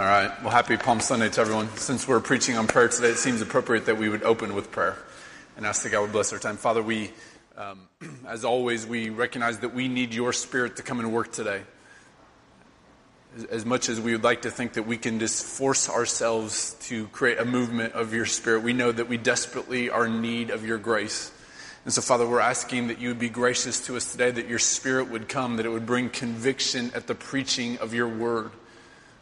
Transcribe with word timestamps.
All 0.00 0.06
right. 0.06 0.32
Well, 0.42 0.50
happy 0.50 0.78
Palm 0.78 0.98
Sunday 1.00 1.28
to 1.28 1.42
everyone. 1.42 1.68
Since 1.76 2.08
we're 2.08 2.20
preaching 2.20 2.56
on 2.56 2.66
prayer 2.66 2.88
today, 2.88 3.08
it 3.08 3.18
seems 3.18 3.42
appropriate 3.42 3.84
that 3.84 3.98
we 3.98 4.08
would 4.08 4.22
open 4.22 4.54
with 4.54 4.70
prayer 4.70 4.96
and 5.58 5.66
ask 5.66 5.82
that 5.82 5.90
God 5.90 6.00
would 6.00 6.12
bless 6.12 6.32
our 6.32 6.38
time. 6.38 6.56
Father, 6.56 6.82
we, 6.82 7.10
um, 7.54 7.86
as 8.26 8.42
always, 8.42 8.86
we 8.86 9.10
recognize 9.10 9.58
that 9.58 9.74
we 9.74 9.88
need 9.88 10.14
your 10.14 10.32
spirit 10.32 10.76
to 10.76 10.82
come 10.82 11.00
and 11.00 11.12
work 11.12 11.32
today. 11.32 11.60
As, 13.36 13.44
as 13.44 13.66
much 13.66 13.90
as 13.90 14.00
we 14.00 14.12
would 14.12 14.24
like 14.24 14.40
to 14.40 14.50
think 14.50 14.72
that 14.72 14.84
we 14.84 14.96
can 14.96 15.18
just 15.18 15.44
force 15.44 15.90
ourselves 15.90 16.76
to 16.84 17.06
create 17.08 17.38
a 17.38 17.44
movement 17.44 17.92
of 17.92 18.14
your 18.14 18.24
spirit, 18.24 18.62
we 18.62 18.72
know 18.72 18.90
that 18.90 19.06
we 19.06 19.18
desperately 19.18 19.90
are 19.90 20.06
in 20.06 20.22
need 20.22 20.48
of 20.48 20.64
your 20.64 20.78
grace. 20.78 21.30
And 21.84 21.92
so, 21.92 22.00
Father, 22.00 22.26
we're 22.26 22.40
asking 22.40 22.88
that 22.88 23.00
you 23.02 23.08
would 23.08 23.18
be 23.18 23.28
gracious 23.28 23.84
to 23.84 23.98
us 23.98 24.10
today, 24.12 24.30
that 24.30 24.48
your 24.48 24.60
spirit 24.60 25.10
would 25.10 25.28
come, 25.28 25.56
that 25.58 25.66
it 25.66 25.70
would 25.70 25.84
bring 25.84 26.08
conviction 26.08 26.90
at 26.94 27.06
the 27.06 27.14
preaching 27.14 27.76
of 27.80 27.92
your 27.92 28.08
word. 28.08 28.50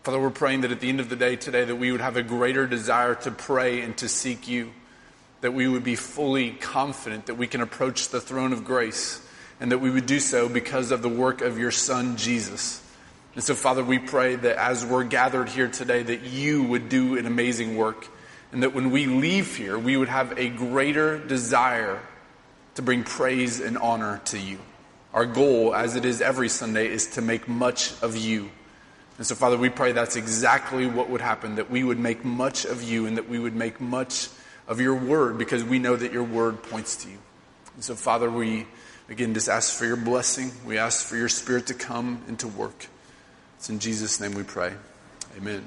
Father, 0.08 0.20
we're 0.20 0.30
praying 0.30 0.62
that 0.62 0.72
at 0.72 0.80
the 0.80 0.88
end 0.88 1.00
of 1.00 1.10
the 1.10 1.16
day 1.16 1.36
today 1.36 1.66
that 1.66 1.76
we 1.76 1.92
would 1.92 2.00
have 2.00 2.16
a 2.16 2.22
greater 2.22 2.66
desire 2.66 3.14
to 3.14 3.30
pray 3.30 3.82
and 3.82 3.94
to 3.98 4.08
seek 4.08 4.48
you, 4.48 4.72
that 5.42 5.52
we 5.52 5.68
would 5.68 5.84
be 5.84 5.96
fully 5.96 6.52
confident 6.52 7.26
that 7.26 7.34
we 7.34 7.46
can 7.46 7.60
approach 7.60 8.08
the 8.08 8.18
throne 8.18 8.54
of 8.54 8.64
grace, 8.64 9.20
and 9.60 9.70
that 9.70 9.80
we 9.80 9.90
would 9.90 10.06
do 10.06 10.18
so 10.18 10.48
because 10.48 10.92
of 10.92 11.02
the 11.02 11.10
work 11.10 11.42
of 11.42 11.58
your 11.58 11.70
Son, 11.70 12.16
Jesus. 12.16 12.82
And 13.34 13.44
so, 13.44 13.54
Father, 13.54 13.84
we 13.84 13.98
pray 13.98 14.34
that 14.36 14.56
as 14.56 14.82
we're 14.82 15.04
gathered 15.04 15.50
here 15.50 15.68
today, 15.68 16.02
that 16.02 16.22
you 16.22 16.62
would 16.62 16.88
do 16.88 17.18
an 17.18 17.26
amazing 17.26 17.76
work, 17.76 18.08
and 18.50 18.62
that 18.62 18.74
when 18.74 18.90
we 18.90 19.04
leave 19.04 19.56
here, 19.56 19.78
we 19.78 19.98
would 19.98 20.08
have 20.08 20.38
a 20.38 20.48
greater 20.48 21.18
desire 21.18 22.00
to 22.76 22.80
bring 22.80 23.04
praise 23.04 23.60
and 23.60 23.76
honor 23.76 24.22
to 24.24 24.38
you. 24.38 24.56
Our 25.12 25.26
goal, 25.26 25.74
as 25.74 25.96
it 25.96 26.06
is 26.06 26.22
every 26.22 26.48
Sunday, 26.48 26.88
is 26.88 27.08
to 27.08 27.20
make 27.20 27.46
much 27.46 27.92
of 28.00 28.16
you. 28.16 28.48
And 29.18 29.26
so, 29.26 29.34
Father, 29.34 29.58
we 29.58 29.68
pray 29.68 29.92
that's 29.92 30.14
exactly 30.16 30.86
what 30.86 31.10
would 31.10 31.20
happen, 31.20 31.56
that 31.56 31.70
we 31.70 31.82
would 31.82 31.98
make 31.98 32.24
much 32.24 32.64
of 32.64 32.82
you 32.82 33.06
and 33.06 33.16
that 33.16 33.28
we 33.28 33.38
would 33.38 33.54
make 33.54 33.80
much 33.80 34.28
of 34.68 34.80
your 34.80 34.94
word 34.94 35.38
because 35.38 35.64
we 35.64 35.80
know 35.80 35.96
that 35.96 36.12
your 36.12 36.22
word 36.22 36.62
points 36.62 36.96
to 37.02 37.10
you. 37.10 37.18
And 37.74 37.82
so, 37.82 37.96
Father, 37.96 38.30
we 38.30 38.66
again 39.08 39.34
just 39.34 39.48
ask 39.48 39.76
for 39.76 39.86
your 39.86 39.96
blessing. 39.96 40.52
We 40.64 40.78
ask 40.78 41.04
for 41.04 41.16
your 41.16 41.28
spirit 41.28 41.66
to 41.66 41.74
come 41.74 42.22
and 42.28 42.38
to 42.38 42.48
work. 42.48 42.86
It's 43.56 43.68
in 43.68 43.80
Jesus' 43.80 44.20
name 44.20 44.34
we 44.34 44.44
pray. 44.44 44.72
Amen. 45.36 45.64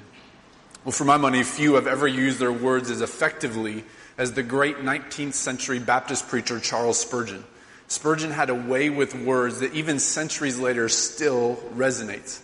Well, 0.85 0.93
for 0.93 1.05
my 1.05 1.17
money, 1.17 1.43
few 1.43 1.75
have 1.75 1.87
ever 1.87 2.07
used 2.07 2.39
their 2.39 2.53
words 2.53 2.89
as 2.89 3.01
effectively 3.01 3.83
as 4.17 4.31
the 4.31 4.43
great 4.43 4.77
19th 4.77 5.33
century 5.33 5.77
Baptist 5.79 6.27
preacher 6.29 6.59
Charles 6.59 6.99
Spurgeon. 6.99 7.43
Spurgeon 7.87 8.31
had 8.31 8.49
a 8.49 8.55
way 8.55 8.89
with 8.89 9.13
words 9.13 9.59
that 9.59 9.73
even 9.73 9.99
centuries 9.99 10.57
later 10.57 10.87
still 10.87 11.57
resonates. 11.75 12.39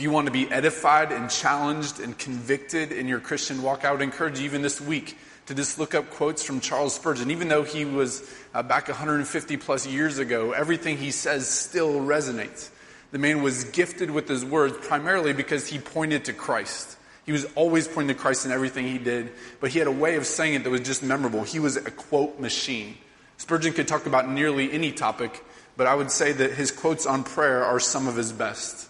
If 0.00 0.04
you 0.04 0.10
want 0.10 0.28
to 0.28 0.32
be 0.32 0.50
edified 0.50 1.12
and 1.12 1.28
challenged 1.28 2.00
and 2.00 2.16
convicted 2.16 2.90
in 2.90 3.06
your 3.06 3.20
Christian 3.20 3.60
walk, 3.60 3.84
I 3.84 3.92
would 3.92 4.00
encourage 4.00 4.38
you 4.38 4.46
even 4.46 4.62
this 4.62 4.80
week 4.80 5.18
to 5.44 5.54
just 5.54 5.78
look 5.78 5.94
up 5.94 6.08
quotes 6.08 6.42
from 6.42 6.60
Charles 6.60 6.94
Spurgeon. 6.94 7.30
Even 7.30 7.48
though 7.48 7.64
he 7.64 7.84
was 7.84 8.26
uh, 8.54 8.62
back 8.62 8.88
150 8.88 9.58
plus 9.58 9.86
years 9.86 10.16
ago, 10.16 10.52
everything 10.52 10.96
he 10.96 11.10
says 11.10 11.46
still 11.46 12.00
resonates. 12.00 12.70
The 13.10 13.18
man 13.18 13.42
was 13.42 13.64
gifted 13.64 14.10
with 14.10 14.26
his 14.26 14.42
words 14.42 14.74
primarily 14.80 15.34
because 15.34 15.66
he 15.66 15.78
pointed 15.78 16.24
to 16.24 16.32
Christ. 16.32 16.96
He 17.26 17.32
was 17.32 17.44
always 17.54 17.86
pointing 17.86 18.16
to 18.16 18.18
Christ 18.18 18.46
in 18.46 18.52
everything 18.52 18.86
he 18.86 18.96
did, 18.96 19.30
but 19.60 19.68
he 19.68 19.80
had 19.80 19.86
a 19.86 19.92
way 19.92 20.16
of 20.16 20.24
saying 20.24 20.54
it 20.54 20.64
that 20.64 20.70
was 20.70 20.80
just 20.80 21.02
memorable. 21.02 21.44
He 21.44 21.58
was 21.58 21.76
a 21.76 21.90
quote 21.90 22.40
machine. 22.40 22.96
Spurgeon 23.36 23.74
could 23.74 23.86
talk 23.86 24.06
about 24.06 24.30
nearly 24.30 24.72
any 24.72 24.92
topic, 24.92 25.44
but 25.76 25.86
I 25.86 25.94
would 25.94 26.10
say 26.10 26.32
that 26.32 26.52
his 26.52 26.72
quotes 26.72 27.04
on 27.04 27.22
prayer 27.22 27.62
are 27.62 27.78
some 27.78 28.08
of 28.08 28.16
his 28.16 28.32
best. 28.32 28.89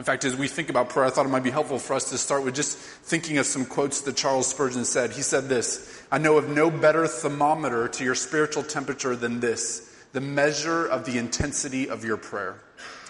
In 0.00 0.04
fact, 0.04 0.24
as 0.24 0.34
we 0.34 0.48
think 0.48 0.70
about 0.70 0.88
prayer, 0.88 1.04
I 1.04 1.10
thought 1.10 1.26
it 1.26 1.28
might 1.28 1.42
be 1.42 1.50
helpful 1.50 1.78
for 1.78 1.92
us 1.92 2.08
to 2.08 2.16
start 2.16 2.42
with 2.42 2.54
just 2.54 2.78
thinking 2.78 3.36
of 3.36 3.44
some 3.44 3.66
quotes 3.66 4.00
that 4.00 4.16
Charles 4.16 4.46
Spurgeon 4.46 4.86
said. 4.86 5.10
He 5.10 5.20
said 5.20 5.50
this 5.50 6.02
I 6.10 6.16
know 6.16 6.38
of 6.38 6.48
no 6.48 6.70
better 6.70 7.06
thermometer 7.06 7.86
to 7.86 8.02
your 8.02 8.14
spiritual 8.14 8.62
temperature 8.62 9.14
than 9.14 9.40
this, 9.40 9.94
the 10.14 10.22
measure 10.22 10.86
of 10.86 11.04
the 11.04 11.18
intensity 11.18 11.90
of 11.90 12.02
your 12.02 12.16
prayer. 12.16 12.62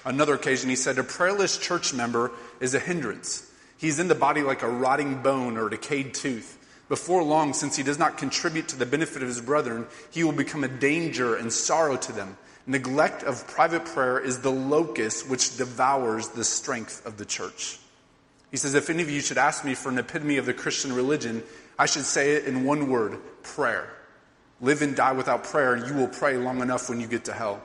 Another 0.04 0.34
occasion, 0.34 0.68
he 0.68 0.74
said, 0.74 0.98
A 0.98 1.04
prayerless 1.04 1.58
church 1.58 1.94
member 1.94 2.32
is 2.58 2.74
a 2.74 2.80
hindrance. 2.80 3.48
He's 3.78 4.00
in 4.00 4.08
the 4.08 4.16
body 4.16 4.42
like 4.42 4.62
a 4.64 4.68
rotting 4.68 5.22
bone 5.22 5.56
or 5.56 5.68
a 5.68 5.70
decayed 5.70 6.12
tooth. 6.12 6.58
Before 6.88 7.22
long, 7.22 7.52
since 7.52 7.76
he 7.76 7.84
does 7.84 8.00
not 8.00 8.18
contribute 8.18 8.66
to 8.66 8.76
the 8.76 8.84
benefit 8.84 9.22
of 9.22 9.28
his 9.28 9.40
brethren, 9.40 9.86
he 10.10 10.24
will 10.24 10.32
become 10.32 10.64
a 10.64 10.68
danger 10.68 11.36
and 11.36 11.52
sorrow 11.52 11.96
to 11.98 12.10
them. 12.10 12.36
Neglect 12.70 13.24
of 13.24 13.48
private 13.48 13.84
prayer 13.84 14.20
is 14.20 14.38
the 14.38 14.52
locust 14.52 15.28
which 15.28 15.56
devours 15.56 16.28
the 16.28 16.44
strength 16.44 17.04
of 17.04 17.16
the 17.16 17.24
church. 17.24 17.80
He 18.52 18.56
says, 18.56 18.74
If 18.74 18.88
any 18.88 19.02
of 19.02 19.10
you 19.10 19.20
should 19.20 19.38
ask 19.38 19.64
me 19.64 19.74
for 19.74 19.88
an 19.88 19.98
epitome 19.98 20.36
of 20.36 20.46
the 20.46 20.54
Christian 20.54 20.92
religion, 20.92 21.42
I 21.76 21.86
should 21.86 22.04
say 22.04 22.34
it 22.34 22.44
in 22.44 22.62
one 22.62 22.88
word 22.88 23.18
prayer. 23.42 23.92
Live 24.60 24.82
and 24.82 24.94
die 24.94 25.10
without 25.10 25.42
prayer, 25.42 25.74
and 25.74 25.84
you 25.88 25.94
will 25.94 26.06
pray 26.06 26.36
long 26.36 26.62
enough 26.62 26.88
when 26.88 27.00
you 27.00 27.08
get 27.08 27.24
to 27.24 27.32
hell. 27.32 27.60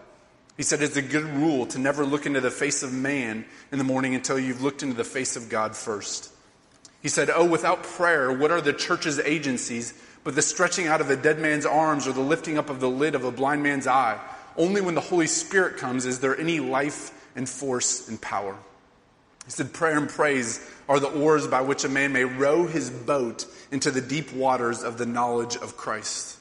He 0.58 0.64
said 0.64 0.82
it's 0.82 0.98
a 0.98 1.04
good 1.04 1.26
rule 1.26 1.68
to 1.68 1.78
never 1.78 2.04
look 2.04 2.26
into 2.26 2.42
the 2.42 2.50
face 2.50 2.82
of 2.82 2.92
man 2.92 3.46
in 3.72 3.78
the 3.78 3.84
morning 3.84 4.16
until 4.16 4.40
you've 4.40 4.64
looked 4.64 4.82
into 4.82 4.96
the 4.96 5.04
face 5.04 5.36
of 5.36 5.50
God 5.50 5.76
first. 5.76 6.32
He 7.04 7.10
said, 7.10 7.30
Oh, 7.30 7.46
without 7.46 7.84
prayer, 7.84 8.34
what 8.34 8.50
are 8.50 8.60
the 8.62 8.74
church's 8.74 9.20
agencies 9.20 9.94
but 10.24 10.34
the 10.34 10.42
stretching 10.42 10.88
out 10.88 11.02
of 11.02 11.12
a 11.12 11.16
dead 11.16 11.38
man's 11.38 11.68
arms 11.68 12.08
or 12.08 12.12
the 12.12 12.22
lifting 12.22 12.58
up 12.58 12.72
of 12.72 12.80
the 12.80 12.90
lid 12.90 13.14
of 13.14 13.24
a 13.24 13.32
blind 13.32 13.62
man's 13.62 13.86
eye? 13.86 14.20
Only 14.58 14.82
when 14.82 14.96
the 14.96 15.02
Holy 15.02 15.28
Spirit 15.28 15.78
comes 15.78 16.06
is 16.06 16.20
there 16.20 16.38
any 16.38 16.60
life 16.60 17.12
and 17.36 17.48
force 17.48 18.08
and 18.08 18.20
power. 18.22 18.58
He 19.46 19.52
said, 19.52 19.74
Prayer 19.74 19.98
and 19.98 20.10
praise 20.10 20.66
are 20.88 21.00
the 21.00 21.10
oars 21.10 21.48
by 21.48 21.62
which 21.62 21.84
a 21.84 21.90
man 21.90 22.14
may 22.14 22.24
row 22.24 22.66
his 22.66 22.90
boat 22.90 23.46
into 23.72 23.92
the 23.92 24.02
deep 24.02 24.34
waters 24.34 24.84
of 24.84 24.98
the 24.98 25.06
knowledge 25.06 25.56
of 25.58 25.78
Christ. 25.78 26.40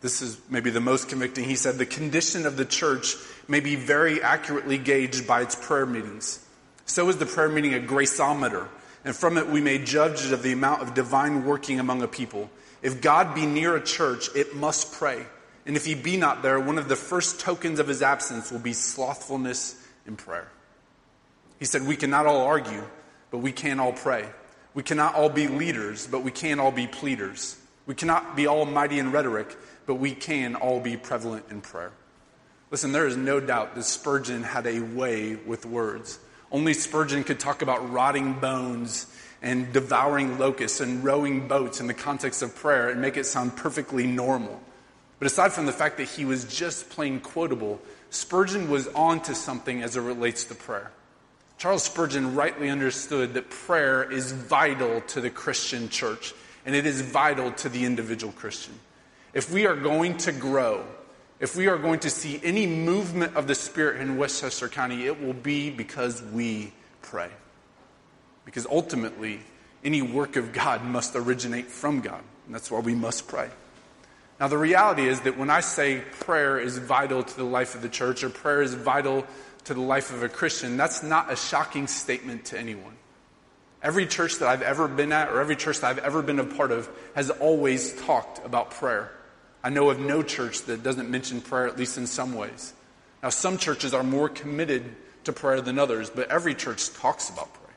This 0.00 0.22
is 0.22 0.38
maybe 0.48 0.70
the 0.70 0.80
most 0.80 1.08
convicting. 1.08 1.44
He 1.44 1.54
said, 1.56 1.76
The 1.76 1.86
condition 1.86 2.46
of 2.46 2.56
the 2.56 2.64
church 2.64 3.16
may 3.48 3.60
be 3.60 3.76
very 3.76 4.22
accurately 4.22 4.78
gauged 4.78 5.26
by 5.26 5.42
its 5.42 5.54
prayer 5.54 5.86
meetings. 5.86 6.44
So 6.86 7.08
is 7.08 7.18
the 7.18 7.26
prayer 7.26 7.48
meeting 7.48 7.74
a 7.74 7.78
graceometer, 7.78 8.68
and 9.04 9.14
from 9.14 9.38
it 9.38 9.48
we 9.48 9.60
may 9.60 9.78
judge 9.78 10.32
of 10.32 10.42
the 10.42 10.52
amount 10.52 10.82
of 10.82 10.94
divine 10.94 11.44
working 11.44 11.78
among 11.78 12.02
a 12.02 12.08
people. 12.08 12.50
If 12.82 13.00
God 13.00 13.34
be 13.34 13.46
near 13.46 13.76
a 13.76 13.82
church, 13.82 14.28
it 14.34 14.56
must 14.56 14.92
pray. 14.92 15.24
And 15.64 15.76
if 15.76 15.84
he 15.84 15.94
be 15.94 16.16
not 16.16 16.42
there, 16.42 16.58
one 16.58 16.78
of 16.78 16.88
the 16.88 16.96
first 16.96 17.40
tokens 17.40 17.78
of 17.78 17.86
his 17.86 18.02
absence 18.02 18.50
will 18.50 18.58
be 18.58 18.72
slothfulness 18.72 19.80
in 20.06 20.16
prayer. 20.16 20.48
He 21.58 21.64
said, 21.64 21.86
We 21.86 21.96
cannot 21.96 22.26
all 22.26 22.42
argue, 22.42 22.84
but 23.30 23.38
we 23.38 23.52
can 23.52 23.78
all 23.78 23.92
pray. 23.92 24.28
We 24.74 24.82
cannot 24.82 25.14
all 25.14 25.28
be 25.28 25.48
leaders, 25.48 26.06
but 26.06 26.24
we 26.24 26.30
can 26.30 26.58
all 26.58 26.72
be 26.72 26.86
pleaders. 26.86 27.56
We 27.86 27.94
cannot 27.94 28.36
be 28.36 28.46
all 28.46 28.64
mighty 28.64 28.98
in 28.98 29.12
rhetoric, 29.12 29.56
but 29.86 29.96
we 29.96 30.14
can 30.14 30.54
all 30.54 30.80
be 30.80 30.96
prevalent 30.96 31.46
in 31.50 31.60
prayer. 31.60 31.92
Listen, 32.70 32.92
there 32.92 33.06
is 33.06 33.16
no 33.16 33.38
doubt 33.38 33.74
that 33.74 33.84
Spurgeon 33.84 34.42
had 34.42 34.66
a 34.66 34.80
way 34.80 35.36
with 35.36 35.66
words. 35.66 36.18
Only 36.50 36.74
Spurgeon 36.74 37.22
could 37.22 37.38
talk 37.38 37.62
about 37.62 37.92
rotting 37.92 38.34
bones 38.34 39.06
and 39.42 39.72
devouring 39.72 40.38
locusts 40.38 40.80
and 40.80 41.04
rowing 41.04 41.48
boats 41.48 41.80
in 41.80 41.86
the 41.86 41.94
context 41.94 42.42
of 42.42 42.54
prayer 42.54 42.88
and 42.88 43.00
make 43.00 43.16
it 43.16 43.24
sound 43.24 43.56
perfectly 43.56 44.06
normal. 44.06 44.60
But 45.22 45.30
aside 45.30 45.52
from 45.52 45.66
the 45.66 45.72
fact 45.72 45.98
that 45.98 46.08
he 46.08 46.24
was 46.24 46.42
just 46.46 46.90
plain 46.90 47.20
quotable, 47.20 47.80
Spurgeon 48.10 48.68
was 48.68 48.88
on 48.88 49.22
to 49.22 49.36
something 49.36 49.80
as 49.80 49.96
it 49.96 50.00
relates 50.00 50.42
to 50.46 50.56
prayer. 50.56 50.90
Charles 51.58 51.84
Spurgeon 51.84 52.34
rightly 52.34 52.68
understood 52.68 53.34
that 53.34 53.48
prayer 53.48 54.02
is 54.02 54.32
vital 54.32 55.00
to 55.02 55.20
the 55.20 55.30
Christian 55.30 55.88
church, 55.88 56.34
and 56.66 56.74
it 56.74 56.86
is 56.86 57.02
vital 57.02 57.52
to 57.52 57.68
the 57.68 57.84
individual 57.84 58.32
Christian. 58.32 58.74
If 59.32 59.48
we 59.48 59.64
are 59.64 59.76
going 59.76 60.16
to 60.16 60.32
grow, 60.32 60.84
if 61.38 61.54
we 61.54 61.68
are 61.68 61.78
going 61.78 62.00
to 62.00 62.10
see 62.10 62.40
any 62.42 62.66
movement 62.66 63.36
of 63.36 63.46
the 63.46 63.54
Spirit 63.54 64.00
in 64.00 64.16
Westchester 64.16 64.68
County, 64.68 65.06
it 65.06 65.22
will 65.22 65.34
be 65.34 65.70
because 65.70 66.20
we 66.20 66.72
pray. 67.00 67.30
Because 68.44 68.66
ultimately, 68.66 69.38
any 69.84 70.02
work 70.02 70.34
of 70.34 70.52
God 70.52 70.82
must 70.82 71.14
originate 71.14 71.66
from 71.66 72.00
God, 72.00 72.24
and 72.46 72.52
that's 72.52 72.72
why 72.72 72.80
we 72.80 72.96
must 72.96 73.28
pray. 73.28 73.50
Now, 74.42 74.48
the 74.48 74.58
reality 74.58 75.06
is 75.06 75.20
that 75.20 75.38
when 75.38 75.50
I 75.50 75.60
say 75.60 76.02
prayer 76.18 76.58
is 76.58 76.76
vital 76.76 77.22
to 77.22 77.36
the 77.36 77.44
life 77.44 77.76
of 77.76 77.82
the 77.82 77.88
church 77.88 78.24
or 78.24 78.28
prayer 78.28 78.60
is 78.60 78.74
vital 78.74 79.24
to 79.66 79.72
the 79.72 79.80
life 79.80 80.12
of 80.12 80.24
a 80.24 80.28
Christian, 80.28 80.76
that's 80.76 81.00
not 81.00 81.32
a 81.32 81.36
shocking 81.36 81.86
statement 81.86 82.46
to 82.46 82.58
anyone. 82.58 82.96
Every 83.84 84.04
church 84.04 84.40
that 84.40 84.48
I've 84.48 84.62
ever 84.62 84.88
been 84.88 85.12
at 85.12 85.28
or 85.28 85.40
every 85.40 85.54
church 85.54 85.78
that 85.78 85.86
I've 85.86 86.04
ever 86.04 86.22
been 86.22 86.40
a 86.40 86.44
part 86.44 86.72
of 86.72 86.90
has 87.14 87.30
always 87.30 87.92
talked 88.02 88.44
about 88.44 88.72
prayer. 88.72 89.12
I 89.62 89.70
know 89.70 89.90
of 89.90 90.00
no 90.00 90.24
church 90.24 90.62
that 90.62 90.82
doesn't 90.82 91.08
mention 91.08 91.40
prayer, 91.40 91.68
at 91.68 91.78
least 91.78 91.96
in 91.96 92.08
some 92.08 92.34
ways. 92.34 92.72
Now, 93.22 93.28
some 93.28 93.58
churches 93.58 93.94
are 93.94 94.02
more 94.02 94.28
committed 94.28 94.82
to 95.22 95.32
prayer 95.32 95.60
than 95.60 95.78
others, 95.78 96.10
but 96.10 96.28
every 96.32 96.56
church 96.56 96.92
talks 96.94 97.30
about 97.30 97.54
prayer. 97.54 97.76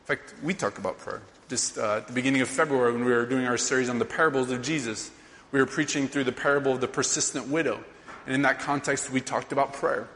In 0.00 0.16
fact, 0.16 0.34
we 0.42 0.52
talk 0.52 0.78
about 0.78 0.98
prayer. 0.98 1.22
Just 1.48 1.78
uh, 1.78 1.98
at 1.98 2.08
the 2.08 2.12
beginning 2.12 2.40
of 2.40 2.48
February, 2.48 2.92
when 2.92 3.04
we 3.04 3.12
were 3.12 3.24
doing 3.24 3.46
our 3.46 3.56
series 3.56 3.88
on 3.88 4.00
the 4.00 4.04
parables 4.04 4.50
of 4.50 4.62
Jesus, 4.62 5.12
we 5.52 5.60
were 5.60 5.66
preaching 5.66 6.08
through 6.08 6.24
the 6.24 6.32
parable 6.32 6.72
of 6.72 6.80
the 6.80 6.88
persistent 6.88 7.48
widow. 7.48 7.82
And 8.26 8.34
in 8.34 8.42
that 8.42 8.58
context, 8.58 9.10
we 9.10 9.20
talked 9.20 9.52
about 9.52 9.72
prayer. 9.72 10.08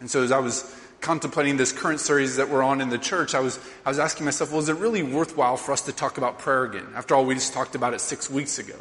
And 0.00 0.10
so 0.10 0.22
as 0.22 0.32
I 0.32 0.38
was 0.38 0.74
contemplating 1.00 1.56
this 1.56 1.72
current 1.72 2.00
series 2.00 2.36
that 2.36 2.48
we're 2.48 2.62
on 2.62 2.80
in 2.80 2.88
the 2.88 2.98
church, 2.98 3.34
I 3.34 3.40
was, 3.40 3.58
I 3.84 3.90
was 3.90 3.98
asking 3.98 4.24
myself, 4.24 4.50
well, 4.50 4.60
is 4.60 4.68
it 4.68 4.76
really 4.76 5.02
worthwhile 5.02 5.56
for 5.56 5.72
us 5.72 5.82
to 5.82 5.92
talk 5.92 6.18
about 6.18 6.38
prayer 6.38 6.64
again? 6.64 6.86
After 6.94 7.14
all, 7.14 7.24
we 7.24 7.34
just 7.34 7.52
talked 7.52 7.74
about 7.74 7.92
it 7.92 8.00
six 8.00 8.30
weeks 8.30 8.58
ago. 8.58 8.76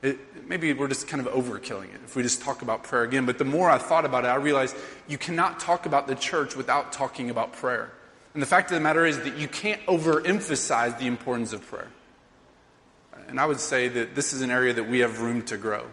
It, 0.00 0.48
maybe 0.48 0.72
we're 0.72 0.88
just 0.88 1.08
kind 1.08 1.26
of 1.26 1.32
overkilling 1.32 1.92
it 1.92 2.00
if 2.04 2.14
we 2.14 2.22
just 2.22 2.40
talk 2.40 2.62
about 2.62 2.84
prayer 2.84 3.02
again. 3.02 3.26
But 3.26 3.38
the 3.38 3.44
more 3.44 3.68
I 3.68 3.78
thought 3.78 4.04
about 4.04 4.24
it, 4.24 4.28
I 4.28 4.36
realized 4.36 4.76
you 5.08 5.18
cannot 5.18 5.58
talk 5.58 5.86
about 5.86 6.06
the 6.06 6.14
church 6.14 6.54
without 6.54 6.92
talking 6.92 7.30
about 7.30 7.52
prayer. 7.52 7.92
And 8.34 8.42
the 8.42 8.46
fact 8.46 8.70
of 8.70 8.76
the 8.76 8.80
matter 8.80 9.04
is 9.04 9.18
that 9.20 9.36
you 9.36 9.48
can't 9.48 9.84
overemphasize 9.86 10.98
the 10.98 11.08
importance 11.08 11.52
of 11.52 11.66
prayer. 11.66 11.88
And 13.28 13.38
I 13.38 13.44
would 13.44 13.60
say 13.60 13.88
that 13.88 14.14
this 14.14 14.32
is 14.32 14.40
an 14.40 14.50
area 14.50 14.72
that 14.72 14.88
we 14.88 15.00
have 15.00 15.20
room 15.20 15.42
to 15.42 15.56
grow. 15.58 15.84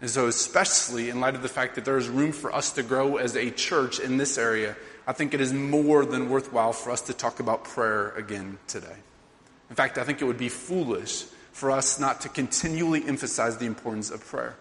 And 0.00 0.10
so, 0.10 0.26
especially 0.26 1.08
in 1.08 1.20
light 1.20 1.34
of 1.34 1.42
the 1.42 1.48
fact 1.48 1.76
that 1.76 1.84
there 1.84 1.98
is 1.98 2.08
room 2.08 2.32
for 2.32 2.54
us 2.54 2.72
to 2.72 2.82
grow 2.82 3.16
as 3.16 3.36
a 3.36 3.50
church 3.50 4.00
in 4.00 4.16
this 4.16 4.38
area, 4.38 4.76
I 5.06 5.12
think 5.12 5.34
it 5.34 5.40
is 5.40 5.52
more 5.52 6.04
than 6.04 6.30
worthwhile 6.30 6.72
for 6.72 6.90
us 6.90 7.02
to 7.02 7.12
talk 7.12 7.38
about 7.38 7.64
prayer 7.64 8.10
again 8.16 8.58
today. 8.66 8.96
In 9.68 9.76
fact, 9.76 9.98
I 9.98 10.04
think 10.04 10.20
it 10.20 10.24
would 10.24 10.38
be 10.38 10.48
foolish 10.48 11.24
for 11.52 11.70
us 11.70 12.00
not 12.00 12.22
to 12.22 12.28
continually 12.28 13.06
emphasize 13.06 13.58
the 13.58 13.66
importance 13.66 14.10
of 14.10 14.24
prayer. 14.24 14.56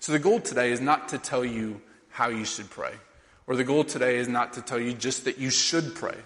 So, 0.00 0.12
the 0.12 0.18
goal 0.18 0.40
today 0.40 0.72
is 0.72 0.80
not 0.80 1.08
to 1.10 1.18
tell 1.18 1.44
you 1.44 1.80
how 2.08 2.28
you 2.28 2.44
should 2.44 2.70
pray, 2.70 2.94
or 3.46 3.56
the 3.56 3.64
goal 3.64 3.84
today 3.84 4.16
is 4.16 4.28
not 4.28 4.54
to 4.54 4.62
tell 4.62 4.80
you 4.80 4.94
just 4.94 5.26
that 5.26 5.38
you 5.38 5.50
should 5.50 5.94
pray. 5.94 6.16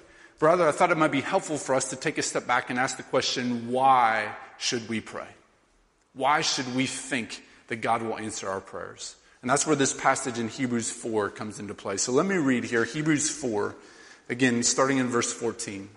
Rather, 0.40 0.68
I 0.68 0.72
thought 0.72 0.92
it 0.92 0.96
might 0.96 1.10
be 1.10 1.20
helpful 1.20 1.58
for 1.58 1.74
us 1.74 1.90
to 1.90 1.96
take 1.96 2.18
a 2.18 2.22
step 2.22 2.46
back 2.46 2.70
and 2.70 2.78
ask 2.78 2.96
the 2.96 3.02
question 3.02 3.72
why 3.72 4.32
should 4.58 4.88
we 4.88 5.00
pray? 5.00 5.28
Why 6.14 6.40
should 6.40 6.74
we 6.74 6.86
think 6.86 7.42
that 7.68 7.76
God 7.76 8.02
will 8.02 8.18
answer 8.18 8.48
our 8.48 8.60
prayers. 8.60 9.14
And 9.40 9.50
that's 9.50 9.66
where 9.66 9.76
this 9.76 9.94
passage 9.94 10.38
in 10.38 10.48
Hebrews 10.48 10.90
4 10.90 11.30
comes 11.30 11.60
into 11.60 11.74
play. 11.74 11.96
So 11.96 12.12
let 12.12 12.26
me 12.26 12.36
read 12.36 12.64
here 12.64 12.84
Hebrews 12.84 13.30
4, 13.30 13.74
again, 14.28 14.62
starting 14.62 14.98
in 14.98 15.06
verse 15.06 15.32
14. 15.32 15.88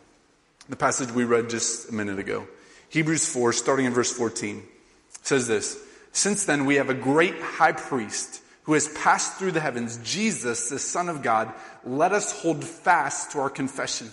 The 0.69 0.75
passage 0.75 1.11
we 1.11 1.23
read 1.23 1.49
just 1.49 1.89
a 1.89 1.93
minute 1.93 2.19
ago. 2.19 2.47
Hebrews 2.89 3.27
4, 3.27 3.51
starting 3.53 3.85
in 3.85 3.93
verse 3.93 4.11
14, 4.11 4.61
says 5.23 5.47
this 5.47 5.81
Since 6.11 6.45
then 6.45 6.65
we 6.65 6.75
have 6.75 6.89
a 6.89 6.93
great 6.93 7.41
high 7.41 7.71
priest 7.71 8.41
who 8.63 8.73
has 8.73 8.87
passed 8.89 9.37
through 9.37 9.53
the 9.53 9.59
heavens, 9.59 9.99
Jesus, 10.03 10.69
the 10.69 10.77
Son 10.77 11.09
of 11.09 11.23
God, 11.23 11.51
let 11.83 12.11
us 12.11 12.31
hold 12.31 12.63
fast 12.63 13.31
to 13.31 13.39
our 13.39 13.49
confession. 13.49 14.11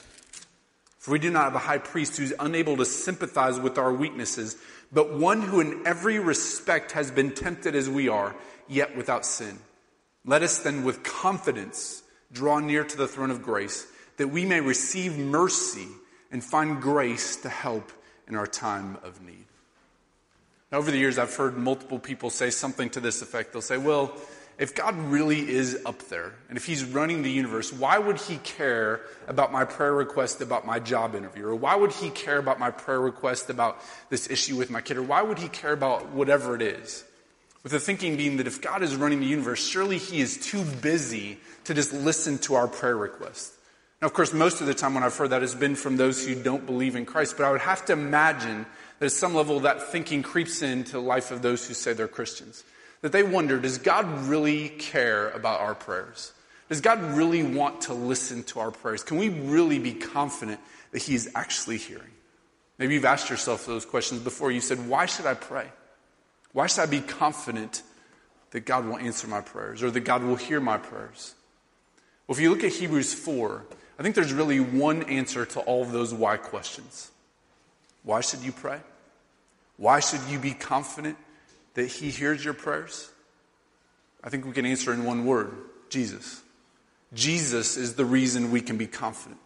For 1.09 1.13
we 1.13 1.19
do 1.19 1.31
not 1.31 1.45
have 1.45 1.55
a 1.55 1.59
high 1.59 1.79
priest 1.79 2.19
who's 2.19 2.35
unable 2.39 2.77
to 2.77 2.85
sympathize 2.85 3.59
with 3.59 3.79
our 3.79 3.91
weaknesses 3.91 4.59
but 4.93 5.15
one 5.15 5.41
who 5.41 5.61
in 5.61 5.87
every 5.87 6.19
respect 6.19 6.93
has 6.93 7.11
been 7.11 7.33
tempted 7.33 7.75
as 7.75 7.89
we 7.89 8.11
are, 8.11 8.37
yet 8.69 8.95
without 8.95 9.25
sin. 9.25 9.59
Let 10.27 10.43
us 10.43 10.59
then 10.59 10.85
with 10.85 11.03
confidence 11.03 12.03
draw 12.31 12.59
near 12.59 12.85
to 12.85 12.97
the 12.99 13.09
throne 13.09 13.31
of 13.31 13.43
grace, 13.43 13.87
that 14.19 14.29
we 14.29 14.45
may 14.45 14.61
receive 14.61 15.17
mercy 15.17 15.89
and 16.31 16.45
find 16.45 16.83
grace 16.83 17.37
to 17.37 17.49
help 17.49 17.91
in 18.27 18.35
our 18.35 18.47
time 18.47 18.99
of 19.03 19.23
need. 19.23 19.47
Now, 20.71 20.77
over 20.77 20.91
the 20.91 20.99
years, 20.99 21.17
I've 21.17 21.35
heard 21.35 21.57
multiple 21.57 21.99
people 21.99 22.29
say 22.29 22.51
something 22.51 22.91
to 22.91 23.01
this 23.01 23.23
effect. 23.23 23.55
They'll 23.55 23.63
say, 23.63 23.79
well, 23.79 24.15
if 24.59 24.75
God 24.75 24.97
really 24.97 25.49
is 25.49 25.81
up 25.87 26.01
there, 26.09 26.33
and 26.49 26.59
if 26.59 26.67
He's 26.67 26.85
running 26.85 27.23
the 27.23 27.31
universe, 27.31 27.73
why 27.73 27.97
would 27.97 28.21
He 28.21 28.39
care 28.39 29.03
about 29.29 29.53
my 29.53 29.65
prayer 29.65 29.95
request 29.95 30.41
about 30.41 30.67
my 30.67 30.81
job 30.81 31.15
interview? 31.15 31.47
Or 31.47 31.55
why 31.55 31.77
would 31.77 31.93
He 31.93 32.11
care 32.11 32.39
about 32.39 32.59
my 32.59 32.73
prayer 32.73 33.01
request 33.01 33.51
about 33.51 33.81
this 34.11 34.29
issue 34.29 34.57
with 34.57 34.69
my 34.69 34.81
kid? 34.81 34.97
Or 34.97 35.03
why 35.03 35.23
would 35.23 35.39
He 35.39 35.49
care 35.49 35.73
about 35.73 36.11
whatever 36.11 36.57
it 36.57 36.63
is? 36.63 37.05
With 37.63 37.71
the 37.71 37.79
thinking 37.79 38.17
being 38.17 38.39
that 38.39 38.49
if 38.49 38.61
God 38.61 38.83
is 38.83 38.97
running 38.97 39.21
the 39.21 39.27
universe, 39.27 39.65
surely 39.65 39.97
He 39.97 40.21
is 40.21 40.45
too 40.45 40.65
busy 40.83 41.39
to 41.65 41.75
just 41.75 41.93
listen 41.93 42.39
to 42.39 42.57
our 42.57 42.67
prayer 42.67 42.97
request. 42.97 43.53
Now, 44.03 44.07
of 44.07 44.13
course, 44.13 44.33
most 44.33 44.61
of 44.61 44.67
the 44.67 44.75
time 44.75 44.95
when 44.95 45.05
I've 45.05 45.17
heard 45.17 45.31
that 45.31 45.43
has 45.43 45.55
been 45.55 45.77
from 45.77 45.97
those 45.97 46.27
who 46.27 46.35
don't 46.35 46.67
believe 46.67 46.97
in 46.97 47.07
Christ, 47.07 47.37
but 47.37 47.45
I 47.45 47.53
would 47.53 47.61
have 47.61 47.85
to 47.87 47.93
imagine 47.93 48.67
that 48.99 49.07
at 49.07 49.13
some 49.13 49.35
level 49.35 49.61
that 49.61 49.83
thinking 49.83 50.25
creeps 50.25 50.63
into 50.63 50.93
the 50.93 51.01
life 51.01 51.31
of 51.31 51.43
those 51.43 51.67
who 51.67 51.75
say 51.75 51.93
they're 51.93 52.09
Christians 52.09 52.65
that 53.01 53.13
they 53.13 53.23
wonder 53.23 53.59
does 53.59 53.79
God 53.79 54.07
really 54.27 54.69
care 54.69 55.31
about 55.31 55.61
our 55.61 55.75
prayers? 55.75 56.33
Does 56.69 56.81
God 56.81 57.03
really 57.17 57.43
want 57.43 57.83
to 57.83 57.95
listen 57.95 58.43
to 58.45 58.61
our 58.61 58.71
prayers? 58.71 59.03
Can 59.03 59.17
we 59.17 59.31
really 59.31 59.79
be 59.79 59.93
confident 59.93 60.61
that 60.93 61.03
He 61.03 61.15
is 61.15 61.31
actually 61.35 61.79
hearing? 61.79 62.11
Maybe 62.79 62.95
you've 62.95 63.05
asked 63.05 63.31
yourself 63.31 63.67
those 63.67 63.85
questions 63.85 64.21
before. 64.21 64.51
You 64.51 64.61
said, 64.61 64.89
Why 64.89 65.07
should 65.07 65.27
I 65.27 65.35
pray? 65.35 65.67
Why 66.53 66.67
should 66.67 66.83
I 66.83 66.87
be 66.87 67.01
confident 67.01 67.83
that 68.51 68.61
God 68.61 68.87
will 68.87 68.99
answer 68.99 69.27
my 69.27 69.41
prayers 69.41 69.83
or 69.83 69.91
that 69.91 70.01
God 70.01 70.23
will 70.23 70.37
hear 70.37 70.61
my 70.61 70.79
prayers? 70.79 71.35
Well, 72.27 72.37
if 72.37 72.43
you 72.43 72.51
look 72.51 72.65
at 72.65 72.73
Hebrews 72.73 73.15
4, 73.15 73.65
I 73.99 74.03
think 74.03 74.15
there's 74.15 74.33
really 74.33 74.61
one 74.61 75.03
answer 75.05 75.45
to 75.47 75.61
all 75.61 75.83
of 75.83 75.93
those 75.93 76.15
why 76.15 76.37
questions. 76.37 77.11
Why 78.05 78.21
should 78.21 78.41
you 78.41 78.53
pray? 78.53 78.81
Why 79.77 80.01
should 80.01 80.21
you 80.29 80.39
be 80.39 80.53
confident 80.53 81.17
that 81.79 81.87
He 81.87 82.11
hears 82.11 82.45
your 82.45 82.55
prayers? 82.55 83.09
I 84.23 84.31
think 84.31 84.45
we 84.45 84.51
can 84.51 84.67
answer 84.67 84.93
in 84.93 85.05
one 85.05 85.25
word 85.25 85.53
Jesus. 85.91 86.43
Jesus 87.15 87.77
is 87.77 87.95
the 87.95 88.05
reason 88.05 88.51
we 88.51 88.61
can 88.61 88.77
be 88.77 88.89
confident. 88.89 89.41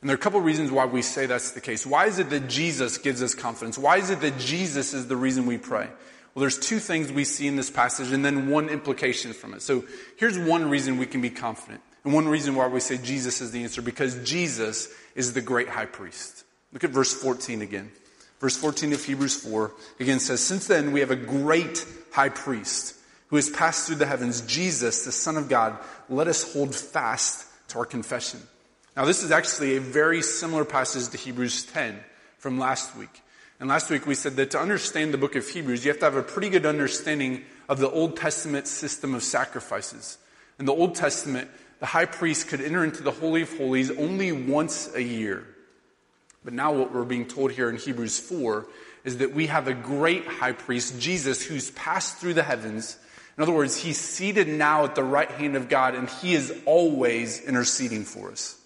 And 0.00 0.10
there 0.10 0.14
are 0.14 0.18
a 0.18 0.20
couple 0.20 0.40
reasons 0.40 0.72
why 0.72 0.86
we 0.86 1.02
say 1.02 1.26
that's 1.26 1.52
the 1.52 1.60
case. 1.60 1.86
Why 1.86 2.06
is 2.06 2.18
it 2.18 2.30
that 2.30 2.48
Jesus 2.48 2.98
gives 2.98 3.22
us 3.22 3.32
confidence? 3.36 3.78
Why 3.78 3.98
is 3.98 4.10
it 4.10 4.20
that 4.22 4.38
Jesus 4.38 4.92
is 4.92 5.06
the 5.06 5.16
reason 5.16 5.46
we 5.46 5.56
pray? 5.56 5.86
Well, 6.34 6.40
there's 6.40 6.58
two 6.58 6.80
things 6.80 7.12
we 7.12 7.24
see 7.24 7.46
in 7.46 7.54
this 7.54 7.70
passage 7.70 8.10
and 8.10 8.24
then 8.24 8.50
one 8.50 8.68
implication 8.68 9.32
from 9.32 9.54
it. 9.54 9.62
So 9.62 9.84
here's 10.16 10.36
one 10.36 10.68
reason 10.68 10.98
we 10.98 11.06
can 11.06 11.20
be 11.20 11.30
confident. 11.30 11.80
And 12.02 12.12
one 12.12 12.26
reason 12.26 12.56
why 12.56 12.66
we 12.66 12.80
say 12.80 12.98
Jesus 12.98 13.40
is 13.40 13.52
the 13.52 13.62
answer 13.62 13.82
because 13.82 14.16
Jesus 14.28 14.88
is 15.14 15.32
the 15.32 15.40
great 15.40 15.68
high 15.68 15.86
priest. 15.86 16.42
Look 16.72 16.82
at 16.82 16.90
verse 16.90 17.14
14 17.14 17.62
again. 17.62 17.92
Verse 18.40 18.56
14 18.56 18.92
of 18.92 19.04
Hebrews 19.04 19.36
4 19.36 19.72
again 20.00 20.20
says, 20.20 20.40
Since 20.40 20.66
then 20.66 20.92
we 20.92 21.00
have 21.00 21.10
a 21.10 21.16
great 21.16 21.84
high 22.12 22.28
priest 22.28 22.94
who 23.28 23.36
has 23.36 23.50
passed 23.50 23.86
through 23.86 23.96
the 23.96 24.06
heavens, 24.06 24.40
Jesus, 24.42 25.04
the 25.04 25.12
Son 25.12 25.36
of 25.36 25.48
God. 25.48 25.78
Let 26.08 26.28
us 26.28 26.52
hold 26.52 26.74
fast 26.74 27.46
to 27.68 27.78
our 27.78 27.84
confession. 27.84 28.40
Now, 28.96 29.04
this 29.04 29.22
is 29.22 29.30
actually 29.30 29.76
a 29.76 29.80
very 29.80 30.22
similar 30.22 30.64
passage 30.64 31.08
to 31.10 31.16
Hebrews 31.16 31.64
10 31.64 32.00
from 32.38 32.58
last 32.58 32.96
week. 32.96 33.22
And 33.60 33.68
last 33.68 33.90
week 33.90 34.06
we 34.06 34.14
said 34.14 34.36
that 34.36 34.52
to 34.52 34.60
understand 34.60 35.12
the 35.12 35.18
book 35.18 35.34
of 35.34 35.46
Hebrews, 35.46 35.84
you 35.84 35.90
have 35.90 35.98
to 36.00 36.04
have 36.04 36.16
a 36.16 36.22
pretty 36.22 36.48
good 36.48 36.64
understanding 36.64 37.44
of 37.68 37.80
the 37.80 37.90
Old 37.90 38.16
Testament 38.16 38.66
system 38.66 39.14
of 39.14 39.22
sacrifices. 39.22 40.18
In 40.58 40.64
the 40.64 40.72
Old 40.72 40.94
Testament, 40.94 41.50
the 41.80 41.86
high 41.86 42.06
priest 42.06 42.48
could 42.48 42.60
enter 42.60 42.84
into 42.84 43.02
the 43.02 43.10
Holy 43.10 43.42
of 43.42 43.56
Holies 43.56 43.90
only 43.90 44.32
once 44.32 44.92
a 44.94 45.02
year. 45.02 45.44
But 46.48 46.54
now, 46.54 46.72
what 46.72 46.94
we're 46.94 47.04
being 47.04 47.26
told 47.26 47.52
here 47.52 47.68
in 47.68 47.76
Hebrews 47.76 48.18
4 48.18 48.66
is 49.04 49.18
that 49.18 49.34
we 49.34 49.48
have 49.48 49.68
a 49.68 49.74
great 49.74 50.24
high 50.24 50.52
priest, 50.52 50.98
Jesus, 50.98 51.44
who's 51.44 51.70
passed 51.72 52.16
through 52.16 52.32
the 52.32 52.42
heavens. 52.42 52.96
In 53.36 53.42
other 53.42 53.52
words, 53.52 53.76
he's 53.76 54.00
seated 54.00 54.48
now 54.48 54.84
at 54.84 54.94
the 54.94 55.04
right 55.04 55.30
hand 55.30 55.56
of 55.56 55.68
God, 55.68 55.94
and 55.94 56.08
he 56.08 56.32
is 56.32 56.50
always 56.64 57.44
interceding 57.44 58.02
for 58.02 58.30
us. 58.30 58.58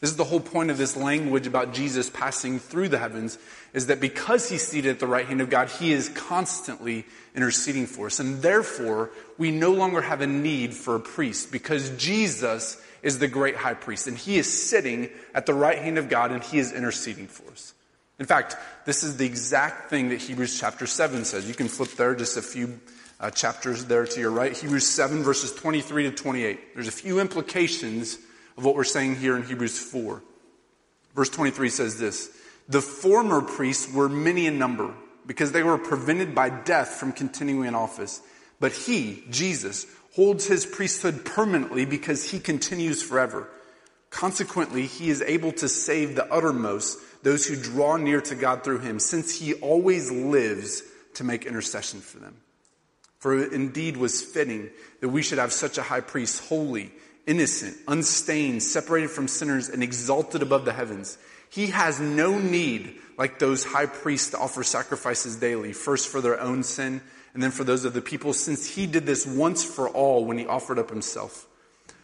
This 0.00 0.08
is 0.08 0.16
the 0.16 0.24
whole 0.24 0.40
point 0.40 0.70
of 0.70 0.78
this 0.78 0.96
language 0.96 1.46
about 1.46 1.74
Jesus 1.74 2.08
passing 2.08 2.58
through 2.58 2.88
the 2.88 2.98
heavens, 2.98 3.36
is 3.74 3.88
that 3.88 4.00
because 4.00 4.48
he's 4.48 4.66
seated 4.66 4.92
at 4.92 4.98
the 4.98 5.06
right 5.06 5.26
hand 5.26 5.42
of 5.42 5.50
God, 5.50 5.68
he 5.68 5.92
is 5.92 6.08
constantly 6.08 7.04
interceding 7.36 7.84
for 7.84 8.06
us. 8.06 8.20
And 8.20 8.40
therefore, 8.40 9.10
we 9.36 9.50
no 9.50 9.74
longer 9.74 10.00
have 10.00 10.22
a 10.22 10.26
need 10.26 10.72
for 10.72 10.94
a 10.94 11.00
priest 11.00 11.52
because 11.52 11.90
Jesus 11.98 12.82
is 13.02 13.18
the 13.18 13.28
great 13.28 13.56
high 13.56 13.74
priest, 13.74 14.06
and 14.06 14.16
he 14.16 14.38
is 14.38 14.50
sitting 14.50 15.10
at 15.34 15.46
the 15.46 15.54
right 15.54 15.78
hand 15.78 15.98
of 15.98 16.08
God 16.08 16.32
and 16.32 16.42
he 16.42 16.58
is 16.58 16.72
interceding 16.72 17.26
for 17.26 17.50
us. 17.52 17.74
In 18.18 18.26
fact, 18.26 18.56
this 18.84 19.04
is 19.04 19.16
the 19.16 19.26
exact 19.26 19.90
thing 19.90 20.08
that 20.08 20.20
Hebrews 20.20 20.58
chapter 20.58 20.86
7 20.86 21.24
says. 21.24 21.46
You 21.46 21.54
can 21.54 21.68
flip 21.68 21.90
there 21.92 22.14
just 22.14 22.36
a 22.36 22.42
few 22.42 22.80
uh, 23.20 23.30
chapters 23.30 23.84
there 23.84 24.06
to 24.06 24.20
your 24.20 24.30
right. 24.30 24.56
Hebrews 24.56 24.86
7, 24.86 25.22
verses 25.22 25.52
23 25.52 26.04
to 26.04 26.10
28. 26.10 26.74
There's 26.74 26.88
a 26.88 26.92
few 26.92 27.20
implications 27.20 28.18
of 28.56 28.64
what 28.64 28.74
we're 28.74 28.84
saying 28.84 29.16
here 29.16 29.36
in 29.36 29.44
Hebrews 29.44 29.78
4. 29.78 30.22
Verse 31.14 31.30
23 31.30 31.68
says 31.68 31.98
this 31.98 32.30
The 32.68 32.80
former 32.80 33.40
priests 33.40 33.92
were 33.92 34.08
many 34.08 34.46
in 34.46 34.58
number 34.58 34.92
because 35.26 35.52
they 35.52 35.62
were 35.62 35.78
prevented 35.78 36.34
by 36.34 36.50
death 36.50 36.88
from 36.88 37.12
continuing 37.12 37.68
in 37.68 37.74
office. 37.74 38.20
But 38.60 38.72
he, 38.72 39.24
Jesus, 39.30 39.86
holds 40.14 40.46
his 40.46 40.66
priesthood 40.66 41.24
permanently 41.24 41.84
because 41.84 42.30
he 42.30 42.40
continues 42.40 43.02
forever. 43.02 43.48
Consequently, 44.10 44.86
he 44.86 45.10
is 45.10 45.22
able 45.22 45.52
to 45.52 45.68
save 45.68 46.16
the 46.16 46.32
uttermost, 46.32 46.98
those 47.22 47.46
who 47.46 47.56
draw 47.56 47.96
near 47.96 48.20
to 48.22 48.34
God 48.34 48.64
through 48.64 48.80
him, 48.80 48.98
since 48.98 49.38
he 49.38 49.54
always 49.54 50.10
lives 50.10 50.82
to 51.14 51.24
make 51.24 51.46
intercession 51.46 52.00
for 52.00 52.18
them. 52.18 52.36
For 53.18 53.36
it 53.38 53.52
indeed 53.52 53.96
was 53.96 54.22
fitting 54.22 54.70
that 55.00 55.08
we 55.08 55.22
should 55.22 55.38
have 55.38 55.52
such 55.52 55.78
a 55.78 55.82
high 55.82 56.00
priest, 56.00 56.48
holy, 56.48 56.92
innocent, 57.26 57.76
unstained, 57.86 58.62
separated 58.62 59.10
from 59.10 59.28
sinners, 59.28 59.68
and 59.68 59.82
exalted 59.82 60.42
above 60.42 60.64
the 60.64 60.72
heavens. 60.72 61.18
He 61.50 61.66
has 61.68 62.00
no 62.00 62.38
need, 62.38 62.98
like 63.18 63.38
those 63.38 63.64
high 63.64 63.86
priests, 63.86 64.30
to 64.30 64.38
offer 64.38 64.62
sacrifices 64.62 65.36
daily, 65.36 65.72
first 65.72 66.08
for 66.08 66.20
their 66.20 66.40
own 66.40 66.62
sin 66.62 67.02
and 67.38 67.42
then 67.44 67.52
for 67.52 67.62
those 67.62 67.84
of 67.84 67.92
the 67.92 68.02
people, 68.02 68.32
since 68.32 68.66
he 68.66 68.88
did 68.88 69.06
this 69.06 69.24
once 69.24 69.62
for 69.62 69.88
all 69.88 70.24
when 70.24 70.38
he 70.38 70.46
offered 70.48 70.76
up 70.76 70.90
himself. 70.90 71.46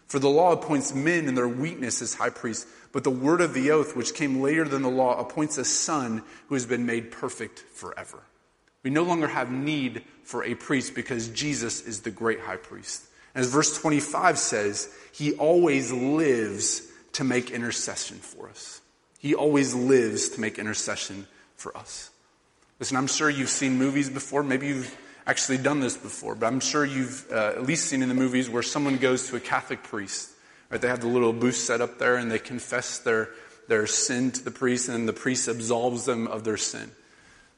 For 0.06 0.20
the 0.20 0.30
law 0.30 0.52
appoints 0.52 0.94
men 0.94 1.26
in 1.26 1.34
their 1.34 1.48
weakness 1.48 2.00
as 2.02 2.14
high 2.14 2.30
priests, 2.30 2.70
but 2.92 3.02
the 3.02 3.10
word 3.10 3.40
of 3.40 3.52
the 3.52 3.72
oath, 3.72 3.96
which 3.96 4.14
came 4.14 4.40
later 4.40 4.62
than 4.62 4.82
the 4.82 4.88
law, 4.88 5.18
appoints 5.18 5.58
a 5.58 5.64
son 5.64 6.22
who 6.46 6.54
has 6.54 6.66
been 6.66 6.86
made 6.86 7.10
perfect 7.10 7.58
forever. 7.58 8.22
We 8.84 8.90
no 8.90 9.02
longer 9.02 9.26
have 9.26 9.50
need 9.50 10.04
for 10.22 10.44
a 10.44 10.54
priest 10.54 10.94
because 10.94 11.26
Jesus 11.30 11.84
is 11.84 12.02
the 12.02 12.12
great 12.12 12.38
high 12.38 12.54
priest. 12.54 13.02
As 13.34 13.48
verse 13.48 13.76
25 13.76 14.38
says, 14.38 14.88
he 15.10 15.32
always 15.32 15.90
lives 15.90 16.86
to 17.14 17.24
make 17.24 17.50
intercession 17.50 18.18
for 18.18 18.48
us. 18.48 18.80
He 19.18 19.34
always 19.34 19.74
lives 19.74 20.28
to 20.28 20.40
make 20.40 20.60
intercession 20.60 21.26
for 21.56 21.76
us. 21.76 22.10
Listen, 22.78 22.96
I'm 22.96 23.08
sure 23.08 23.28
you've 23.28 23.48
seen 23.48 23.78
movies 23.78 24.08
before. 24.08 24.44
Maybe 24.44 24.68
you've 24.68 24.96
actually 25.26 25.58
done 25.58 25.80
this 25.80 25.96
before, 25.96 26.34
but 26.34 26.46
I'm 26.46 26.60
sure 26.60 26.84
you've 26.84 27.26
uh, 27.32 27.52
at 27.56 27.64
least 27.64 27.86
seen 27.86 28.02
in 28.02 28.08
the 28.08 28.14
movies 28.14 28.50
where 28.50 28.62
someone 28.62 28.96
goes 28.96 29.28
to 29.28 29.36
a 29.36 29.40
Catholic 29.40 29.82
priest. 29.82 30.30
Right? 30.70 30.80
They 30.80 30.88
have 30.88 31.00
the 31.00 31.08
little 31.08 31.32
booth 31.32 31.56
set 31.56 31.80
up 31.80 31.98
there 31.98 32.16
and 32.16 32.30
they 32.30 32.38
confess 32.38 32.98
their, 32.98 33.30
their 33.68 33.86
sin 33.86 34.30
to 34.32 34.44
the 34.44 34.50
priest, 34.50 34.88
and 34.88 35.08
the 35.08 35.12
priest 35.12 35.48
absolves 35.48 36.04
them 36.04 36.26
of 36.26 36.44
their 36.44 36.56
sin. 36.56 36.90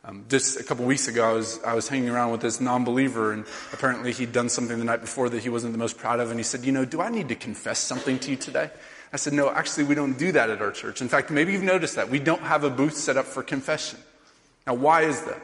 Um, 0.04 0.24
just 0.28 0.60
a 0.60 0.62
couple 0.62 0.84
weeks 0.84 1.08
ago, 1.08 1.28
I 1.28 1.32
was, 1.32 1.60
I 1.64 1.74
was 1.74 1.88
hanging 1.88 2.08
around 2.08 2.30
with 2.30 2.40
this 2.40 2.60
non 2.60 2.84
believer, 2.84 3.32
and 3.32 3.44
apparently 3.72 4.12
he'd 4.12 4.30
done 4.30 4.48
something 4.48 4.78
the 4.78 4.84
night 4.84 5.00
before 5.00 5.28
that 5.28 5.42
he 5.42 5.48
wasn't 5.48 5.72
the 5.72 5.78
most 5.78 5.98
proud 5.98 6.20
of, 6.20 6.30
and 6.30 6.38
he 6.38 6.44
said, 6.44 6.64
You 6.64 6.70
know, 6.70 6.84
do 6.84 7.00
I 7.00 7.08
need 7.08 7.28
to 7.30 7.34
confess 7.34 7.80
something 7.80 8.20
to 8.20 8.30
you 8.30 8.36
today? 8.36 8.70
I 9.12 9.16
said, 9.16 9.32
No, 9.32 9.50
actually, 9.50 9.84
we 9.84 9.96
don't 9.96 10.16
do 10.16 10.30
that 10.30 10.48
at 10.48 10.62
our 10.62 10.70
church. 10.70 11.00
In 11.02 11.08
fact, 11.08 11.32
maybe 11.32 11.52
you've 11.52 11.64
noticed 11.64 11.96
that. 11.96 12.08
We 12.08 12.20
don't 12.20 12.42
have 12.42 12.62
a 12.62 12.70
booth 12.70 12.96
set 12.96 13.16
up 13.16 13.24
for 13.24 13.42
confession. 13.42 13.98
Now, 14.64 14.74
why 14.74 15.02
is 15.02 15.20
that? 15.22 15.42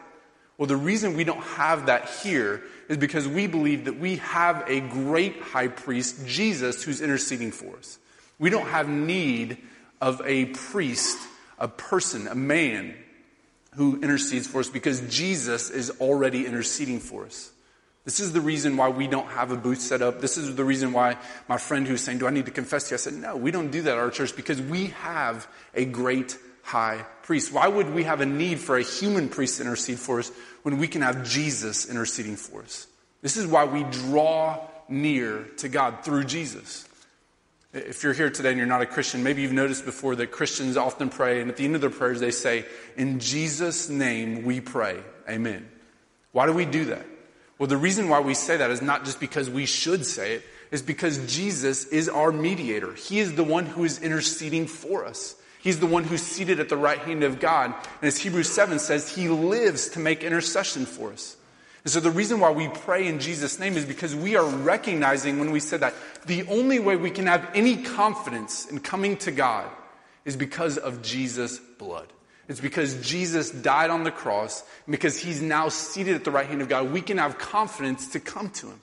Well, 0.62 0.69
the 0.69 0.76
reason 0.76 1.16
we 1.16 1.25
don't 1.25 1.42
have 1.42 1.87
that 1.87 2.09
here 2.23 2.62
is 2.88 2.97
because 2.97 3.26
we 3.26 3.49
believe 3.49 3.87
that 3.87 3.99
we 3.99 4.19
have 4.19 4.62
a 4.69 4.78
great 4.78 5.40
high 5.40 5.66
priest, 5.66 6.25
Jesus, 6.25 6.85
who's 6.85 7.00
interceding 7.00 7.50
for 7.50 7.76
us. 7.76 7.99
We 8.38 8.49
don't 8.49 8.69
have 8.69 8.88
need 8.88 9.59
of 10.00 10.23
a 10.25 10.45
priest, 10.45 11.19
a 11.59 11.66
person, 11.66 12.28
a 12.28 12.37
man 12.37 12.95
who 13.75 14.00
intercedes 14.02 14.47
for 14.47 14.61
us 14.61 14.69
because 14.69 15.00
Jesus 15.12 15.69
is 15.69 15.90
already 16.00 16.47
interceding 16.47 17.00
for 17.00 17.26
us. 17.26 17.50
This 18.04 18.21
is 18.21 18.33
the 18.33 18.40
reason 18.40 18.76
why 18.76 18.88
we 18.88 19.09
don't 19.09 19.26
have 19.31 19.50
a 19.50 19.57
booth 19.57 19.81
set 19.81 20.00
up. 20.00 20.21
This 20.21 20.37
is 20.37 20.54
the 20.54 20.64
reason 20.64 20.92
why 20.92 21.16
my 21.49 21.57
friend 21.57 21.88
who's 21.88 22.02
saying, 22.02 22.19
Do 22.19 22.28
I 22.28 22.31
need 22.31 22.47
to 22.47 22.52
confess 22.52 22.85
to 22.85 22.92
you? 22.92 22.95
I 22.95 22.99
said, 22.99 23.14
No, 23.14 23.35
we 23.35 23.50
don't 23.50 23.73
do 23.73 23.83
that 23.83 23.95
at 23.95 23.99
our 23.99 24.12
church 24.12 24.37
because 24.37 24.62
we 24.62 24.87
have 25.00 25.49
a 25.75 25.85
great 25.85 26.38
high 26.62 27.04
priest. 27.23 27.52
Why 27.52 27.69
would 27.69 27.90
we 27.90 28.04
have 28.04 28.21
a 28.21 28.26
need 28.26 28.61
for 28.61 28.76
a 28.76 28.83
human 28.83 29.28
priest 29.28 29.59
to 29.59 29.64
intercede 29.64 29.99
for 29.99 30.21
us 30.21 30.31
when 30.62 30.78
we 30.78 30.88
can 30.88 31.02
have 31.02 31.28
Jesus 31.28 31.88
interceding 31.88 32.37
for 32.37 32.62
us? 32.62 32.87
This 33.21 33.37
is 33.37 33.47
why 33.47 33.64
we 33.64 33.85
draw 33.85 34.59
near 34.88 35.45
to 35.59 35.69
God 35.69 36.04
through 36.04 36.25
Jesus. 36.25 36.88
If 37.73 38.02
you're 38.02 38.12
here 38.12 38.28
today 38.28 38.50
and 38.50 38.59
you're 38.59 38.66
not 38.66 38.83
a 38.83 38.87
Christian, 38.87 39.23
maybe 39.23 39.42
you've 39.42 39.52
noticed 39.52 39.85
before 39.85 40.14
that 40.16 40.31
Christians 40.31 40.76
often 40.76 41.09
pray, 41.09 41.40
and 41.40 41.50
at 41.50 41.57
the 41.57 41.64
end 41.64 41.75
of 41.75 41.81
their 41.81 41.90
prayers, 41.90 42.21
they 42.21 42.31
say, 42.31 42.66
In 42.97 43.19
Jesus' 43.19 43.88
name 43.88 44.45
we 44.45 44.61
pray. 44.61 44.99
Amen. 45.28 45.69
Why 46.33 46.47
do 46.47 46.52
we 46.52 46.66
do 46.66 46.87
that? 46.87 47.07
Well, 47.59 47.69
the 47.69 47.76
reason 47.76 48.09
why 48.09 48.21
we 48.21 48.35
say 48.35 48.57
that 48.59 48.71
is 48.71 48.83
not 48.83 49.04
just 49.04 49.21
because 49.21 49.49
we 49.49 49.66
should 49.66 50.04
say 50.04 50.35
it, 50.35 50.42
is 50.71 50.83
because 50.83 51.19
Jesus 51.33 51.85
is 51.87 52.09
our 52.09 52.33
mediator. 52.33 52.92
He 52.95 53.21
is 53.21 53.35
the 53.35 53.45
one 53.45 53.66
who 53.66 53.85
is 53.85 54.02
interceding 54.02 54.66
for 54.66 55.04
us. 55.07 55.37
He's 55.62 55.78
the 55.78 55.87
one 55.87 56.02
who's 56.02 56.23
seated 56.23 56.59
at 56.59 56.69
the 56.69 56.76
right 56.76 56.99
hand 56.99 57.23
of 57.23 57.38
God. 57.38 57.66
And 57.66 58.09
as 58.09 58.19
Hebrews 58.19 58.50
7 58.50 58.81
says, 58.81 59.09
he 59.09 59.28
lives 59.28 59.90
to 59.90 60.00
make 60.00 60.25
intercession 60.25 60.87
for 60.87 61.12
us. 61.12 61.37
And 61.85 61.92
so 61.92 62.00
the 62.00 62.11
reason 62.11 62.40
why 62.40 62.50
we 62.50 62.66
pray 62.66 63.07
in 63.07 63.21
Jesus' 63.21 63.61
name 63.61 63.76
is 63.76 63.85
because 63.85 64.14
we 64.14 64.35
are 64.35 64.45
recognizing 64.45 65.38
when 65.38 65.52
we 65.52 65.61
said 65.61 65.78
that 65.81 65.95
the 66.26 66.45
only 66.49 66.81
way 66.81 66.97
we 66.97 67.12
can 67.12 67.28
have 67.28 67.49
any 67.54 67.76
confidence 67.76 68.66
in 68.66 68.81
coming 68.81 69.16
to 69.19 69.31
God 69.31 69.69
is 70.25 70.37
because 70.37 70.78
of 70.78 71.00
Jesus' 71.00 71.61
blood. 71.78 72.09
It's 72.49 72.61
because 72.61 73.00
Jesus 73.07 73.52
died 73.52 73.90
on 73.90 74.02
the 74.02 74.11
cross, 74.11 74.64
and 74.87 74.92
because 74.92 75.16
he's 75.16 75.40
now 75.40 75.69
seated 75.69 76.16
at 76.16 76.25
the 76.25 76.33
right 76.33 76.47
hand 76.47 76.61
of 76.61 76.69
God, 76.69 76.90
we 76.90 77.00
can 77.00 77.19
have 77.19 77.38
confidence 77.38 78.09
to 78.09 78.21
come 78.21 78.50
to 78.50 78.66
him. 78.66 78.81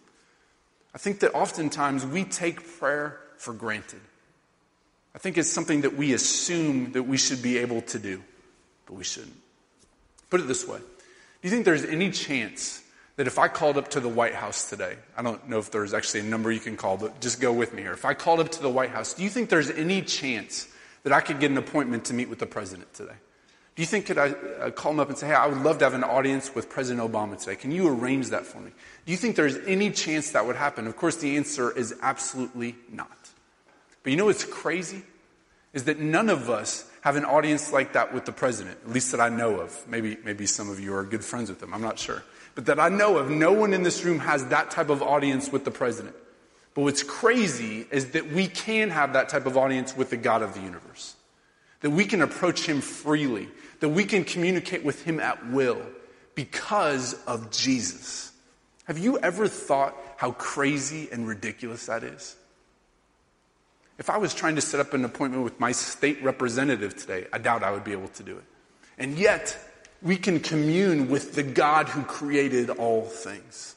I 0.95 0.97
think 0.97 1.19
that 1.19 1.33
oftentimes 1.35 2.05
we 2.05 2.23
take 2.23 2.79
prayer 2.79 3.19
for 3.37 3.53
granted. 3.53 3.99
I 5.19 5.21
think 5.21 5.37
it's 5.37 5.51
something 5.51 5.81
that 5.81 5.97
we 5.97 6.13
assume 6.13 6.93
that 6.93 7.03
we 7.03 7.17
should 7.17 7.43
be 7.43 7.57
able 7.57 7.81
to 7.81 7.99
do, 7.99 8.23
but 8.85 8.93
we 8.93 9.03
shouldn't. 9.03 9.35
Put 10.29 10.39
it 10.39 10.47
this 10.47 10.65
way 10.65 10.77
Do 10.77 10.83
you 11.41 11.49
think 11.49 11.65
there's 11.65 11.83
any 11.83 12.09
chance 12.09 12.81
that 13.17 13.27
if 13.27 13.37
I 13.37 13.49
called 13.49 13.77
up 13.77 13.89
to 13.89 13.99
the 13.99 14.07
White 14.07 14.33
House 14.33 14.69
today, 14.69 14.95
I 15.17 15.21
don't 15.21 15.49
know 15.49 15.59
if 15.59 15.71
there's 15.71 15.93
actually 15.93 16.21
a 16.21 16.23
number 16.23 16.53
you 16.53 16.61
can 16.61 16.77
call, 16.77 16.95
but 16.95 17.19
just 17.19 17.41
go 17.41 17.51
with 17.51 17.73
me 17.73 17.81
here. 17.81 17.91
If 17.91 18.05
I 18.05 18.13
called 18.13 18.39
up 18.39 18.49
to 18.51 18.61
the 18.61 18.69
White 18.69 18.91
House, 18.91 19.13
do 19.13 19.21
you 19.23 19.29
think 19.29 19.49
there's 19.49 19.69
any 19.69 20.01
chance 20.03 20.69
that 21.03 21.11
I 21.11 21.19
could 21.19 21.41
get 21.41 21.51
an 21.51 21.57
appointment 21.57 22.05
to 22.05 22.13
meet 22.13 22.29
with 22.29 22.39
the 22.39 22.45
president 22.45 22.93
today? 22.93 23.15
Do 23.75 23.81
you 23.81 23.87
think 23.87 24.05
could 24.05 24.17
I 24.17 24.29
uh, 24.29 24.71
call 24.71 24.93
him 24.93 25.01
up 25.01 25.09
and 25.09 25.17
say, 25.17 25.27
"Hey, 25.27 25.33
I 25.33 25.47
would 25.47 25.63
love 25.63 25.79
to 25.79 25.85
have 25.85 25.93
an 25.95 26.05
audience 26.05 26.55
with 26.55 26.69
President 26.69 27.05
Obama 27.05 27.37
today. 27.37 27.57
Can 27.57 27.71
you 27.71 27.89
arrange 27.89 28.29
that 28.29 28.45
for 28.45 28.61
me?" 28.61 28.71
Do 29.05 29.11
you 29.11 29.17
think 29.17 29.35
there's 29.35 29.57
any 29.67 29.91
chance 29.91 30.31
that 30.31 30.45
would 30.45 30.55
happen? 30.55 30.87
Of 30.87 30.95
course, 30.95 31.17
the 31.17 31.35
answer 31.35 31.77
is 31.77 31.93
absolutely 32.01 32.77
not. 32.89 33.18
But 34.03 34.11
you 34.11 34.17
know 34.17 34.25
what's 34.25 34.45
crazy? 34.45 35.03
Is 35.73 35.83
that 35.85 35.99
none 35.99 36.29
of 36.29 36.49
us 36.49 36.89
have 37.01 37.15
an 37.15 37.25
audience 37.25 37.71
like 37.71 37.93
that 37.93 38.13
with 38.13 38.25
the 38.25 38.31
president, 38.31 38.77
at 38.83 38.91
least 38.91 39.11
that 39.11 39.21
I 39.21 39.29
know 39.29 39.59
of. 39.59 39.87
Maybe, 39.87 40.17
maybe 40.23 40.45
some 40.45 40.69
of 40.69 40.79
you 40.79 40.93
are 40.95 41.03
good 41.03 41.23
friends 41.23 41.49
with 41.49 41.61
him, 41.61 41.73
I'm 41.73 41.81
not 41.81 41.99
sure. 41.99 42.23
But 42.55 42.65
that 42.65 42.79
I 42.79 42.89
know 42.89 43.17
of, 43.17 43.29
no 43.29 43.53
one 43.53 43.73
in 43.73 43.83
this 43.83 44.03
room 44.03 44.19
has 44.19 44.45
that 44.47 44.71
type 44.71 44.89
of 44.89 45.01
audience 45.01 45.51
with 45.51 45.63
the 45.63 45.71
president. 45.71 46.15
But 46.73 46.81
what's 46.81 47.03
crazy 47.03 47.85
is 47.91 48.11
that 48.11 48.31
we 48.31 48.47
can 48.47 48.89
have 48.89 49.13
that 49.13 49.29
type 49.29 49.45
of 49.45 49.57
audience 49.57 49.95
with 49.95 50.09
the 50.09 50.17
God 50.17 50.41
of 50.41 50.53
the 50.53 50.61
universe. 50.61 51.15
That 51.81 51.91
we 51.91 52.05
can 52.05 52.21
approach 52.21 52.65
him 52.65 52.81
freely, 52.81 53.47
that 53.79 53.89
we 53.89 54.03
can 54.03 54.25
communicate 54.25 54.83
with 54.83 55.03
him 55.03 55.19
at 55.19 55.49
will 55.49 55.81
because 56.35 57.13
of 57.25 57.51
Jesus. 57.51 58.31
Have 58.85 58.97
you 58.97 59.19
ever 59.19 59.47
thought 59.47 59.95
how 60.17 60.31
crazy 60.31 61.09
and 61.11 61.27
ridiculous 61.27 61.85
that 61.85 62.03
is? 62.03 62.35
If 63.99 64.09
I 64.09 64.17
was 64.17 64.33
trying 64.33 64.55
to 64.55 64.61
set 64.61 64.79
up 64.79 64.93
an 64.93 65.03
appointment 65.03 65.43
with 65.43 65.59
my 65.59 65.73
state 65.73 66.23
representative 66.23 66.95
today, 66.95 67.27
I 67.33 67.37
doubt 67.37 67.63
I 67.63 67.71
would 67.71 67.83
be 67.83 67.91
able 67.91 68.07
to 68.07 68.23
do 68.23 68.37
it. 68.37 68.45
And 68.97 69.17
yet, 69.17 69.57
we 70.01 70.15
can 70.15 70.39
commune 70.39 71.09
with 71.09 71.35
the 71.35 71.43
God 71.43 71.89
who 71.89 72.03
created 72.03 72.69
all 72.69 73.03
things. 73.03 73.75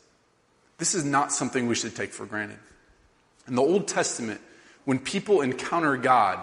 This 0.78 0.94
is 0.94 1.04
not 1.04 1.32
something 1.32 1.66
we 1.66 1.74
should 1.74 1.96
take 1.96 2.12
for 2.12 2.24
granted. 2.24 2.58
In 3.48 3.56
the 3.56 3.62
Old 3.62 3.88
Testament, 3.88 4.40
when 4.84 5.00
people 5.00 5.40
encounter 5.40 5.96
God, 5.96 6.38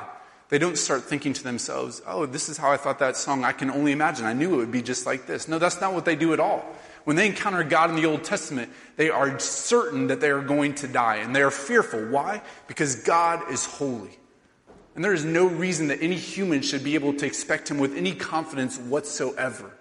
they 0.49 0.57
don't 0.57 0.77
start 0.77 1.03
thinking 1.03 1.31
to 1.33 1.43
themselves, 1.43 2.01
oh, 2.05 2.25
this 2.25 2.49
is 2.49 2.57
how 2.57 2.71
I 2.71 2.77
thought 2.77 2.99
that 2.99 3.15
song, 3.15 3.45
I 3.45 3.53
can 3.53 3.69
only 3.69 3.93
imagine. 3.93 4.25
I 4.25 4.33
knew 4.33 4.55
it 4.55 4.57
would 4.57 4.71
be 4.71 4.81
just 4.81 5.05
like 5.05 5.25
this. 5.25 5.47
No, 5.47 5.57
that's 5.57 5.79
not 5.79 5.93
what 5.93 6.03
they 6.03 6.15
do 6.17 6.33
at 6.33 6.39
all. 6.41 6.65
When 7.03 7.15
they 7.15 7.27
encounter 7.27 7.63
God 7.63 7.89
in 7.89 7.95
the 7.95 8.05
Old 8.05 8.23
Testament, 8.23 8.71
they 8.95 9.09
are 9.09 9.39
certain 9.39 10.07
that 10.07 10.21
they 10.21 10.29
are 10.29 10.41
going 10.41 10.75
to 10.75 10.87
die, 10.87 11.17
and 11.17 11.35
they 11.35 11.41
are 11.41 11.51
fearful. 11.51 12.05
Why? 12.07 12.41
Because 12.67 12.97
God 12.97 13.51
is 13.51 13.65
holy. 13.65 14.17
And 14.95 15.03
there 15.03 15.13
is 15.13 15.23
no 15.23 15.47
reason 15.47 15.87
that 15.87 16.01
any 16.01 16.17
human 16.17 16.61
should 16.61 16.83
be 16.83 16.95
able 16.95 17.13
to 17.13 17.25
expect 17.25 17.71
him 17.71 17.77
with 17.77 17.95
any 17.95 18.13
confidence 18.13 18.77
whatsoever. 18.77 19.71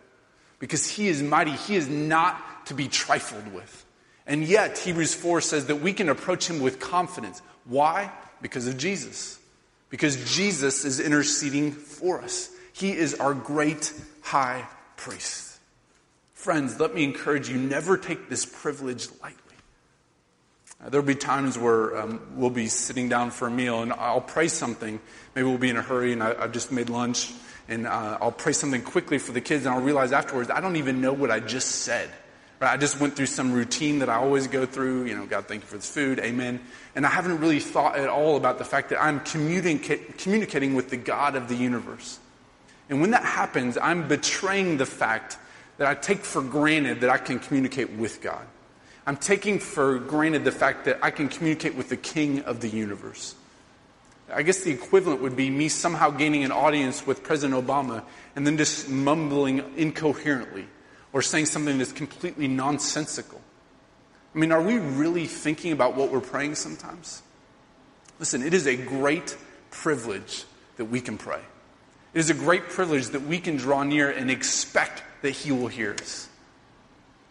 Because 0.58 0.88
he 0.88 1.08
is 1.08 1.22
mighty, 1.22 1.52
he 1.52 1.76
is 1.76 1.88
not 1.88 2.66
to 2.66 2.74
be 2.74 2.88
trifled 2.88 3.52
with. 3.52 3.84
And 4.26 4.44
yet, 4.44 4.78
Hebrews 4.78 5.14
4 5.14 5.40
says 5.40 5.66
that 5.66 5.76
we 5.76 5.92
can 5.92 6.08
approach 6.08 6.48
him 6.48 6.60
with 6.60 6.78
confidence. 6.80 7.40
Why? 7.64 8.12
Because 8.42 8.66
of 8.66 8.76
Jesus. 8.76 9.38
Because 9.90 10.36
Jesus 10.36 10.84
is 10.84 11.00
interceding 11.00 11.72
for 11.72 12.20
us. 12.20 12.50
He 12.72 12.92
is 12.92 13.14
our 13.14 13.34
great 13.34 13.92
high 14.20 14.66
priest. 14.96 15.47
Friends, 16.38 16.78
let 16.78 16.94
me 16.94 17.02
encourage 17.02 17.48
you 17.48 17.58
never 17.58 17.96
take 17.96 18.28
this 18.28 18.46
privilege 18.46 19.08
lightly. 19.20 19.56
Uh, 20.80 20.88
there'll 20.88 21.04
be 21.04 21.16
times 21.16 21.58
where 21.58 21.98
um, 21.98 22.20
we'll 22.36 22.48
be 22.48 22.68
sitting 22.68 23.08
down 23.08 23.32
for 23.32 23.48
a 23.48 23.50
meal 23.50 23.82
and 23.82 23.92
I'll 23.92 24.20
pray 24.20 24.46
something. 24.46 25.00
Maybe 25.34 25.48
we'll 25.48 25.58
be 25.58 25.68
in 25.68 25.76
a 25.76 25.82
hurry 25.82 26.12
and 26.12 26.22
I, 26.22 26.42
have 26.42 26.52
just 26.52 26.70
made 26.70 26.90
lunch 26.90 27.32
and 27.66 27.88
uh, 27.88 28.18
I'll 28.20 28.30
pray 28.30 28.52
something 28.52 28.82
quickly 28.82 29.18
for 29.18 29.32
the 29.32 29.40
kids 29.40 29.66
and 29.66 29.74
I'll 29.74 29.80
realize 29.80 30.12
afterwards 30.12 30.48
I 30.48 30.60
don't 30.60 30.76
even 30.76 31.00
know 31.00 31.12
what 31.12 31.32
I 31.32 31.40
just 31.40 31.68
said. 31.82 32.08
Right? 32.60 32.72
I 32.72 32.76
just 32.76 33.00
went 33.00 33.16
through 33.16 33.26
some 33.26 33.52
routine 33.52 33.98
that 33.98 34.08
I 34.08 34.14
always 34.14 34.46
go 34.46 34.64
through. 34.64 35.06
You 35.06 35.16
know, 35.16 35.26
God, 35.26 35.46
thank 35.48 35.62
you 35.62 35.66
for 35.66 35.74
this 35.76 35.90
food. 35.90 36.20
Amen. 36.20 36.60
And 36.94 37.04
I 37.04 37.10
haven't 37.10 37.40
really 37.40 37.58
thought 37.58 37.96
at 37.98 38.08
all 38.08 38.36
about 38.36 38.58
the 38.58 38.64
fact 38.64 38.90
that 38.90 39.02
I'm 39.02 39.18
communica- 39.22 40.16
communicating 40.18 40.76
with 40.76 40.88
the 40.88 40.98
God 40.98 41.34
of 41.34 41.48
the 41.48 41.56
universe. 41.56 42.20
And 42.88 43.00
when 43.00 43.10
that 43.10 43.24
happens, 43.24 43.76
I'm 43.76 44.06
betraying 44.06 44.76
the 44.76 44.86
fact 44.86 45.36
that 45.78 45.86
I 45.86 45.94
take 45.94 46.24
for 46.24 46.42
granted 46.42 47.00
that 47.00 47.10
I 47.10 47.18
can 47.18 47.38
communicate 47.38 47.90
with 47.92 48.20
God. 48.20 48.44
I'm 49.06 49.16
taking 49.16 49.58
for 49.58 49.98
granted 49.98 50.44
the 50.44 50.52
fact 50.52 50.84
that 50.84 50.98
I 51.02 51.10
can 51.10 51.28
communicate 51.28 51.74
with 51.74 51.88
the 51.88 51.96
King 51.96 52.40
of 52.42 52.60
the 52.60 52.68
universe. 52.68 53.34
I 54.30 54.42
guess 54.42 54.60
the 54.60 54.70
equivalent 54.70 55.22
would 55.22 55.36
be 55.36 55.48
me 55.48 55.70
somehow 55.70 56.10
gaining 56.10 56.44
an 56.44 56.52
audience 56.52 57.06
with 57.06 57.22
President 57.22 57.66
Obama 57.66 58.02
and 58.36 58.46
then 58.46 58.58
just 58.58 58.90
mumbling 58.90 59.64
incoherently 59.76 60.66
or 61.14 61.22
saying 61.22 61.46
something 61.46 61.78
that's 61.78 61.92
completely 61.92 62.48
nonsensical. 62.48 63.40
I 64.34 64.38
mean, 64.38 64.52
are 64.52 64.60
we 64.60 64.78
really 64.78 65.26
thinking 65.26 65.72
about 65.72 65.96
what 65.96 66.12
we're 66.12 66.20
praying 66.20 66.56
sometimes? 66.56 67.22
Listen, 68.18 68.42
it 68.42 68.52
is 68.52 68.66
a 68.66 68.76
great 68.76 69.36
privilege 69.70 70.44
that 70.76 70.84
we 70.84 71.00
can 71.00 71.16
pray. 71.16 71.40
It 72.12 72.18
is 72.18 72.28
a 72.28 72.34
great 72.34 72.68
privilege 72.68 73.08
that 73.08 73.22
we 73.22 73.38
can 73.38 73.56
draw 73.56 73.84
near 73.84 74.10
and 74.10 74.30
expect 74.30 75.02
that 75.22 75.30
He 75.30 75.52
will 75.52 75.68
hear 75.68 75.94
us. 76.00 76.28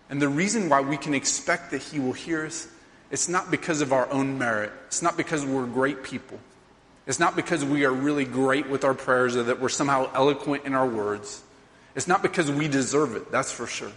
And 0.09 0.21
the 0.21 0.29
reason 0.29 0.69
why 0.69 0.81
we 0.81 0.97
can 0.97 1.13
expect 1.13 1.71
that 1.71 1.81
He 1.81 1.99
will 1.99 2.13
hear 2.13 2.45
us, 2.45 2.67
it's 3.11 3.29
not 3.29 3.51
because 3.51 3.81
of 3.81 3.93
our 3.93 4.09
own 4.11 4.37
merit. 4.37 4.71
It's 4.87 5.01
not 5.01 5.17
because 5.17 5.45
we're 5.45 5.65
great 5.65 6.03
people. 6.03 6.39
It's 7.05 7.19
not 7.19 7.35
because 7.35 7.63
we 7.63 7.85
are 7.85 7.91
really 7.91 8.25
great 8.25 8.69
with 8.69 8.83
our 8.83 8.93
prayers 8.93 9.37
or 9.37 9.43
that 9.43 9.61
we're 9.61 9.69
somehow 9.69 10.11
eloquent 10.13 10.65
in 10.65 10.73
our 10.73 10.87
words. 10.87 11.41
It's 11.95 12.07
not 12.07 12.21
because 12.21 12.51
we 12.51 12.67
deserve 12.67 13.15
it, 13.15 13.31
that's 13.31 13.51
for 13.51 13.65
sure. 13.65 13.91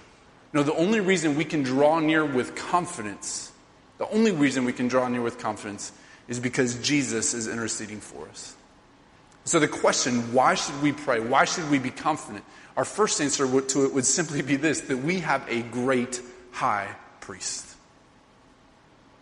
No, 0.53 0.63
the 0.63 0.75
only 0.75 1.01
reason 1.01 1.37
we 1.37 1.45
can 1.45 1.63
draw 1.63 1.99
near 1.99 2.25
with 2.25 2.55
confidence, 2.55 3.53
the 3.99 4.09
only 4.09 4.33
reason 4.33 4.65
we 4.65 4.73
can 4.73 4.89
draw 4.89 5.07
near 5.09 5.23
with 5.23 5.39
confidence 5.39 5.93
is 6.29 6.41
because 6.41 6.77
Jesus 6.77 7.35
is 7.35 7.49
interceding 7.49 8.01
for 8.01 8.29
us. 8.29 8.55
So 9.45 9.59
the 9.59 9.69
question, 9.69 10.33
why 10.33 10.55
should 10.55 10.81
we 10.81 10.93
pray? 10.93 11.19
Why 11.19 11.45
should 11.45 11.69
we 11.71 11.79
be 11.79 11.91
confident? 11.91 12.45
Our 12.81 12.87
first 12.87 13.21
answer 13.21 13.47
to 13.47 13.85
it 13.85 13.93
would 13.93 14.07
simply 14.07 14.41
be 14.41 14.57
this 14.57 14.81
that 14.81 14.97
we 14.97 15.19
have 15.21 15.47
a 15.51 15.61
great 15.61 16.23
high 16.51 16.89
priest. 17.21 17.67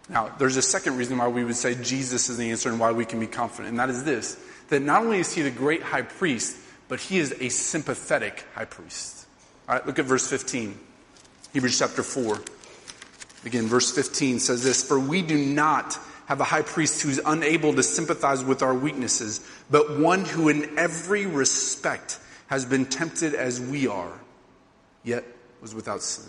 Now, 0.09 0.29
there's 0.39 0.57
a 0.57 0.63
second 0.63 0.97
reason 0.97 1.19
why 1.19 1.27
we 1.27 1.43
would 1.43 1.57
say 1.57 1.75
Jesus 1.75 2.29
is 2.29 2.37
the 2.37 2.53
answer 2.53 2.69
and 2.69 2.79
why 2.79 2.93
we 2.93 3.05
can 3.05 3.19
be 3.19 3.27
confident, 3.27 3.71
and 3.71 3.81
that 3.81 3.91
is 3.91 4.05
this 4.05 4.41
that 4.69 4.81
not 4.81 5.03
only 5.03 5.19
is 5.19 5.35
he 5.35 5.43
the 5.43 5.51
great 5.51 5.83
high 5.83 6.03
priest, 6.03 6.57
but 6.87 7.01
he 7.01 7.19
is 7.19 7.35
a 7.41 7.49
sympathetic 7.49 8.45
high 8.55 8.65
priest. 8.65 9.27
All 9.69 9.75
right, 9.75 9.85
look 9.85 9.99
at 9.99 10.05
verse 10.05 10.31
15, 10.31 10.79
Hebrews 11.53 11.81
chapter 11.81 12.05
4. 12.05 12.41
Again, 13.45 13.67
verse 13.67 13.91
15 13.91 14.39
says 14.39 14.63
this 14.63 14.87
For 14.87 15.01
we 15.01 15.21
do 15.21 15.37
not 15.37 15.99
have 16.27 16.41
a 16.41 16.45
high 16.45 16.63
priest 16.63 17.03
who's 17.03 17.19
unable 17.27 17.75
to 17.75 17.83
sympathize 17.83 18.45
with 18.45 18.63
our 18.63 18.73
weaknesses, 18.73 19.45
but 19.69 19.99
one 19.99 20.25
who 20.25 20.49
in 20.49 20.79
every 20.79 21.27
respect 21.27 22.21
has 22.49 22.65
been 22.65 22.85
tempted 22.87 23.35
as 23.35 23.61
we 23.61 23.87
are, 23.87 24.21
yet 25.05 25.25
was 25.63 25.75
without 25.75 26.03
sin. 26.03 26.29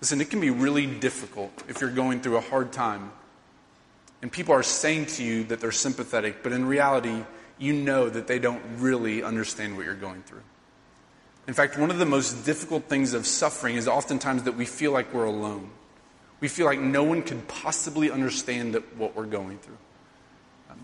Listen, 0.00 0.20
it 0.20 0.30
can 0.30 0.40
be 0.40 0.50
really 0.50 0.86
difficult 0.86 1.52
if 1.68 1.80
you're 1.80 1.90
going 1.90 2.20
through 2.20 2.36
a 2.36 2.40
hard 2.40 2.72
time 2.72 3.10
and 4.22 4.30
people 4.30 4.54
are 4.54 4.62
saying 4.62 5.06
to 5.06 5.24
you 5.24 5.44
that 5.44 5.60
they're 5.60 5.72
sympathetic, 5.72 6.42
but 6.42 6.52
in 6.52 6.66
reality, 6.66 7.24
you 7.58 7.72
know 7.72 8.08
that 8.08 8.26
they 8.26 8.38
don't 8.38 8.62
really 8.76 9.22
understand 9.22 9.76
what 9.76 9.86
you're 9.86 9.94
going 9.94 10.22
through. 10.22 10.42
In 11.46 11.54
fact, 11.54 11.78
one 11.78 11.90
of 11.90 11.98
the 11.98 12.06
most 12.06 12.44
difficult 12.44 12.84
things 12.84 13.14
of 13.14 13.26
suffering 13.26 13.76
is 13.76 13.88
oftentimes 13.88 14.42
that 14.44 14.56
we 14.56 14.66
feel 14.66 14.92
like 14.92 15.12
we're 15.12 15.24
alone. 15.24 15.70
We 16.40 16.48
feel 16.48 16.66
like 16.66 16.78
no 16.78 17.02
one 17.02 17.22
could 17.22 17.48
possibly 17.48 18.10
understand 18.10 18.74
what 18.96 19.16
we're 19.16 19.26
going 19.26 19.58
through. 19.58 19.78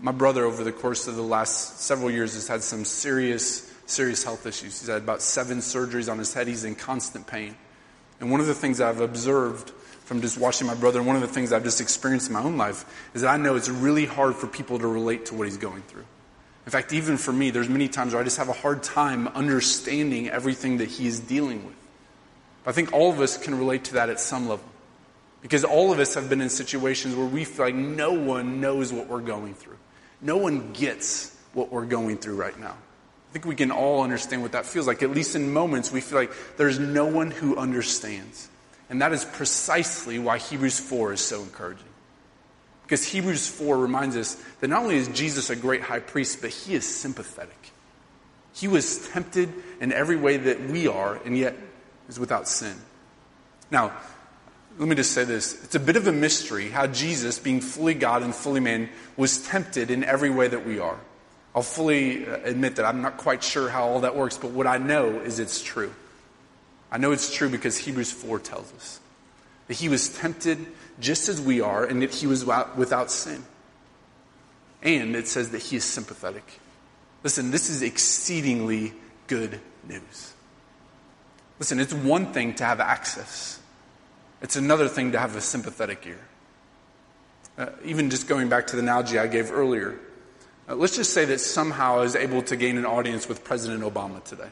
My 0.01 0.11
brother, 0.11 0.45
over 0.45 0.63
the 0.63 0.71
course 0.71 1.07
of 1.07 1.15
the 1.15 1.23
last 1.23 1.79
several 1.79 2.11
years, 2.11 2.35
has 2.35 2.47
had 2.47 2.61
some 2.61 2.85
serious, 2.85 3.73
serious 3.87 4.23
health 4.23 4.45
issues. 4.45 4.79
He's 4.79 4.89
had 4.89 5.01
about 5.01 5.21
seven 5.21 5.57
surgeries 5.57 6.11
on 6.11 6.19
his 6.19 6.33
head. 6.33 6.47
He's 6.47 6.63
in 6.63 6.75
constant 6.75 7.25
pain. 7.25 7.55
And 8.19 8.31
one 8.31 8.39
of 8.39 8.47
the 8.47 8.53
things 8.53 8.79
I've 8.79 9.01
observed 9.01 9.71
from 10.05 10.21
just 10.21 10.37
watching 10.37 10.67
my 10.67 10.75
brother, 10.75 10.99
and 10.99 11.07
one 11.07 11.15
of 11.15 11.21
the 11.21 11.27
things 11.27 11.51
I've 11.51 11.63
just 11.63 11.81
experienced 11.81 12.27
in 12.27 12.33
my 12.33 12.41
own 12.41 12.57
life, 12.57 12.85
is 13.13 13.23
that 13.23 13.29
I 13.29 13.37
know 13.37 13.55
it's 13.55 13.69
really 13.69 14.05
hard 14.05 14.35
for 14.35 14.47
people 14.47 14.79
to 14.79 14.87
relate 14.87 15.25
to 15.27 15.35
what 15.35 15.47
he's 15.47 15.57
going 15.57 15.81
through. 15.83 16.05
In 16.65 16.71
fact, 16.71 16.93
even 16.93 17.17
for 17.17 17.33
me, 17.33 17.49
there's 17.49 17.69
many 17.69 17.87
times 17.87 18.13
where 18.13 18.21
I 18.21 18.23
just 18.23 18.37
have 18.37 18.49
a 18.49 18.53
hard 18.53 18.83
time 18.83 19.27
understanding 19.29 20.29
everything 20.29 20.77
that 20.77 20.89
he 20.89 21.07
is 21.07 21.19
dealing 21.19 21.65
with. 21.65 21.75
But 22.63 22.71
I 22.71 22.73
think 22.73 22.93
all 22.93 23.11
of 23.11 23.19
us 23.19 23.37
can 23.37 23.57
relate 23.57 23.85
to 23.85 23.93
that 23.95 24.09
at 24.09 24.19
some 24.19 24.47
level. 24.47 24.65
Because 25.41 25.63
all 25.63 25.91
of 25.91 25.99
us 25.99 26.13
have 26.15 26.29
been 26.29 26.41
in 26.41 26.49
situations 26.49 27.15
where 27.15 27.25
we 27.25 27.43
feel 27.45 27.65
like 27.65 27.75
no 27.75 28.13
one 28.13 28.59
knows 28.59 28.91
what 28.91 29.07
we're 29.07 29.21
going 29.21 29.53
through. 29.53 29.77
No 30.21 30.37
one 30.37 30.73
gets 30.73 31.35
what 31.53 31.71
we're 31.71 31.85
going 31.85 32.17
through 32.17 32.35
right 32.35 32.57
now. 32.59 32.75
I 33.29 33.33
think 33.33 33.45
we 33.45 33.55
can 33.55 33.71
all 33.71 34.03
understand 34.03 34.41
what 34.41 34.53
that 34.53 34.65
feels 34.65 34.87
like. 34.87 35.03
At 35.03 35.11
least 35.11 35.35
in 35.35 35.51
moments, 35.51 35.91
we 35.91 36.01
feel 36.01 36.19
like 36.19 36.31
there's 36.55 36.79
no 36.79 37.05
one 37.05 37.29
who 37.29 37.57
understands. 37.57 38.49
And 38.89 39.01
that 39.01 39.11
is 39.11 39.25
precisely 39.25 40.17
why 40.17 40.37
Hebrews 40.37 40.79
4 40.79 41.13
is 41.13 41.21
so 41.21 41.41
encouraging. 41.41 41.83
Because 42.83 43.03
Hebrews 43.03 43.49
4 43.49 43.77
reminds 43.77 44.15
us 44.15 44.41
that 44.61 44.69
not 44.69 44.83
only 44.83 44.95
is 44.95 45.09
Jesus 45.09 45.49
a 45.49 45.57
great 45.57 45.81
high 45.81 45.99
priest, 45.99 46.41
but 46.41 46.51
he 46.51 46.73
is 46.73 46.85
sympathetic. 46.87 47.71
He 48.53 48.69
was 48.69 49.09
tempted 49.09 49.53
in 49.81 49.91
every 49.91 50.15
way 50.15 50.37
that 50.37 50.61
we 50.69 50.87
are, 50.87 51.19
and 51.25 51.37
yet 51.37 51.55
is 52.07 52.17
without 52.17 52.47
sin. 52.47 52.75
Now, 53.69 53.91
let 54.77 54.87
me 54.87 54.95
just 54.95 55.11
say 55.11 55.23
this. 55.23 55.63
It's 55.63 55.75
a 55.75 55.79
bit 55.79 55.95
of 55.95 56.07
a 56.07 56.11
mystery 56.11 56.69
how 56.69 56.87
Jesus, 56.87 57.39
being 57.39 57.61
fully 57.61 57.93
God 57.93 58.21
and 58.21 58.33
fully 58.33 58.59
man, 58.59 58.89
was 59.15 59.45
tempted 59.47 59.89
in 59.89 60.03
every 60.03 60.29
way 60.29 60.47
that 60.47 60.65
we 60.65 60.79
are. 60.79 60.99
I'll 61.55 61.63
fully 61.63 62.27
uh, 62.27 62.37
admit 62.43 62.75
that 62.75 62.85
I'm 62.85 63.01
not 63.01 63.17
quite 63.17 63.43
sure 63.43 63.69
how 63.69 63.87
all 63.87 64.01
that 64.01 64.15
works, 64.15 64.37
but 64.37 64.51
what 64.51 64.67
I 64.67 64.77
know 64.77 65.19
is 65.19 65.39
it's 65.39 65.63
true. 65.63 65.93
I 66.91 66.99
know 66.99 67.11
it's 67.11 67.33
true 67.33 67.49
because 67.49 67.77
Hebrews 67.77 68.11
4 68.11 68.39
tells 68.39 68.71
us 68.73 68.99
that 69.67 69.73
he 69.73 69.89
was 69.89 70.09
tempted 70.09 70.65
just 70.99 71.27
as 71.27 71.41
we 71.41 71.59
are 71.59 71.83
and 71.83 72.01
that 72.03 72.13
he 72.13 72.27
was 72.27 72.45
without 72.45 73.11
sin. 73.11 73.43
And 74.83 75.15
it 75.15 75.27
says 75.27 75.49
that 75.49 75.61
he 75.63 75.75
is 75.75 75.83
sympathetic. 75.83 76.59
Listen, 77.23 77.49
this 77.49 77.69
is 77.69 77.81
exceedingly 77.81 78.93
good 79.25 79.59
news. 79.87 80.33
Listen, 81.59 81.79
it's 81.79 81.93
one 81.93 82.31
thing 82.33 82.53
to 82.55 82.63
have 82.63 82.79
access 82.79 83.56
it's 84.41 84.55
another 84.55 84.87
thing 84.87 85.11
to 85.13 85.19
have 85.19 85.35
a 85.35 85.41
sympathetic 85.41 86.05
ear. 86.05 86.19
Uh, 87.57 87.69
even 87.83 88.09
just 88.09 88.27
going 88.27 88.49
back 88.49 88.67
to 88.67 88.75
the 88.75 88.81
analogy 88.81 89.17
I 89.17 89.27
gave 89.27 89.51
earlier, 89.51 89.99
uh, 90.69 90.75
let's 90.75 90.95
just 90.95 91.13
say 91.13 91.25
that 91.25 91.39
somehow 91.39 91.97
I 91.97 92.01
was 92.01 92.15
able 92.15 92.41
to 92.43 92.55
gain 92.55 92.77
an 92.77 92.85
audience 92.85 93.27
with 93.27 93.43
President 93.43 93.81
Obama 93.83 94.23
today. 94.23 94.49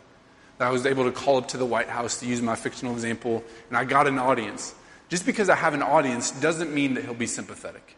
That 0.58 0.68
I 0.68 0.72
was 0.72 0.86
able 0.86 1.04
to 1.04 1.12
call 1.12 1.38
up 1.38 1.50
to 1.50 1.58
the 1.58 1.66
White 1.66 1.90
House 1.90 2.20
to 2.22 2.26
use 2.26 2.42
my 2.42 2.56
fictional 2.56 2.94
example, 2.94 3.44
and 3.70 3.78
I 3.78 3.84
got 3.84 4.08
an 4.08 4.18
audience. 4.18 4.74
Just 5.10 5.26
because 5.26 5.50
I 5.50 5.56
have 5.56 5.74
an 5.74 5.84
audience 5.84 6.32
doesn't 6.32 6.74
mean 6.74 6.96
that 6.96 7.04
he'll 7.04 7.14
be 7.14 7.28
sympathetic. 7.28 7.96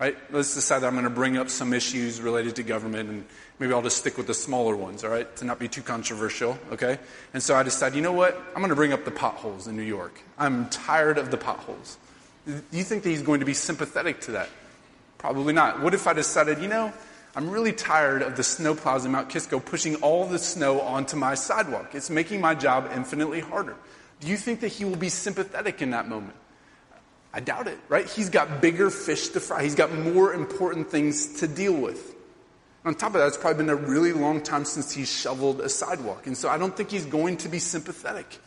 Right? 0.00 0.16
Let's 0.30 0.54
decide 0.54 0.80
that 0.80 0.86
I'm 0.86 0.94
going 0.94 1.04
to 1.04 1.10
bring 1.10 1.36
up 1.36 1.50
some 1.50 1.72
issues 1.72 2.20
related 2.20 2.54
to 2.56 2.62
government, 2.62 3.10
and 3.10 3.24
maybe 3.58 3.72
I'll 3.72 3.82
just 3.82 3.96
stick 3.96 4.16
with 4.16 4.28
the 4.28 4.34
smaller 4.34 4.76
ones, 4.76 5.02
all 5.02 5.10
right, 5.10 5.34
to 5.36 5.44
not 5.44 5.58
be 5.58 5.66
too 5.66 5.82
controversial, 5.82 6.56
okay? 6.70 6.98
And 7.34 7.42
so 7.42 7.56
I 7.56 7.64
decide, 7.64 7.96
you 7.96 8.00
know 8.00 8.12
what? 8.12 8.36
I'm 8.50 8.60
going 8.60 8.68
to 8.68 8.76
bring 8.76 8.92
up 8.92 9.04
the 9.04 9.10
potholes 9.10 9.66
in 9.66 9.76
New 9.76 9.82
York. 9.82 10.20
I'm 10.38 10.68
tired 10.68 11.18
of 11.18 11.32
the 11.32 11.36
potholes. 11.36 11.98
Do 12.46 12.62
you 12.70 12.84
think 12.84 13.02
that 13.02 13.10
he's 13.10 13.22
going 13.22 13.40
to 13.40 13.46
be 13.46 13.54
sympathetic 13.54 14.20
to 14.22 14.32
that? 14.32 14.48
Probably 15.18 15.52
not. 15.52 15.82
What 15.82 15.94
if 15.94 16.06
I 16.06 16.12
decided, 16.12 16.60
you 16.60 16.68
know, 16.68 16.92
I'm 17.34 17.50
really 17.50 17.72
tired 17.72 18.22
of 18.22 18.36
the 18.36 18.42
snowplows 18.42 19.04
in 19.04 19.12
Mount 19.12 19.28
Kisco 19.28 19.58
pushing 19.58 19.96
all 19.96 20.26
the 20.26 20.38
snow 20.38 20.80
onto 20.80 21.16
my 21.16 21.34
sidewalk. 21.34 21.94
It's 21.94 22.08
making 22.08 22.40
my 22.40 22.54
job 22.54 22.90
infinitely 22.94 23.40
harder. 23.40 23.74
Do 24.20 24.28
you 24.28 24.36
think 24.36 24.60
that 24.60 24.68
he 24.68 24.84
will 24.84 24.96
be 24.96 25.08
sympathetic 25.08 25.82
in 25.82 25.90
that 25.90 26.08
moment? 26.08 26.34
I 27.32 27.40
doubt 27.40 27.68
it, 27.68 27.78
right? 27.88 28.08
He's 28.08 28.30
got 28.30 28.62
bigger 28.62 28.90
fish 28.90 29.28
to 29.28 29.40
fry. 29.40 29.62
He's 29.62 29.74
got 29.74 29.92
more 29.92 30.32
important 30.32 30.90
things 30.90 31.40
to 31.40 31.48
deal 31.48 31.74
with. 31.74 32.14
On 32.84 32.94
top 32.94 33.08
of 33.08 33.20
that, 33.20 33.26
it's 33.26 33.36
probably 33.36 33.64
been 33.64 33.70
a 33.70 33.76
really 33.76 34.12
long 34.12 34.40
time 34.40 34.64
since 34.64 34.92
he's 34.92 35.12
shoveled 35.12 35.60
a 35.60 35.68
sidewalk. 35.68 36.26
And 36.26 36.36
so 36.36 36.48
I 36.48 36.56
don't 36.56 36.74
think 36.76 36.90
he's 36.90 37.04
going 37.04 37.36
to 37.38 37.48
be 37.48 37.58
sympathetic. 37.58 38.38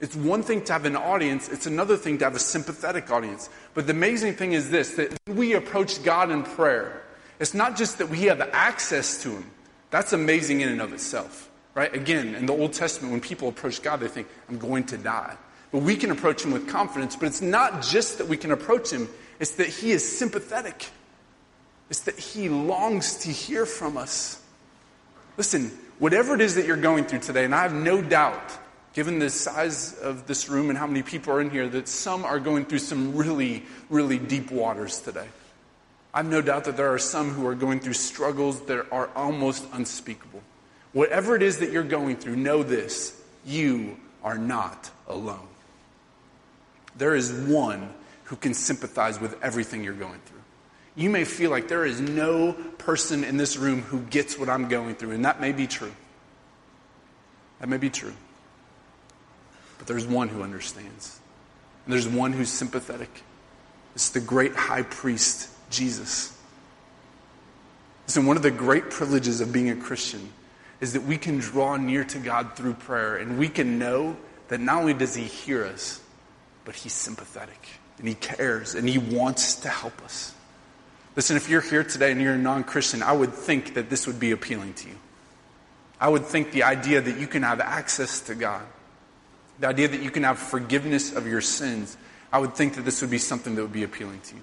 It's 0.00 0.16
one 0.16 0.42
thing 0.42 0.64
to 0.64 0.72
have 0.72 0.84
an 0.84 0.96
audience, 0.96 1.48
it's 1.48 1.66
another 1.66 1.96
thing 1.96 2.18
to 2.18 2.24
have 2.24 2.34
a 2.34 2.40
sympathetic 2.40 3.08
audience. 3.12 3.48
But 3.72 3.86
the 3.86 3.92
amazing 3.92 4.34
thing 4.34 4.52
is 4.52 4.68
this 4.68 4.96
that 4.96 5.16
we 5.28 5.54
approach 5.54 6.02
God 6.02 6.32
in 6.32 6.42
prayer. 6.42 7.04
It's 7.38 7.54
not 7.54 7.76
just 7.76 7.98
that 7.98 8.08
we 8.08 8.22
have 8.22 8.40
access 8.52 9.22
to 9.22 9.30
him. 9.30 9.50
That's 9.90 10.12
amazing 10.12 10.60
in 10.60 10.70
and 10.70 10.80
of 10.80 10.92
itself. 10.92 11.48
Right? 11.74 11.94
Again, 11.94 12.34
in 12.34 12.46
the 12.46 12.52
Old 12.52 12.72
Testament, 12.72 13.12
when 13.12 13.20
people 13.20 13.48
approach 13.48 13.80
God, 13.80 14.00
they 14.00 14.08
think, 14.08 14.26
I'm 14.48 14.58
going 14.58 14.84
to 14.86 14.98
die. 14.98 15.36
But 15.72 15.82
we 15.82 15.96
can 15.96 16.10
approach 16.10 16.44
him 16.44 16.52
with 16.52 16.68
confidence. 16.68 17.16
But 17.16 17.26
it's 17.26 17.42
not 17.42 17.82
just 17.82 18.18
that 18.18 18.28
we 18.28 18.36
can 18.36 18.52
approach 18.52 18.90
him, 18.90 19.08
it's 19.40 19.52
that 19.52 19.66
he 19.66 19.90
is 19.90 20.18
sympathetic. 20.18 20.88
It's 21.90 22.00
that 22.00 22.18
he 22.18 22.48
longs 22.48 23.16
to 23.18 23.30
hear 23.30 23.66
from 23.66 23.96
us. 23.96 24.40
Listen, 25.36 25.72
whatever 25.98 26.34
it 26.34 26.40
is 26.40 26.54
that 26.54 26.66
you're 26.66 26.76
going 26.76 27.04
through 27.04 27.20
today, 27.20 27.44
and 27.44 27.54
I 27.54 27.62
have 27.62 27.74
no 27.74 28.00
doubt, 28.00 28.58
given 28.92 29.18
the 29.18 29.30
size 29.30 29.98
of 29.98 30.26
this 30.26 30.48
room 30.48 30.68
and 30.68 30.78
how 30.78 30.86
many 30.86 31.02
people 31.02 31.32
are 31.32 31.40
in 31.40 31.50
here, 31.50 31.68
that 31.68 31.88
some 31.88 32.24
are 32.24 32.38
going 32.38 32.66
through 32.66 32.78
some 32.78 33.16
really, 33.16 33.64
really 33.88 34.18
deep 34.18 34.50
waters 34.50 35.00
today. 35.00 35.26
I 36.14 36.18
have 36.18 36.26
no 36.26 36.42
doubt 36.42 36.64
that 36.64 36.76
there 36.76 36.92
are 36.92 36.98
some 36.98 37.30
who 37.30 37.46
are 37.46 37.54
going 37.54 37.80
through 37.80 37.94
struggles 37.94 38.60
that 38.66 38.86
are 38.92 39.08
almost 39.16 39.66
unspeakable. 39.72 40.42
Whatever 40.92 41.34
it 41.34 41.42
is 41.42 41.58
that 41.58 41.72
you're 41.72 41.82
going 41.82 42.16
through, 42.16 42.36
know 42.36 42.62
this 42.62 43.18
you 43.46 43.96
are 44.22 44.36
not 44.36 44.90
alone. 45.08 45.48
There 46.96 47.14
is 47.14 47.32
one 47.32 47.92
who 48.24 48.36
can 48.36 48.54
sympathize 48.54 49.20
with 49.20 49.42
everything 49.42 49.84
you're 49.84 49.94
going 49.94 50.20
through. 50.26 50.40
You 50.94 51.08
may 51.08 51.24
feel 51.24 51.50
like 51.50 51.68
there 51.68 51.86
is 51.86 52.00
no 52.00 52.52
person 52.52 53.24
in 53.24 53.36
this 53.36 53.56
room 53.56 53.82
who 53.82 54.00
gets 54.00 54.38
what 54.38 54.48
I'm 54.48 54.68
going 54.68 54.94
through, 54.94 55.12
and 55.12 55.24
that 55.24 55.40
may 55.40 55.52
be 55.52 55.66
true. 55.66 55.92
That 57.60 57.68
may 57.68 57.78
be 57.78 57.90
true. 57.90 58.12
But 59.78 59.86
there's 59.86 60.06
one 60.06 60.28
who 60.28 60.42
understands. 60.42 61.18
And 61.86 61.92
there's 61.92 62.08
one 62.08 62.32
who's 62.32 62.50
sympathetic. 62.50 63.10
It's 63.94 64.10
the 64.10 64.20
great 64.20 64.54
high 64.54 64.82
priest, 64.82 65.48
Jesus. 65.70 66.38
Listen, 68.06 68.26
one 68.26 68.36
of 68.36 68.42
the 68.42 68.50
great 68.50 68.90
privileges 68.90 69.40
of 69.40 69.52
being 69.52 69.70
a 69.70 69.76
Christian 69.76 70.30
is 70.80 70.92
that 70.92 71.02
we 71.04 71.16
can 71.16 71.38
draw 71.38 71.76
near 71.76 72.04
to 72.04 72.18
God 72.18 72.54
through 72.56 72.74
prayer 72.74 73.16
and 73.16 73.38
we 73.38 73.48
can 73.48 73.78
know 73.78 74.16
that 74.48 74.60
not 74.60 74.80
only 74.80 74.94
does 74.94 75.14
He 75.14 75.24
hear 75.24 75.64
us, 75.64 76.01
but 76.64 76.74
He's 76.74 76.92
sympathetic 76.92 77.68
and 77.98 78.08
He 78.08 78.14
cares 78.14 78.74
and 78.74 78.88
He 78.88 78.98
wants 78.98 79.56
to 79.56 79.68
help 79.68 80.02
us. 80.02 80.34
Listen, 81.14 81.36
if 81.36 81.48
you're 81.48 81.60
here 81.60 81.84
today 81.84 82.10
and 82.10 82.20
you're 82.20 82.34
a 82.34 82.38
non 82.38 82.64
Christian, 82.64 83.02
I 83.02 83.12
would 83.12 83.34
think 83.34 83.74
that 83.74 83.90
this 83.90 84.06
would 84.06 84.18
be 84.18 84.30
appealing 84.30 84.74
to 84.74 84.88
you. 84.88 84.96
I 86.00 86.08
would 86.08 86.24
think 86.24 86.52
the 86.52 86.64
idea 86.64 87.00
that 87.00 87.18
you 87.18 87.26
can 87.26 87.42
have 87.42 87.60
access 87.60 88.22
to 88.22 88.34
God, 88.34 88.62
the 89.60 89.68
idea 89.68 89.88
that 89.88 90.02
you 90.02 90.10
can 90.10 90.24
have 90.24 90.38
forgiveness 90.38 91.12
of 91.12 91.26
your 91.26 91.40
sins, 91.40 91.96
I 92.32 92.38
would 92.38 92.54
think 92.54 92.74
that 92.74 92.82
this 92.82 93.02
would 93.02 93.10
be 93.10 93.18
something 93.18 93.54
that 93.54 93.62
would 93.62 93.72
be 93.72 93.84
appealing 93.84 94.20
to 94.20 94.34
you. 94.34 94.40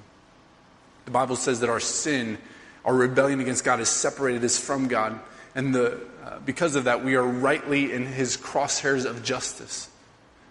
The 1.05 1.11
Bible 1.11 1.35
says 1.35 1.59
that 1.61 1.69
our 1.69 1.79
sin, 1.79 2.37
our 2.85 2.93
rebellion 2.93 3.39
against 3.39 3.63
God, 3.63 3.79
has 3.79 3.89
separated 3.89 4.43
us 4.43 4.59
from 4.59 4.87
God. 4.87 5.19
And 5.55 5.73
the, 5.73 5.99
uh, 6.23 6.39
because 6.45 6.75
of 6.75 6.83
that, 6.83 7.03
we 7.03 7.15
are 7.15 7.25
rightly 7.25 7.91
in 7.91 8.05
his 8.05 8.37
crosshairs 8.37 9.05
of 9.05 9.23
justice. 9.23 9.88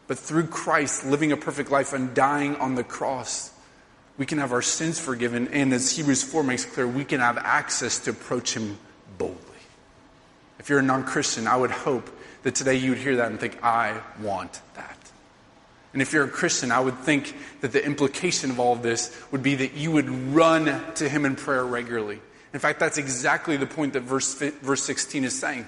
But 0.08 0.18
through 0.18 0.46
Christ 0.48 1.06
living 1.06 1.30
a 1.30 1.36
perfect 1.36 1.70
life 1.70 1.92
and 1.92 2.14
dying 2.14 2.56
on 2.56 2.74
the 2.74 2.82
cross, 2.82 3.52
we 4.16 4.26
can 4.26 4.38
have 4.38 4.52
our 4.52 4.62
sins 4.62 4.98
forgiven. 4.98 5.48
And 5.48 5.72
as 5.72 5.96
Hebrews 5.96 6.24
4 6.24 6.42
makes 6.42 6.64
clear, 6.64 6.88
we 6.88 7.04
can 7.04 7.20
have 7.20 7.38
access 7.38 8.00
to 8.00 8.10
approach 8.10 8.54
him 8.54 8.78
boldly. 9.18 9.38
If 10.58 10.68
you're 10.68 10.80
a 10.80 10.82
non 10.82 11.04
Christian, 11.04 11.46
I 11.46 11.56
would 11.56 11.70
hope 11.70 12.10
that 12.42 12.54
today 12.54 12.76
you 12.76 12.90
would 12.90 12.98
hear 12.98 13.16
that 13.16 13.30
and 13.30 13.38
think, 13.38 13.62
I 13.62 14.00
want 14.20 14.60
that. 14.74 14.96
And 15.92 16.02
if 16.02 16.12
you're 16.12 16.24
a 16.24 16.28
Christian, 16.28 16.72
I 16.72 16.80
would 16.80 16.98
think 16.98 17.34
that 17.60 17.72
the 17.72 17.84
implication 17.84 18.50
of 18.50 18.60
all 18.60 18.72
of 18.72 18.82
this 18.82 19.16
would 19.30 19.42
be 19.42 19.56
that 19.56 19.74
you 19.74 19.90
would 19.92 20.08
run 20.08 20.94
to 20.94 21.08
Him 21.08 21.24
in 21.24 21.36
prayer 21.36 21.64
regularly. 21.64 22.20
In 22.52 22.60
fact, 22.60 22.80
that's 22.80 22.98
exactly 22.98 23.56
the 23.56 23.66
point 23.66 23.92
that 23.92 24.02
verse, 24.02 24.34
verse 24.34 24.82
16 24.82 25.24
is 25.24 25.38
saying. 25.38 25.66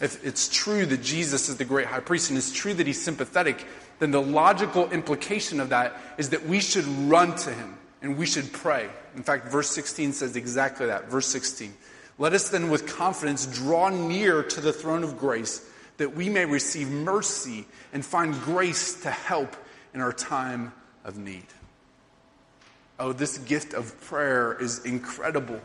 If 0.00 0.24
it's 0.24 0.48
true 0.48 0.86
that 0.86 1.02
Jesus 1.02 1.48
is 1.48 1.56
the 1.56 1.64
great 1.64 1.86
high 1.86 2.00
priest 2.00 2.30
and 2.30 2.38
it's 2.38 2.52
true 2.52 2.74
that 2.74 2.86
He's 2.86 3.00
sympathetic, 3.00 3.64
then 3.98 4.10
the 4.10 4.22
logical 4.22 4.90
implication 4.90 5.60
of 5.60 5.68
that 5.68 5.94
is 6.18 6.30
that 6.30 6.46
we 6.46 6.60
should 6.60 6.86
run 6.86 7.36
to 7.36 7.52
Him 7.52 7.76
and 8.00 8.18
we 8.18 8.26
should 8.26 8.52
pray. 8.52 8.88
In 9.14 9.22
fact, 9.22 9.48
verse 9.48 9.70
16 9.70 10.12
says 10.12 10.36
exactly 10.36 10.86
that. 10.86 11.08
Verse 11.08 11.26
16. 11.28 11.72
Let 12.18 12.32
us 12.32 12.48
then 12.48 12.70
with 12.70 12.86
confidence 12.86 13.46
draw 13.46 13.88
near 13.88 14.42
to 14.42 14.60
the 14.60 14.72
throne 14.72 15.04
of 15.04 15.18
grace 15.18 15.68
that 15.98 16.14
we 16.14 16.28
may 16.28 16.44
receive 16.44 16.88
mercy 16.88 17.66
and 17.92 18.04
find 18.04 18.34
grace 18.42 19.02
to 19.02 19.10
help 19.10 19.54
in 19.94 20.00
our 20.00 20.12
time 20.12 20.72
of 21.04 21.18
need. 21.18 21.46
Oh, 22.98 23.12
this 23.12 23.38
gift 23.38 23.74
of 23.74 24.00
prayer 24.02 24.56
is 24.60 24.84
incredible. 24.84 25.60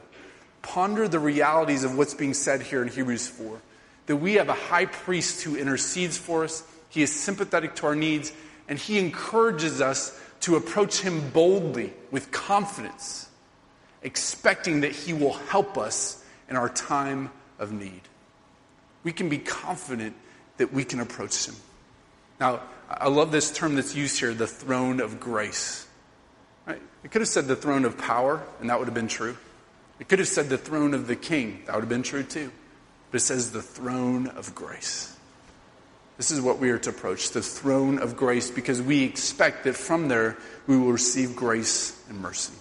Ponder 0.62 1.08
the 1.08 1.20
realities 1.20 1.84
of 1.84 1.98
what's 1.98 2.14
being 2.14 2.34
said 2.34 2.62
here 2.62 2.82
in 2.82 2.88
Hebrews 2.88 3.28
4 3.28 3.62
that 4.08 4.16
we 4.16 4.34
have 4.34 4.50
a 4.50 4.54
high 4.54 4.86
priest 4.86 5.44
who 5.44 5.56
intercedes 5.56 6.18
for 6.18 6.44
us, 6.44 6.64
he 6.90 7.02
is 7.02 7.14
sympathetic 7.14 7.76
to 7.76 7.88
our 7.88 7.96
needs, 7.96 8.34
and 8.68 8.80
he 8.80 8.98
encourages 8.98 9.80
us 9.82 10.20
to 10.42 10.56
approach 10.56 11.00
him 11.00 11.30
boldly 11.30 11.94
with 12.12 12.32
confidence, 12.32 13.30
expecting 14.02 14.82
that 14.82 14.92
he 14.92 15.14
will 15.14 15.34
help 15.34 15.78
us 15.78 16.24
in 16.50 16.56
our 16.56 16.70
time 16.70 17.30
of 17.60 17.72
need. 17.72 18.02
We 19.04 19.12
can 19.12 19.30
be 19.30 19.38
confident 19.38 20.16
that 20.58 20.74
we 20.74 20.84
can 20.84 21.00
approach 21.00 21.46
him. 21.46 21.56
Now, 22.40 22.62
I 22.90 23.10
love 23.10 23.32
this 23.32 23.52
term 23.52 23.76
that's 23.76 23.96
used 23.96 24.20
here, 24.20 24.34
the 24.34 24.48
throne 24.48 25.02
of 25.02 25.20
grace. 25.20 25.88
Right? 26.66 26.82
It 27.04 27.12
could 27.12 27.22
have 27.22 27.30
said 27.30 27.48
the 27.48 27.56
throne 27.56 27.84
of 27.86 27.98
power, 27.98 28.44
and 28.60 28.70
that 28.70 28.80
would 28.80 28.88
have 28.88 28.96
been 28.96 29.08
true. 29.08 29.38
It 30.00 30.08
could 30.08 30.20
have 30.20 30.28
said 30.28 30.50
the 30.50 30.58
throne 30.58 30.94
of 30.94 31.08
the 31.08 31.16
king. 31.16 31.64
That 31.66 31.76
would 31.76 31.82
have 31.82 31.90
been 31.90 32.04
true 32.04 32.24
too. 32.24 32.52
But 33.12 33.18
it 33.18 33.24
says 33.24 33.52
the 33.52 33.62
throne 33.62 34.28
of 34.28 34.54
grace. 34.54 35.16
This 36.18 36.32
is 36.32 36.42
what 36.42 36.58
we 36.58 36.72
are 36.72 36.80
to 36.80 36.90
approach 36.90 37.30
the 37.30 37.42
throne 37.42 38.00
of 38.00 38.18
grace 38.18 38.50
because 38.50 38.82
we 38.82 39.04
expect 39.04 39.66
that 39.66 39.76
from 39.76 40.08
there 40.08 40.36
we 40.66 40.76
will 40.76 40.92
receive 40.92 41.36
grace 41.36 42.02
and 42.10 42.20
mercy. 42.20 42.54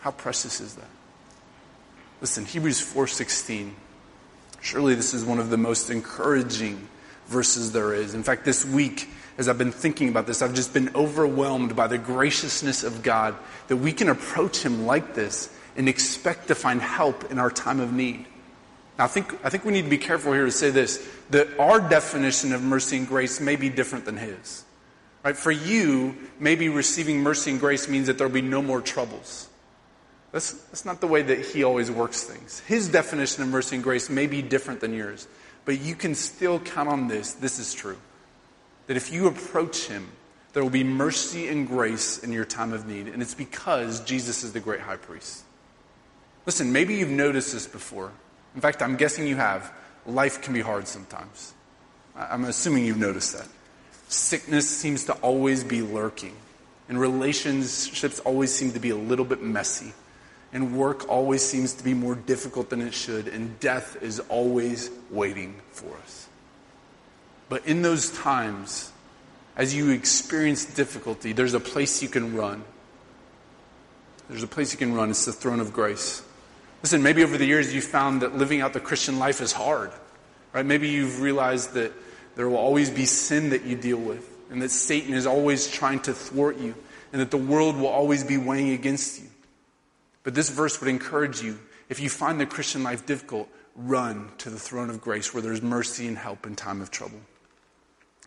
How 0.00 0.12
precious 0.12 0.60
is 0.60 0.76
that? 0.76 0.88
Listen, 2.20 2.44
Hebrews 2.44 2.80
4:16. 2.80 3.74
Surely 4.60 4.94
this 4.94 5.12
is 5.12 5.24
one 5.24 5.38
of 5.38 5.50
the 5.50 5.56
most 5.56 5.90
encouraging 5.90 6.86
verses 7.26 7.72
there 7.72 7.94
is. 7.94 8.14
In 8.14 8.22
fact, 8.22 8.44
this 8.44 8.64
week, 8.64 9.08
as 9.38 9.48
I've 9.48 9.58
been 9.58 9.72
thinking 9.72 10.08
about 10.08 10.26
this, 10.26 10.42
I've 10.42 10.54
just 10.54 10.74
been 10.74 10.94
overwhelmed 10.94 11.74
by 11.74 11.86
the 11.86 11.98
graciousness 11.98 12.84
of 12.84 13.02
God 13.02 13.34
that 13.68 13.76
we 13.76 13.92
can 13.92 14.08
approach 14.08 14.58
Him 14.58 14.86
like 14.86 15.14
this 15.14 15.48
and 15.76 15.88
expect 15.88 16.48
to 16.48 16.54
find 16.54 16.80
help 16.80 17.30
in 17.30 17.38
our 17.38 17.50
time 17.50 17.80
of 17.80 17.92
need. 17.92 18.26
Now, 19.00 19.06
I 19.06 19.08
think, 19.08 19.34
I 19.42 19.48
think 19.48 19.64
we 19.64 19.72
need 19.72 19.84
to 19.84 19.88
be 19.88 19.96
careful 19.96 20.34
here 20.34 20.44
to 20.44 20.52
say 20.52 20.68
this 20.68 21.08
that 21.30 21.58
our 21.58 21.80
definition 21.80 22.52
of 22.52 22.62
mercy 22.62 22.98
and 22.98 23.08
grace 23.08 23.40
may 23.40 23.56
be 23.56 23.70
different 23.70 24.04
than 24.04 24.18
His. 24.18 24.62
Right? 25.24 25.34
For 25.34 25.50
you, 25.50 26.14
maybe 26.38 26.68
receiving 26.68 27.22
mercy 27.22 27.52
and 27.52 27.58
grace 27.58 27.88
means 27.88 28.08
that 28.08 28.18
there'll 28.18 28.30
be 28.30 28.42
no 28.42 28.60
more 28.60 28.82
troubles. 28.82 29.48
That's, 30.32 30.52
that's 30.52 30.84
not 30.84 31.00
the 31.00 31.06
way 31.06 31.22
that 31.22 31.46
He 31.46 31.64
always 31.64 31.90
works 31.90 32.24
things. 32.24 32.60
His 32.66 32.90
definition 32.90 33.42
of 33.42 33.48
mercy 33.48 33.76
and 33.76 33.82
grace 33.82 34.10
may 34.10 34.26
be 34.26 34.42
different 34.42 34.80
than 34.80 34.92
yours. 34.92 35.26
But 35.64 35.80
you 35.80 35.94
can 35.94 36.14
still 36.14 36.58
count 36.58 36.90
on 36.90 37.08
this. 37.08 37.32
This 37.32 37.58
is 37.58 37.72
true. 37.72 37.96
That 38.86 38.98
if 38.98 39.10
you 39.10 39.28
approach 39.28 39.86
him, 39.86 40.08
there 40.52 40.62
will 40.62 40.68
be 40.68 40.84
mercy 40.84 41.48
and 41.48 41.66
grace 41.66 42.18
in 42.18 42.32
your 42.32 42.44
time 42.44 42.74
of 42.74 42.86
need. 42.86 43.08
And 43.08 43.22
it's 43.22 43.34
because 43.34 44.00
Jesus 44.04 44.44
is 44.44 44.52
the 44.52 44.60
great 44.60 44.80
high 44.80 44.96
priest. 44.96 45.42
Listen, 46.44 46.70
maybe 46.70 46.96
you've 46.96 47.08
noticed 47.08 47.54
this 47.54 47.66
before. 47.66 48.12
In 48.54 48.60
fact, 48.60 48.82
I'm 48.82 48.96
guessing 48.96 49.26
you 49.26 49.36
have. 49.36 49.72
Life 50.06 50.42
can 50.42 50.54
be 50.54 50.60
hard 50.60 50.88
sometimes. 50.88 51.54
I'm 52.16 52.44
assuming 52.44 52.84
you've 52.84 52.98
noticed 52.98 53.36
that. 53.36 53.48
Sickness 54.08 54.68
seems 54.68 55.04
to 55.04 55.12
always 55.14 55.62
be 55.62 55.82
lurking, 55.82 56.36
and 56.88 57.00
relationships 57.00 58.18
always 58.20 58.52
seem 58.52 58.72
to 58.72 58.80
be 58.80 58.90
a 58.90 58.96
little 58.96 59.24
bit 59.24 59.42
messy 59.42 59.92
and 60.52 60.76
work 60.76 61.08
always 61.08 61.42
seems 61.42 61.74
to 61.74 61.84
be 61.84 61.94
more 61.94 62.14
difficult 62.14 62.70
than 62.70 62.80
it 62.80 62.92
should, 62.92 63.28
and 63.28 63.58
death 63.60 63.96
is 64.02 64.18
always 64.28 64.90
waiting 65.10 65.54
for 65.70 65.96
us. 65.98 66.28
But 67.48 67.66
in 67.66 67.82
those 67.82 68.10
times, 68.10 68.92
as 69.56 69.74
you 69.74 69.90
experience 69.90 70.64
difficulty, 70.64 71.32
there's 71.32 71.54
a 71.54 71.60
place 71.60 72.02
you 72.02 72.08
can 72.08 72.34
run. 72.34 72.64
There's 74.28 74.42
a 74.42 74.48
place 74.48 74.72
you 74.72 74.78
can 74.78 74.94
run. 74.94 75.10
It's 75.10 75.24
the 75.24 75.32
throne 75.32 75.60
of 75.60 75.72
grace. 75.72 76.22
Listen, 76.82 77.02
maybe 77.02 77.22
over 77.22 77.36
the 77.36 77.44
years 77.44 77.74
you've 77.74 77.84
found 77.84 78.22
that 78.22 78.36
living 78.36 78.60
out 78.60 78.72
the 78.72 78.80
Christian 78.80 79.18
life 79.18 79.40
is 79.40 79.52
hard. 79.52 79.90
Right? 80.52 80.64
Maybe 80.64 80.88
you've 80.88 81.20
realized 81.20 81.74
that 81.74 81.92
there 82.36 82.48
will 82.48 82.56
always 82.56 82.90
be 82.90 83.06
sin 83.06 83.50
that 83.50 83.64
you 83.64 83.76
deal 83.76 83.98
with, 83.98 84.26
and 84.50 84.62
that 84.62 84.70
Satan 84.70 85.14
is 85.14 85.26
always 85.26 85.68
trying 85.68 86.00
to 86.00 86.14
thwart 86.14 86.58
you, 86.58 86.74
and 87.12 87.20
that 87.20 87.30
the 87.30 87.36
world 87.36 87.76
will 87.76 87.88
always 87.88 88.24
be 88.24 88.36
weighing 88.36 88.70
against 88.70 89.20
you. 89.20 89.28
But 90.22 90.34
this 90.34 90.48
verse 90.48 90.80
would 90.80 90.88
encourage 90.88 91.42
you 91.42 91.58
if 91.88 92.00
you 92.00 92.08
find 92.08 92.40
the 92.40 92.46
Christian 92.46 92.82
life 92.82 93.04
difficult, 93.04 93.48
run 93.74 94.30
to 94.38 94.50
the 94.50 94.58
throne 94.58 94.90
of 94.90 95.00
grace 95.00 95.34
where 95.34 95.42
there's 95.42 95.62
mercy 95.62 96.06
and 96.06 96.16
help 96.16 96.46
in 96.46 96.54
time 96.54 96.80
of 96.80 96.90
trouble. 96.90 97.20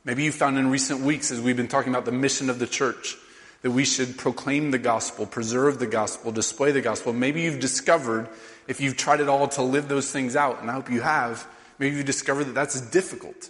Maybe 0.04 0.24
you 0.24 0.32
found 0.34 0.58
in 0.58 0.70
recent 0.70 1.00
weeks, 1.00 1.32
as 1.32 1.40
we've 1.40 1.56
been 1.56 1.70
talking 1.70 1.94
about 1.94 2.06
the 2.06 2.12
mission 2.12 2.50
of 2.50 2.60
the 2.60 2.68
church, 2.68 3.16
that 3.64 3.72
we 3.72 3.86
should 3.86 4.18
proclaim 4.18 4.72
the 4.72 4.78
gospel, 4.78 5.26
preserve 5.26 5.80
the 5.80 5.88
gospel, 5.88 6.32
display 6.32 6.72
the 6.72 6.82
gospel. 6.82 7.14
Maybe 7.14 7.42
you've 7.42 7.62
discovered, 7.62 8.30
if 8.68 8.80
you've 8.80 8.98
tried 8.98 9.22
it 9.22 9.30
all, 9.30 9.48
to 9.48 9.62
live 9.62 9.88
those 9.88 10.12
things 10.12 10.36
out, 10.36 10.62
and 10.62 10.70
I 10.70 10.74
hope 10.74 10.92
you 10.92 11.02
have, 11.02 11.48
maybe 11.80 11.96
you've 11.96 12.06
discovered 12.06 12.44
that 12.46 12.56
that's 12.56 12.80
difficult. 12.80 13.50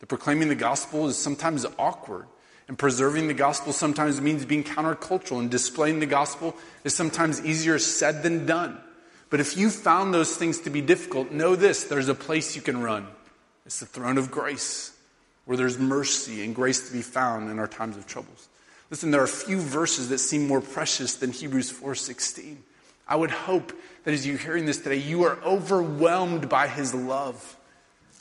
The 0.00 0.06
proclaiming 0.06 0.48
the 0.48 0.56
gospel 0.56 1.06
is 1.06 1.16
sometimes 1.16 1.64
awkward. 1.78 2.26
And 2.66 2.78
preserving 2.78 3.28
the 3.28 3.34
gospel 3.34 3.72
sometimes 3.72 4.20
means 4.20 4.44
being 4.44 4.64
countercultural, 4.64 5.38
and 5.38 5.50
displaying 5.50 6.00
the 6.00 6.06
gospel 6.06 6.56
is 6.82 6.94
sometimes 6.94 7.44
easier 7.44 7.78
said 7.78 8.22
than 8.22 8.46
done. 8.46 8.80
But 9.30 9.38
if 9.40 9.56
you 9.56 9.70
found 9.70 10.12
those 10.12 10.36
things 10.36 10.60
to 10.60 10.70
be 10.70 10.80
difficult, 10.80 11.30
know 11.30 11.56
this 11.56 11.84
there's 11.84 12.08
a 12.08 12.14
place 12.14 12.56
you 12.56 12.62
can 12.62 12.82
run. 12.82 13.06
It's 13.66 13.80
the 13.80 13.86
throne 13.86 14.18
of 14.18 14.30
grace, 14.30 14.96
where 15.44 15.56
there's 15.56 15.78
mercy 15.78 16.42
and 16.42 16.54
grace 16.54 16.88
to 16.88 16.92
be 16.92 17.02
found 17.02 17.50
in 17.50 17.58
our 17.58 17.68
times 17.68 17.96
of 17.96 18.06
troubles. 18.06 18.48
Listen, 18.90 19.10
there 19.10 19.22
are 19.22 19.26
few 19.26 19.60
verses 19.60 20.10
that 20.10 20.18
seem 20.18 20.46
more 20.46 20.60
precious 20.60 21.14
than 21.16 21.32
Hebrews 21.32 21.70
4:16. 21.70 22.62
I 23.06 23.16
would 23.16 23.30
hope 23.30 23.72
that 24.04 24.14
as 24.14 24.26
you're 24.26 24.38
hearing 24.38 24.66
this 24.66 24.78
today, 24.78 24.96
you 24.96 25.24
are 25.24 25.38
overwhelmed 25.42 26.48
by 26.48 26.68
his 26.68 26.94
love. 26.94 27.56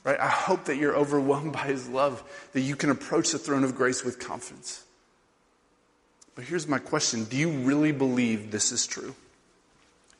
Right? 0.03 0.19
I 0.19 0.27
hope 0.27 0.65
that 0.65 0.75
you're 0.75 0.95
overwhelmed 0.95 1.53
by 1.53 1.65
his 1.65 1.87
love, 1.87 2.23
that 2.51 2.61
you 2.61 2.75
can 2.75 2.89
approach 2.89 3.31
the 3.31 3.39
throne 3.39 3.63
of 3.63 3.75
grace 3.75 4.03
with 4.03 4.19
confidence. 4.19 4.83
But 6.35 6.45
here's 6.45 6.67
my 6.67 6.79
question 6.79 7.25
Do 7.25 7.37
you 7.37 7.49
really 7.49 7.91
believe 7.91 8.51
this 8.51 8.71
is 8.71 8.85
true? 8.85 9.15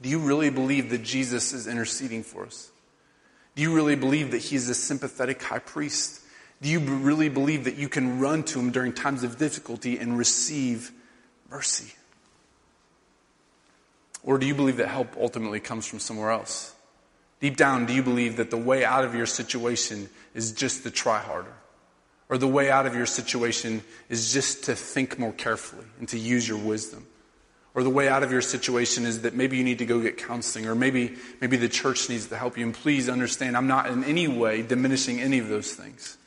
Do 0.02 0.10
you 0.10 0.20
really 0.20 0.50
believe 0.50 0.90
that 0.90 1.04
Jesus 1.04 1.54
is 1.54 1.68
interceding 1.68 2.24
for 2.24 2.46
us? 2.46 2.70
Do 3.56 3.62
you 3.62 3.74
really 3.74 3.96
believe 3.96 4.32
that 4.32 4.40
he's 4.40 4.68
a 4.70 4.76
sympathetic 4.76 5.42
high 5.42 5.60
priest? 5.60 6.22
Do 6.64 6.70
you 6.70 6.80
really 6.80 7.28
believe 7.28 7.66
that 7.66 7.76
you 7.76 7.90
can 7.90 8.20
run 8.20 8.44
to 8.44 8.60
him 8.60 8.72
during 8.72 8.94
times 8.94 9.26
of 9.26 9.38
difficulty 9.38 9.98
and 9.98 10.18
receive 10.18 10.94
mercy? 11.50 11.94
Or 14.24 14.38
do 14.38 14.48
you 14.48 14.56
believe 14.56 14.78
that 14.78 14.88
help 14.88 15.18
ultimately 15.18 15.60
comes 15.60 15.86
from 15.86 16.00
somewhere 16.00 16.32
else? 16.32 16.74
Deep 17.42 17.58
down, 17.58 17.86
do 17.86 17.94
you 17.94 18.02
believe 18.02 18.38
that 18.38 18.50
the 18.50 18.56
way 18.56 18.86
out 18.86 19.04
of 19.04 19.14
your 19.14 19.26
situation 19.26 20.10
is 20.34 20.54
just 20.54 20.84
to 20.84 20.90
try 20.90 21.20
harder? 21.20 21.54
Or 22.30 22.38
the 22.38 22.48
way 22.48 22.72
out 22.72 22.86
of 22.86 22.96
your 22.96 23.08
situation 23.08 23.84
is 24.08 24.32
just 24.32 24.64
to 24.64 24.76
think 24.76 25.20
more 25.20 25.34
carefully 25.34 25.86
and 26.00 26.08
to 26.08 26.18
use 26.18 26.48
your 26.48 26.58
wisdom? 26.58 27.06
Or 27.76 27.84
the 27.84 27.90
way 27.90 28.08
out 28.08 28.24
of 28.24 28.32
your 28.32 28.42
situation 28.42 29.06
is 29.06 29.24
that 29.24 29.34
maybe 29.34 29.58
you 29.58 29.66
need 29.66 29.80
to 29.80 29.86
go 29.86 30.00
get 30.00 30.16
counseling, 30.18 30.68
or 30.68 30.76
maybe, 30.76 31.18
maybe 31.42 31.58
the 31.58 31.68
church 31.68 32.08
needs 32.08 32.28
to 32.28 32.38
help 32.38 32.58
you. 32.58 32.64
And 32.64 32.74
please 32.74 33.10
understand, 33.10 33.58
I'm 33.58 33.68
not 33.68 33.88
in 33.88 34.06
any 34.06 34.30
way 34.30 34.62
diminishing 34.62 35.20
any 35.20 35.40
of 35.40 35.50
those 35.50 35.74
things. 35.74 36.18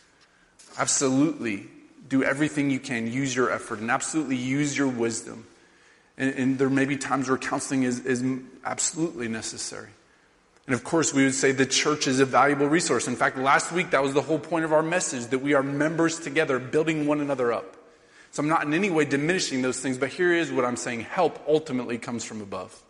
Absolutely 0.79 1.67
do 2.09 2.23
everything 2.23 2.71
you 2.71 2.79
can, 2.79 3.11
use 3.11 3.35
your 3.35 3.51
effort, 3.51 3.81
and 3.81 3.91
absolutely 3.91 4.37
use 4.37 4.77
your 4.77 4.89
wisdom. 4.89 5.47
And, 6.17 6.35
and 6.35 6.59
there 6.59 6.71
may 6.71 6.85
be 6.85 6.97
times 6.97 7.29
where 7.29 7.39
counseling 7.39 7.83
is, 7.83 8.01
is 8.01 8.25
absolutely 8.65 9.29
necessary. 9.29 9.91
And 10.67 10.75
of 10.75 10.83
course, 10.83 11.15
we 11.15 11.25
would 11.25 11.35
say 11.35 11.53
the 11.53 11.67
church 11.67 12.07
is 12.07 12.19
a 12.19 12.25
valuable 12.25 12.67
resource. 12.67 13.07
In 13.07 13.17
fact, 13.17 13.39
last 13.39 13.71
week, 13.71 13.91
that 13.91 14.03
was 14.03 14.15
the 14.15 14.23
whole 14.23 14.39
point 14.39 14.65
of 14.65 14.73
our 14.73 14.83
message 14.83 15.27
that 15.27 15.39
we 15.39 15.55
are 15.55 15.63
members 15.63 16.19
together, 16.19 16.59
building 16.59 17.07
one 17.07 17.21
another 17.21 17.53
up. 17.53 17.77
So 18.33 18.43
I'm 18.43 18.49
not 18.49 18.65
in 18.65 18.75
any 18.75 18.91
way 18.91 19.05
diminishing 19.05 19.63
those 19.63 19.79
things, 19.79 19.97
but 19.97 20.11
here 20.11 20.33
is 20.33 20.51
what 20.51 20.65
I'm 20.65 20.77
saying 20.77 21.01
help 21.01 21.41
ultimately 21.49 21.99
comes 21.99 22.25
from 22.25 22.43
above. 22.43 22.83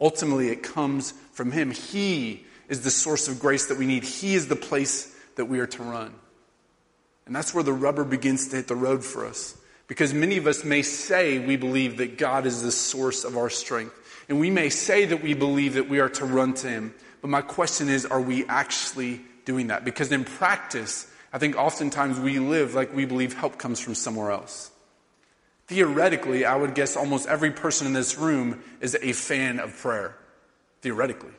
Ultimately, 0.00 0.48
it 0.48 0.62
comes 0.62 1.12
from 1.32 1.50
Him. 1.50 1.70
He 1.70 2.44
is 2.68 2.82
the 2.82 2.90
source 2.90 3.28
of 3.28 3.40
grace 3.40 3.66
that 3.66 3.78
we 3.78 3.86
need, 3.86 4.04
He 4.04 4.34
is 4.34 4.48
the 4.48 4.56
place 4.56 5.16
that 5.36 5.46
we 5.46 5.60
are 5.60 5.66
to 5.66 5.82
run. 5.82 6.14
And 7.32 7.36
that's 7.38 7.54
where 7.54 7.64
the 7.64 7.72
rubber 7.72 8.04
begins 8.04 8.48
to 8.48 8.56
hit 8.56 8.68
the 8.68 8.76
road 8.76 9.02
for 9.02 9.24
us. 9.24 9.56
Because 9.88 10.12
many 10.12 10.36
of 10.36 10.46
us 10.46 10.64
may 10.64 10.82
say 10.82 11.38
we 11.38 11.56
believe 11.56 11.96
that 11.96 12.18
God 12.18 12.44
is 12.44 12.60
the 12.60 12.70
source 12.70 13.24
of 13.24 13.38
our 13.38 13.48
strength. 13.48 13.94
And 14.28 14.38
we 14.38 14.50
may 14.50 14.68
say 14.68 15.06
that 15.06 15.22
we 15.22 15.32
believe 15.32 15.72
that 15.72 15.88
we 15.88 15.98
are 15.98 16.10
to 16.10 16.26
run 16.26 16.52
to 16.52 16.68
Him. 16.68 16.92
But 17.22 17.28
my 17.28 17.40
question 17.40 17.88
is, 17.88 18.04
are 18.04 18.20
we 18.20 18.44
actually 18.48 19.22
doing 19.46 19.68
that? 19.68 19.82
Because 19.82 20.12
in 20.12 20.24
practice, 20.24 21.10
I 21.32 21.38
think 21.38 21.56
oftentimes 21.56 22.20
we 22.20 22.38
live 22.38 22.74
like 22.74 22.94
we 22.94 23.06
believe 23.06 23.32
help 23.32 23.56
comes 23.56 23.80
from 23.80 23.94
somewhere 23.94 24.30
else. 24.30 24.70
Theoretically, 25.68 26.44
I 26.44 26.56
would 26.56 26.74
guess 26.74 26.98
almost 26.98 27.26
every 27.26 27.52
person 27.52 27.86
in 27.86 27.94
this 27.94 28.18
room 28.18 28.62
is 28.82 28.94
a 29.00 29.14
fan 29.14 29.58
of 29.58 29.74
prayer. 29.74 30.18
Theoretically. 30.82 31.32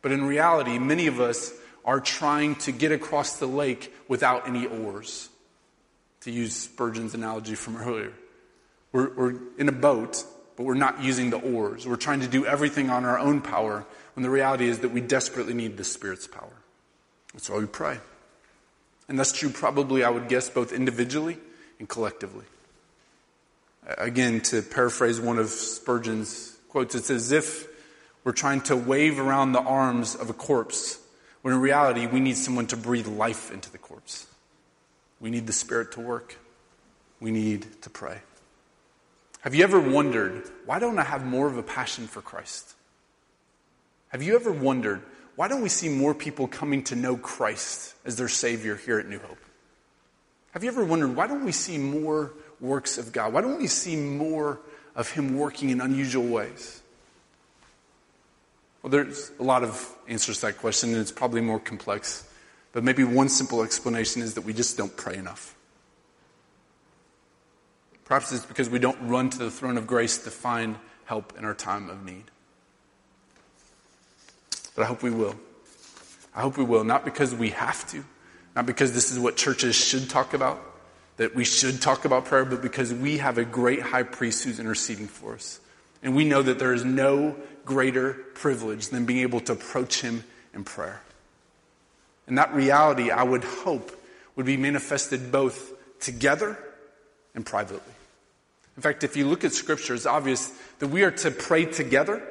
But 0.00 0.12
in 0.12 0.24
reality, 0.24 0.78
many 0.78 1.08
of 1.08 1.20
us 1.20 1.52
are 1.84 2.00
trying 2.00 2.56
to 2.56 2.72
get 2.72 2.92
across 2.92 3.38
the 3.38 3.46
lake 3.46 3.92
without 4.08 4.48
any 4.48 4.66
oars, 4.66 5.28
to 6.22 6.30
use 6.30 6.54
Spurgeon's 6.54 7.14
analogy 7.14 7.54
from 7.54 7.76
earlier. 7.76 8.12
We're, 8.92 9.14
we're 9.14 9.34
in 9.58 9.68
a 9.68 9.72
boat, 9.72 10.24
but 10.56 10.62
we're 10.64 10.74
not 10.74 11.02
using 11.02 11.30
the 11.30 11.40
oars. 11.40 11.86
We're 11.86 11.96
trying 11.96 12.20
to 12.20 12.28
do 12.28 12.46
everything 12.46 12.88
on 12.88 13.04
our 13.04 13.18
own 13.18 13.40
power, 13.40 13.84
when 14.14 14.22
the 14.22 14.30
reality 14.30 14.68
is 14.68 14.78
that 14.78 14.90
we 14.90 15.00
desperately 15.00 15.54
need 15.54 15.76
the 15.76 15.84
Spirit's 15.84 16.26
power. 16.26 16.52
That's 17.32 17.50
why 17.50 17.58
we 17.58 17.66
pray. 17.66 17.98
And 19.08 19.18
that's 19.18 19.32
true, 19.32 19.50
probably, 19.50 20.04
I 20.04 20.10
would 20.10 20.28
guess, 20.28 20.48
both 20.48 20.72
individually 20.72 21.36
and 21.78 21.88
collectively. 21.88 22.44
Again, 23.98 24.40
to 24.42 24.62
paraphrase 24.62 25.20
one 25.20 25.38
of 25.38 25.48
Spurgeon's 25.48 26.56
quotes, 26.70 26.94
it's 26.94 27.10
as 27.10 27.32
if 27.32 27.66
we're 28.22 28.32
trying 28.32 28.62
to 28.62 28.76
wave 28.76 29.18
around 29.18 29.52
the 29.52 29.60
arms 29.60 30.14
of 30.14 30.30
a 30.30 30.32
corpse 30.32 30.98
when 31.44 31.52
in 31.52 31.60
reality, 31.60 32.06
we 32.06 32.20
need 32.20 32.38
someone 32.38 32.66
to 32.68 32.76
breathe 32.76 33.06
life 33.06 33.52
into 33.52 33.70
the 33.70 33.76
corpse. 33.76 34.26
We 35.20 35.28
need 35.28 35.46
the 35.46 35.52
Spirit 35.52 35.92
to 35.92 36.00
work. 36.00 36.38
We 37.20 37.30
need 37.32 37.82
to 37.82 37.90
pray. 37.90 38.20
Have 39.42 39.54
you 39.54 39.62
ever 39.62 39.78
wondered, 39.78 40.50
why 40.64 40.78
don't 40.78 40.98
I 40.98 41.02
have 41.02 41.26
more 41.26 41.46
of 41.46 41.58
a 41.58 41.62
passion 41.62 42.06
for 42.06 42.22
Christ? 42.22 42.72
Have 44.08 44.22
you 44.22 44.36
ever 44.36 44.50
wondered, 44.50 45.02
why 45.36 45.48
don't 45.48 45.60
we 45.60 45.68
see 45.68 45.90
more 45.90 46.14
people 46.14 46.48
coming 46.48 46.82
to 46.84 46.96
know 46.96 47.14
Christ 47.14 47.92
as 48.06 48.16
their 48.16 48.28
Savior 48.28 48.76
here 48.76 48.98
at 48.98 49.06
New 49.06 49.18
Hope? 49.18 49.36
Have 50.52 50.64
you 50.64 50.70
ever 50.70 50.82
wondered, 50.82 51.14
why 51.14 51.26
don't 51.26 51.44
we 51.44 51.52
see 51.52 51.76
more 51.76 52.32
works 52.58 52.96
of 52.96 53.12
God? 53.12 53.34
Why 53.34 53.42
don't 53.42 53.58
we 53.58 53.66
see 53.66 53.96
more 53.96 54.60
of 54.94 55.10
Him 55.10 55.36
working 55.36 55.68
in 55.68 55.82
unusual 55.82 56.24
ways? 56.24 56.80
Well, 58.84 58.90
there's 58.90 59.32
a 59.40 59.42
lot 59.42 59.64
of 59.64 59.90
answers 60.08 60.40
to 60.40 60.46
that 60.48 60.58
question, 60.58 60.90
and 60.90 60.98
it's 60.98 61.10
probably 61.10 61.40
more 61.40 61.58
complex. 61.58 62.28
But 62.72 62.84
maybe 62.84 63.02
one 63.02 63.30
simple 63.30 63.62
explanation 63.62 64.20
is 64.20 64.34
that 64.34 64.42
we 64.42 64.52
just 64.52 64.76
don't 64.76 64.94
pray 64.94 65.16
enough. 65.16 65.56
Perhaps 68.04 68.30
it's 68.32 68.44
because 68.44 68.68
we 68.68 68.78
don't 68.78 69.08
run 69.08 69.30
to 69.30 69.38
the 69.38 69.50
throne 69.50 69.78
of 69.78 69.86
grace 69.86 70.18
to 70.24 70.30
find 70.30 70.76
help 71.06 71.32
in 71.38 71.46
our 71.46 71.54
time 71.54 71.88
of 71.88 72.04
need. 72.04 72.24
But 74.76 74.82
I 74.82 74.84
hope 74.84 75.02
we 75.02 75.10
will. 75.10 75.34
I 76.34 76.42
hope 76.42 76.58
we 76.58 76.64
will, 76.64 76.84
not 76.84 77.06
because 77.06 77.34
we 77.34 77.50
have 77.50 77.88
to, 77.92 78.04
not 78.54 78.66
because 78.66 78.92
this 78.92 79.10
is 79.10 79.18
what 79.18 79.38
churches 79.38 79.74
should 79.74 80.10
talk 80.10 80.34
about, 80.34 80.60
that 81.16 81.34
we 81.34 81.44
should 81.44 81.80
talk 81.80 82.04
about 82.04 82.26
prayer, 82.26 82.44
but 82.44 82.60
because 82.60 82.92
we 82.92 83.16
have 83.16 83.38
a 83.38 83.46
great 83.46 83.80
high 83.80 84.02
priest 84.02 84.44
who's 84.44 84.60
interceding 84.60 85.06
for 85.06 85.36
us. 85.36 85.58
And 86.04 86.14
we 86.14 86.24
know 86.24 86.42
that 86.42 86.58
there 86.58 86.74
is 86.74 86.84
no 86.84 87.34
greater 87.64 88.12
privilege 88.34 88.88
than 88.88 89.06
being 89.06 89.20
able 89.20 89.40
to 89.40 89.52
approach 89.52 90.02
Him 90.02 90.22
in 90.52 90.62
prayer. 90.62 91.00
And 92.26 92.38
that 92.38 92.54
reality, 92.54 93.10
I 93.10 93.22
would 93.22 93.42
hope, 93.42 93.90
would 94.36 94.46
be 94.46 94.58
manifested 94.58 95.32
both 95.32 95.72
together 96.00 96.58
and 97.34 97.44
privately. 97.44 97.80
In 98.76 98.82
fact, 98.82 99.02
if 99.02 99.16
you 99.16 99.26
look 99.26 99.44
at 99.44 99.52
Scripture, 99.52 99.94
it's 99.94 100.06
obvious 100.06 100.52
that 100.78 100.88
we 100.88 101.04
are 101.04 101.10
to 101.10 101.30
pray 101.30 101.64
together. 101.64 102.22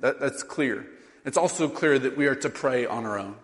That, 0.00 0.20
that's 0.20 0.42
clear. 0.42 0.86
It's 1.24 1.36
also 1.36 1.68
clear 1.68 1.98
that 1.98 2.16
we 2.16 2.26
are 2.26 2.34
to 2.34 2.50
pray 2.50 2.86
on 2.86 3.06
our 3.06 3.18
own. 3.18 3.36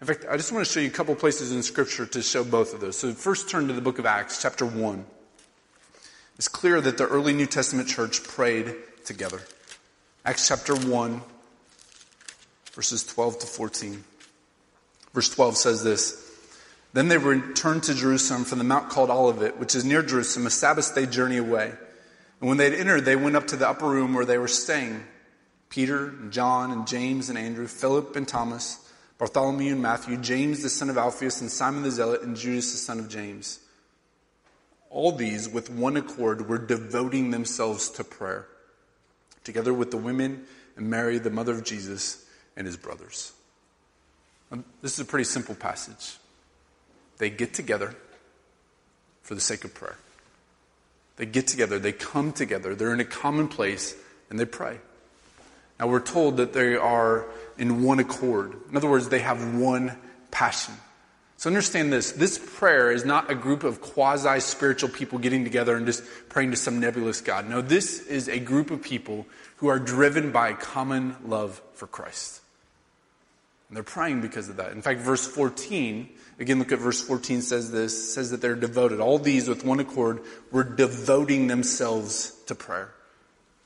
In 0.00 0.06
fact, 0.06 0.24
I 0.30 0.36
just 0.36 0.50
want 0.50 0.66
to 0.66 0.72
show 0.72 0.80
you 0.80 0.88
a 0.88 0.92
couple 0.92 1.14
places 1.14 1.52
in 1.52 1.62
Scripture 1.62 2.06
to 2.06 2.22
show 2.22 2.42
both 2.42 2.72
of 2.72 2.80
those. 2.80 2.96
So, 2.96 3.12
first 3.12 3.50
turn 3.50 3.66
to 3.68 3.74
the 3.74 3.82
book 3.82 3.98
of 3.98 4.06
Acts, 4.06 4.40
chapter 4.40 4.64
1. 4.64 5.04
It's 6.36 6.48
clear 6.48 6.80
that 6.80 6.96
the 6.96 7.06
early 7.06 7.34
New 7.34 7.44
Testament 7.44 7.86
church 7.86 8.22
prayed 8.22 8.74
together. 9.10 9.40
Acts 10.24 10.46
chapter 10.46 10.76
1, 10.76 11.20
verses 12.74 13.02
12 13.02 13.40
to 13.40 13.46
14. 13.48 14.04
Verse 15.12 15.28
12 15.34 15.56
says 15.56 15.82
this 15.82 16.32
Then 16.92 17.08
they 17.08 17.18
returned 17.18 17.82
to 17.84 17.94
Jerusalem 17.94 18.44
from 18.44 18.58
the 18.58 18.64
mount 18.64 18.88
called 18.88 19.10
Olivet, 19.10 19.58
which 19.58 19.74
is 19.74 19.84
near 19.84 20.04
Jerusalem, 20.04 20.46
a 20.46 20.50
Sabbath 20.50 20.94
day 20.94 21.06
journey 21.06 21.38
away. 21.38 21.72
And 22.40 22.48
when 22.48 22.56
they 22.56 22.70
had 22.70 22.78
entered, 22.78 23.04
they 23.04 23.16
went 23.16 23.34
up 23.34 23.48
to 23.48 23.56
the 23.56 23.68
upper 23.68 23.88
room 23.88 24.14
where 24.14 24.24
they 24.24 24.38
were 24.38 24.46
staying 24.46 25.02
Peter 25.70 26.06
and 26.06 26.32
John 26.32 26.70
and 26.70 26.86
James 26.86 27.30
and 27.30 27.36
Andrew, 27.36 27.66
Philip 27.66 28.14
and 28.14 28.28
Thomas, 28.28 28.78
Bartholomew 29.18 29.72
and 29.72 29.82
Matthew, 29.82 30.18
James 30.18 30.62
the 30.62 30.70
son 30.70 30.88
of 30.88 30.96
Alphaeus, 30.96 31.40
and 31.40 31.50
Simon 31.50 31.82
the 31.82 31.90
Zealot, 31.90 32.22
and 32.22 32.36
Judas 32.36 32.70
the 32.70 32.78
son 32.78 33.00
of 33.00 33.08
James. 33.08 33.58
All 34.88 35.10
these, 35.10 35.48
with 35.48 35.68
one 35.68 35.96
accord, 35.96 36.48
were 36.48 36.58
devoting 36.58 37.32
themselves 37.32 37.90
to 37.90 38.04
prayer 38.04 38.46
together 39.50 39.74
with 39.74 39.90
the 39.90 39.96
women 39.96 40.44
and 40.76 40.88
Mary, 40.88 41.18
the 41.18 41.30
mother 41.30 41.52
of 41.54 41.64
Jesus, 41.64 42.24
and 42.56 42.66
his 42.66 42.76
brothers. 42.76 43.32
Um, 44.52 44.64
this 44.80 44.94
is 44.94 45.00
a 45.00 45.04
pretty 45.04 45.24
simple 45.24 45.56
passage. 45.56 46.18
They 47.18 47.30
get 47.30 47.52
together 47.52 47.96
for 49.22 49.34
the 49.34 49.40
sake 49.40 49.64
of 49.64 49.74
prayer. 49.74 49.98
They 51.16 51.26
get 51.26 51.48
together, 51.48 51.78
they 51.78 51.92
come 51.92 52.32
together, 52.32 52.74
they're 52.74 52.94
in 52.94 53.00
a 53.00 53.04
common 53.04 53.48
place, 53.48 53.94
and 54.30 54.38
they 54.38 54.46
pray. 54.46 54.78
Now 55.78 55.88
we're 55.88 56.00
told 56.00 56.36
that 56.36 56.52
they 56.52 56.76
are 56.76 57.26
in 57.58 57.82
one 57.82 57.98
accord. 57.98 58.54
In 58.70 58.76
other 58.76 58.88
words, 58.88 59.08
they 59.08 59.18
have 59.18 59.54
one 59.54 59.96
passion. 60.30 60.74
So 61.40 61.48
understand 61.48 61.90
this 61.90 62.12
this 62.12 62.38
prayer 62.38 62.92
is 62.92 63.06
not 63.06 63.30
a 63.30 63.34
group 63.34 63.64
of 63.64 63.80
quasi 63.80 64.40
spiritual 64.40 64.90
people 64.90 65.18
getting 65.18 65.42
together 65.42 65.74
and 65.74 65.86
just 65.86 66.02
praying 66.28 66.50
to 66.50 66.56
some 66.58 66.80
nebulous 66.80 67.22
God. 67.22 67.48
No, 67.48 67.62
this 67.62 68.06
is 68.06 68.28
a 68.28 68.38
group 68.38 68.70
of 68.70 68.82
people 68.82 69.24
who 69.56 69.68
are 69.68 69.78
driven 69.78 70.32
by 70.32 70.52
common 70.52 71.16
love 71.24 71.62
for 71.72 71.86
Christ. 71.86 72.42
And 73.68 73.76
they're 73.76 73.82
praying 73.82 74.20
because 74.20 74.50
of 74.50 74.56
that. 74.56 74.72
In 74.72 74.82
fact, 74.82 75.00
verse 75.00 75.26
14, 75.26 76.10
again, 76.40 76.58
look 76.58 76.72
at 76.72 76.78
verse 76.78 77.00
14 77.00 77.40
says 77.40 77.72
this, 77.72 78.12
says 78.12 78.32
that 78.32 78.42
they're 78.42 78.54
devoted. 78.54 79.00
All 79.00 79.18
these 79.18 79.48
with 79.48 79.64
one 79.64 79.80
accord 79.80 80.20
were 80.52 80.64
devoting 80.64 81.46
themselves 81.46 82.32
to 82.48 82.54
prayer. 82.54 82.92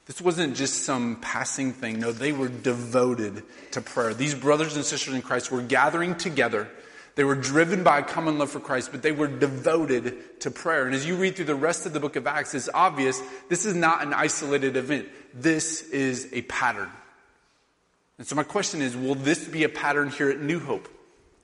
This 0.07 0.21
wasn't 0.21 0.55
just 0.55 0.85
some 0.85 1.17
passing 1.21 1.73
thing. 1.73 1.99
No, 1.99 2.13
they 2.13 2.31
were 2.31 2.47
devoted 2.47 3.43
to 3.73 3.81
prayer. 3.81 4.15
These 4.15 4.37
brothers 4.37 4.77
and 4.77 4.85
sisters 4.85 5.15
in 5.15 5.23
Christ 5.23 5.51
were 5.51 5.61
gathering 5.61 6.15
together 6.15 6.71
they 7.17 7.25
were 7.25 7.37
driven 7.37 7.85
by 7.85 7.99
a 7.99 8.03
common 8.03 8.39
love 8.39 8.51
for 8.51 8.61
Christ, 8.61 8.91
but 8.91 9.03
they 9.03 9.13
were 9.13 9.29
devoted 9.29 10.41
to 10.41 10.51
prayer. 10.51 10.87
And 10.87 10.95
as 10.95 11.07
you 11.07 11.17
read 11.17 11.37
through 11.37 11.45
the 11.45 11.55
rest 11.55 11.87
of 11.87 11.93
the 11.93 12.01
book 12.01 12.17
of 12.17 12.27
Acts, 12.27 12.55
it's 12.55 12.69
obvious 12.75 13.23
this 13.49 13.65
is 13.65 13.75
not 13.75 14.03
an 14.03 14.13
isolated 14.13 14.77
event. 14.77 15.09
This 15.33 15.83
is 15.91 16.29
a 16.33 16.43
pattern. 16.43 16.91
And 18.19 18.27
so 18.27 18.35
my 18.35 18.43
question 18.43 18.83
is, 18.83 18.97
will 18.97 19.15
this 19.15 19.47
be 19.47 19.65
a 19.65 19.69
pattern 19.69 20.11
here 20.11 20.31
at 20.31 20.41
New 20.41 20.59
Hope? 20.59 20.89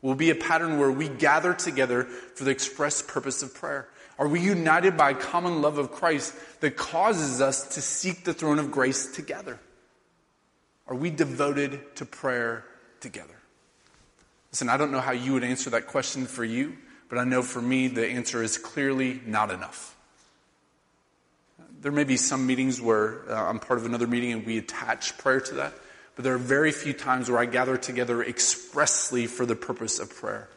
Will 0.02 0.14
be 0.14 0.30
a 0.30 0.35
pattern 0.35 0.78
where 0.78 0.90
we 0.90 1.09
gather 1.09 1.52
together 1.52 2.04
for 2.04 2.44
the 2.44 2.50
express 2.50 3.02
purpose 3.02 3.42
of 3.42 3.54
prayer? 3.54 3.88
Are 4.18 4.28
we 4.28 4.40
united 4.40 4.96
by 4.96 5.11
a 5.11 5.14
common 5.14 5.62
love 5.62 5.78
of 5.78 5.92
Christ 5.92 6.35
that 6.61 6.76
causes 6.76 7.40
us 7.40 7.74
to 7.74 7.80
seek 7.80 8.24
the 8.24 8.35
throne 8.35 8.59
of 8.59 8.70
grace 8.70 9.12
together? 9.12 9.59
Are 10.87 10.96
we 10.96 11.11
devoted 11.11 11.96
to 11.96 12.04
prayer 12.04 12.64
together? 13.00 13.39
Listen, 14.52 14.68
I 14.68 14.76
don't 14.76 14.90
know 14.90 15.00
how 15.00 15.12
you 15.12 15.34
would 15.34 15.44
answer 15.44 15.70
that 15.70 15.86
question 15.86 16.26
for 16.26 16.44
you, 16.44 16.76
but 17.08 17.18
I 17.18 17.24
know 17.24 17.42
for 17.42 17.62
me 17.62 17.88
the 17.88 18.06
answer 18.06 18.42
is 18.42 18.58
clearly 18.58 19.20
not 19.24 19.50
enough. 19.50 19.96
There 21.80 21.92
may 21.92 22.04
be 22.04 22.16
some 22.16 22.46
meetings 22.46 22.80
where 22.80 23.30
uh, 23.30 23.48
I'm 23.48 23.58
part 23.58 23.78
of 23.78 23.86
another 23.86 24.06
meeting 24.06 24.32
and 24.32 24.44
we 24.44 24.58
attach 24.58 25.16
prayer 25.18 25.40
to 25.40 25.54
that, 25.54 25.72
but 26.14 26.24
there 26.24 26.34
are 26.34 26.38
very 26.38 26.72
few 26.72 26.92
times 26.92 27.30
where 27.30 27.38
I 27.38 27.46
gather 27.46 27.76
together 27.76 28.22
expressly 28.22 29.26
for 29.26 29.46
the 29.46 29.56
purpose 29.56 29.98
of 29.98 30.14
prayer. 30.14 30.48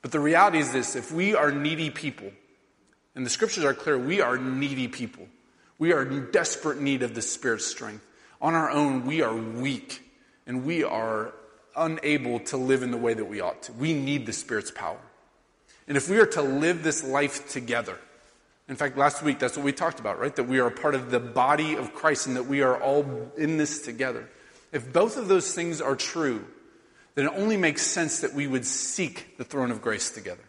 But 0.00 0.12
the 0.12 0.20
reality 0.20 0.58
is 0.58 0.72
this 0.72 0.96
if 0.96 1.12
we 1.12 1.34
are 1.34 1.50
needy 1.50 1.90
people, 1.90 2.32
and 3.14 3.26
the 3.26 3.30
scriptures 3.30 3.64
are 3.64 3.74
clear, 3.74 3.98
we 3.98 4.20
are 4.20 4.38
needy 4.38 4.88
people. 4.88 5.26
We 5.78 5.92
are 5.92 6.02
in 6.02 6.30
desperate 6.30 6.80
need 6.80 7.02
of 7.02 7.14
the 7.14 7.22
Spirit's 7.22 7.66
strength. 7.66 8.06
On 8.40 8.54
our 8.54 8.70
own, 8.70 9.04
we 9.04 9.20
are 9.20 9.34
weak 9.34 10.00
and 10.46 10.64
we 10.64 10.84
are 10.84 11.32
unable 11.76 12.40
to 12.40 12.56
live 12.56 12.82
in 12.82 12.90
the 12.90 12.96
way 12.96 13.14
that 13.14 13.24
we 13.24 13.40
ought 13.40 13.62
to. 13.64 13.72
We 13.72 13.94
need 13.94 14.26
the 14.26 14.32
Spirit's 14.32 14.70
power. 14.70 14.98
And 15.88 15.96
if 15.96 16.08
we 16.08 16.18
are 16.18 16.26
to 16.26 16.42
live 16.42 16.82
this 16.82 17.04
life 17.04 17.48
together, 17.50 17.98
in 18.68 18.76
fact, 18.76 18.96
last 18.96 19.22
week, 19.22 19.38
that's 19.38 19.56
what 19.56 19.64
we 19.64 19.72
talked 19.72 20.00
about, 20.00 20.18
right? 20.18 20.34
That 20.34 20.44
we 20.44 20.60
are 20.60 20.66
a 20.66 20.70
part 20.70 20.94
of 20.94 21.10
the 21.10 21.20
body 21.20 21.74
of 21.74 21.94
Christ 21.94 22.26
and 22.26 22.36
that 22.36 22.46
we 22.46 22.62
are 22.62 22.80
all 22.80 23.30
in 23.36 23.56
this 23.56 23.82
together. 23.82 24.28
If 24.72 24.92
both 24.92 25.16
of 25.16 25.28
those 25.28 25.52
things 25.54 25.80
are 25.80 25.96
true, 25.96 26.44
then 27.14 27.26
it 27.26 27.32
only 27.36 27.56
makes 27.56 27.82
sense 27.82 28.20
that 28.20 28.32
we 28.32 28.46
would 28.46 28.64
seek 28.64 29.36
the 29.36 29.44
throne 29.44 29.70
of 29.70 29.82
grace 29.82 30.10
together 30.10 30.44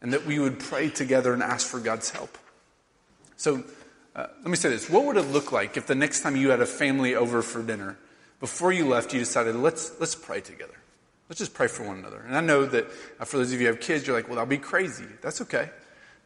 and 0.00 0.12
that 0.12 0.24
we 0.24 0.38
would 0.38 0.58
pray 0.58 0.88
together 0.88 1.32
and 1.32 1.42
ask 1.42 1.66
for 1.66 1.80
God's 1.80 2.10
help. 2.10 2.38
So, 3.36 3.64
uh, 4.14 4.28
let 4.38 4.46
me 4.46 4.56
say 4.56 4.70
this. 4.70 4.88
What 4.88 5.04
would 5.06 5.16
it 5.16 5.22
look 5.22 5.50
like 5.50 5.76
if 5.76 5.86
the 5.86 5.94
next 5.94 6.20
time 6.20 6.36
you 6.36 6.50
had 6.50 6.60
a 6.60 6.66
family 6.66 7.14
over 7.14 7.42
for 7.42 7.62
dinner, 7.62 7.98
before 8.44 8.72
you 8.72 8.86
left, 8.86 9.14
you 9.14 9.18
decided, 9.18 9.56
let's, 9.56 9.98
let's 10.00 10.14
pray 10.14 10.38
together? 10.38 10.74
Let's 11.30 11.38
just 11.38 11.54
pray 11.54 11.66
for 11.66 11.82
one 11.82 11.96
another. 11.96 12.20
And 12.20 12.36
I 12.36 12.42
know 12.42 12.66
that 12.66 12.84
uh, 13.18 13.24
for 13.24 13.38
those 13.38 13.54
of 13.54 13.58
you 13.58 13.66
who 13.66 13.72
have 13.72 13.80
kids, 13.80 14.06
you're 14.06 14.14
like, 14.14 14.28
well, 14.28 14.34
that'll 14.34 14.50
be 14.50 14.58
crazy. 14.58 15.06
That's 15.22 15.40
okay. 15.40 15.70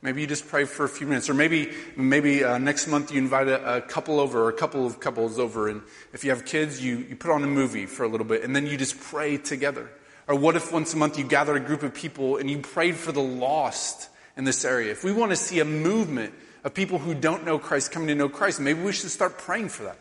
Maybe 0.02 0.22
you 0.22 0.26
just 0.26 0.48
pray 0.48 0.64
for 0.64 0.84
a 0.84 0.88
few 0.88 1.06
minutes, 1.06 1.30
or 1.30 1.34
maybe 1.34 1.70
maybe 1.94 2.42
uh, 2.42 2.58
next 2.58 2.88
month 2.88 3.12
you 3.12 3.18
invite 3.18 3.46
a, 3.46 3.76
a, 3.76 3.80
couple 3.82 4.18
over, 4.18 4.42
or 4.42 4.48
a 4.48 4.52
couple 4.52 4.84
of 4.84 4.98
couples 4.98 5.38
over, 5.38 5.68
and 5.68 5.80
if 6.12 6.24
you 6.24 6.30
have 6.30 6.44
kids, 6.44 6.84
you, 6.84 7.06
you 7.08 7.14
put 7.14 7.30
on 7.30 7.44
a 7.44 7.46
movie 7.46 7.86
for 7.86 8.02
a 8.02 8.08
little 8.08 8.26
bit, 8.26 8.42
and 8.42 8.54
then 8.54 8.66
you 8.66 8.76
just 8.76 8.98
pray 8.98 9.36
together. 9.36 9.88
Or 10.26 10.34
what 10.34 10.56
if 10.56 10.72
once 10.72 10.94
a 10.94 10.96
month 10.96 11.18
you 11.18 11.24
gather 11.24 11.54
a 11.54 11.60
group 11.60 11.84
of 11.84 11.94
people 11.94 12.36
and 12.38 12.50
you 12.50 12.58
prayed 12.58 12.96
for 12.96 13.12
the 13.12 13.22
lost 13.22 14.10
in 14.36 14.42
this 14.42 14.64
area? 14.64 14.90
If 14.90 15.04
we 15.04 15.12
want 15.12 15.30
to 15.30 15.36
see 15.36 15.60
a 15.60 15.64
movement 15.64 16.34
of 16.64 16.74
people 16.74 16.98
who 16.98 17.14
don't 17.14 17.44
know 17.44 17.60
Christ 17.60 17.92
coming 17.92 18.08
to 18.08 18.16
know 18.16 18.28
Christ, 18.28 18.58
maybe 18.58 18.82
we 18.82 18.92
should 18.92 19.10
start 19.10 19.38
praying 19.38 19.68
for 19.68 19.84
that. 19.84 19.98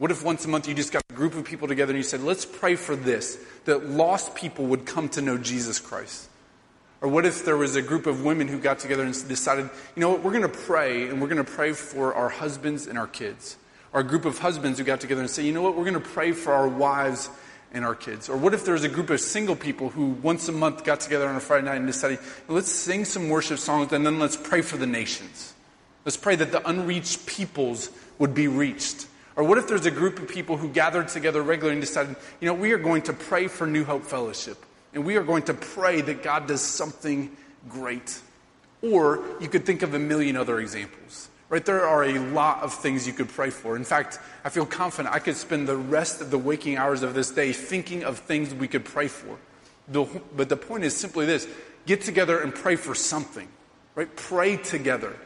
What 0.00 0.10
if 0.10 0.24
once 0.24 0.46
a 0.46 0.48
month 0.48 0.66
you 0.66 0.72
just 0.72 0.94
got 0.94 1.02
a 1.10 1.12
group 1.12 1.34
of 1.34 1.44
people 1.44 1.68
together 1.68 1.90
and 1.90 1.98
you 1.98 2.02
said, 2.02 2.22
let's 2.22 2.46
pray 2.46 2.74
for 2.74 2.96
this, 2.96 3.38
that 3.66 3.90
lost 3.90 4.34
people 4.34 4.64
would 4.64 4.86
come 4.86 5.10
to 5.10 5.20
know 5.20 5.36
Jesus 5.36 5.78
Christ? 5.78 6.30
Or 7.02 7.10
what 7.10 7.26
if 7.26 7.44
there 7.44 7.58
was 7.58 7.76
a 7.76 7.82
group 7.82 8.06
of 8.06 8.24
women 8.24 8.48
who 8.48 8.58
got 8.58 8.78
together 8.78 9.02
and 9.02 9.12
decided, 9.28 9.68
you 9.94 10.00
know 10.00 10.08
what, 10.08 10.22
we're 10.22 10.30
going 10.30 10.40
to 10.40 10.48
pray 10.48 11.06
and 11.10 11.20
we're 11.20 11.28
going 11.28 11.44
to 11.44 11.52
pray 11.52 11.74
for 11.74 12.14
our 12.14 12.30
husbands 12.30 12.86
and 12.86 12.96
our 12.96 13.08
kids. 13.08 13.58
Or 13.92 14.00
a 14.00 14.02
group 14.02 14.24
of 14.24 14.38
husbands 14.38 14.78
who 14.78 14.86
got 14.86 15.02
together 15.02 15.20
and 15.20 15.28
say, 15.28 15.44
you 15.44 15.52
know 15.52 15.60
what, 15.60 15.76
we're 15.76 15.84
going 15.84 15.92
to 15.92 16.00
pray 16.00 16.32
for 16.32 16.54
our 16.54 16.66
wives 16.66 17.28
and 17.70 17.84
our 17.84 17.94
kids. 17.94 18.30
Or 18.30 18.38
what 18.38 18.54
if 18.54 18.64
there 18.64 18.72
was 18.72 18.84
a 18.84 18.88
group 18.88 19.10
of 19.10 19.20
single 19.20 19.54
people 19.54 19.90
who 19.90 20.12
once 20.22 20.48
a 20.48 20.52
month 20.52 20.82
got 20.82 21.00
together 21.00 21.28
on 21.28 21.36
a 21.36 21.40
Friday 21.40 21.66
night 21.66 21.76
and 21.76 21.86
decided, 21.86 22.20
let's 22.48 22.72
sing 22.72 23.04
some 23.04 23.28
worship 23.28 23.58
songs 23.58 23.92
and 23.92 24.06
then 24.06 24.18
let's 24.18 24.38
pray 24.38 24.62
for 24.62 24.78
the 24.78 24.86
nations. 24.86 25.52
Let's 26.06 26.16
pray 26.16 26.36
that 26.36 26.52
the 26.52 26.66
unreached 26.66 27.26
peoples 27.26 27.90
would 28.18 28.32
be 28.32 28.48
reached. 28.48 29.08
Or 29.40 29.44
what 29.44 29.56
if 29.56 29.66
there's 29.66 29.86
a 29.86 29.90
group 29.90 30.18
of 30.18 30.28
people 30.28 30.58
who 30.58 30.68
gathered 30.68 31.08
together 31.08 31.40
regularly 31.40 31.76
and 31.76 31.80
decided, 31.80 32.14
you 32.40 32.46
know, 32.46 32.52
we 32.52 32.72
are 32.72 32.78
going 32.78 33.00
to 33.04 33.14
pray 33.14 33.46
for 33.46 33.66
New 33.66 33.84
Hope 33.84 34.04
Fellowship. 34.04 34.62
And 34.92 35.02
we 35.02 35.16
are 35.16 35.22
going 35.22 35.44
to 35.44 35.54
pray 35.54 36.02
that 36.02 36.22
God 36.22 36.46
does 36.46 36.60
something 36.60 37.34
great. 37.66 38.20
Or 38.82 39.24
you 39.40 39.48
could 39.48 39.64
think 39.64 39.80
of 39.80 39.94
a 39.94 39.98
million 39.98 40.36
other 40.36 40.60
examples. 40.60 41.30
Right? 41.48 41.64
There 41.64 41.86
are 41.86 42.04
a 42.04 42.18
lot 42.18 42.62
of 42.62 42.74
things 42.74 43.06
you 43.06 43.14
could 43.14 43.30
pray 43.30 43.48
for. 43.48 43.76
In 43.76 43.84
fact, 43.84 44.18
I 44.44 44.50
feel 44.50 44.66
confident 44.66 45.14
I 45.14 45.20
could 45.20 45.36
spend 45.36 45.66
the 45.66 45.76
rest 45.78 46.20
of 46.20 46.30
the 46.30 46.36
waking 46.36 46.76
hours 46.76 47.02
of 47.02 47.14
this 47.14 47.30
day 47.30 47.54
thinking 47.54 48.04
of 48.04 48.18
things 48.18 48.52
we 48.52 48.68
could 48.68 48.84
pray 48.84 49.08
for. 49.08 49.38
But 50.36 50.50
the 50.50 50.56
point 50.58 50.84
is 50.84 50.94
simply 50.94 51.24
this 51.24 51.48
get 51.86 52.02
together 52.02 52.40
and 52.40 52.54
pray 52.54 52.76
for 52.76 52.94
something. 52.94 53.48
Right? 53.94 54.14
Pray 54.16 54.58
together. 54.58 55.16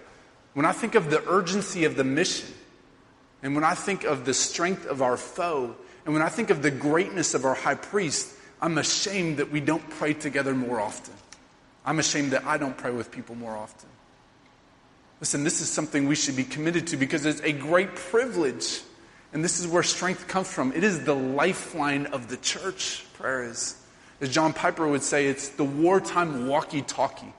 When 0.52 0.64
I 0.64 0.70
think 0.70 0.94
of 0.94 1.10
the 1.10 1.20
urgency 1.28 1.84
of 1.84 1.96
the 1.96 2.04
mission, 2.04 2.54
and 3.44 3.54
when 3.54 3.62
I 3.62 3.74
think 3.74 4.04
of 4.04 4.24
the 4.24 4.32
strength 4.32 4.86
of 4.86 5.02
our 5.02 5.18
foe, 5.18 5.76
and 6.06 6.14
when 6.14 6.22
I 6.22 6.30
think 6.30 6.48
of 6.48 6.62
the 6.62 6.70
greatness 6.70 7.34
of 7.34 7.44
our 7.44 7.54
high 7.54 7.74
priest, 7.74 8.34
I'm 8.60 8.78
ashamed 8.78 9.36
that 9.36 9.50
we 9.50 9.60
don't 9.60 9.86
pray 9.90 10.14
together 10.14 10.54
more 10.54 10.80
often. 10.80 11.12
I'm 11.84 11.98
ashamed 11.98 12.30
that 12.30 12.46
I 12.46 12.56
don't 12.56 12.76
pray 12.76 12.90
with 12.90 13.10
people 13.10 13.34
more 13.34 13.54
often. 13.54 13.90
Listen, 15.20 15.44
this 15.44 15.60
is 15.60 15.68
something 15.68 16.08
we 16.08 16.14
should 16.14 16.36
be 16.36 16.44
committed 16.44 16.86
to 16.88 16.96
because 16.96 17.26
it's 17.26 17.42
a 17.42 17.52
great 17.52 17.94
privilege. 17.94 18.80
And 19.34 19.44
this 19.44 19.60
is 19.60 19.66
where 19.66 19.82
strength 19.82 20.26
comes 20.26 20.50
from. 20.50 20.72
It 20.72 20.82
is 20.82 21.04
the 21.04 21.14
lifeline 21.14 22.06
of 22.06 22.28
the 22.28 22.38
church, 22.38 23.04
prayer 23.12 23.44
is. 23.44 23.76
As 24.22 24.30
John 24.30 24.54
Piper 24.54 24.88
would 24.88 25.02
say, 25.02 25.26
it's 25.26 25.50
the 25.50 25.64
wartime 25.64 26.46
walkie 26.46 26.80
talkie. 26.80 27.34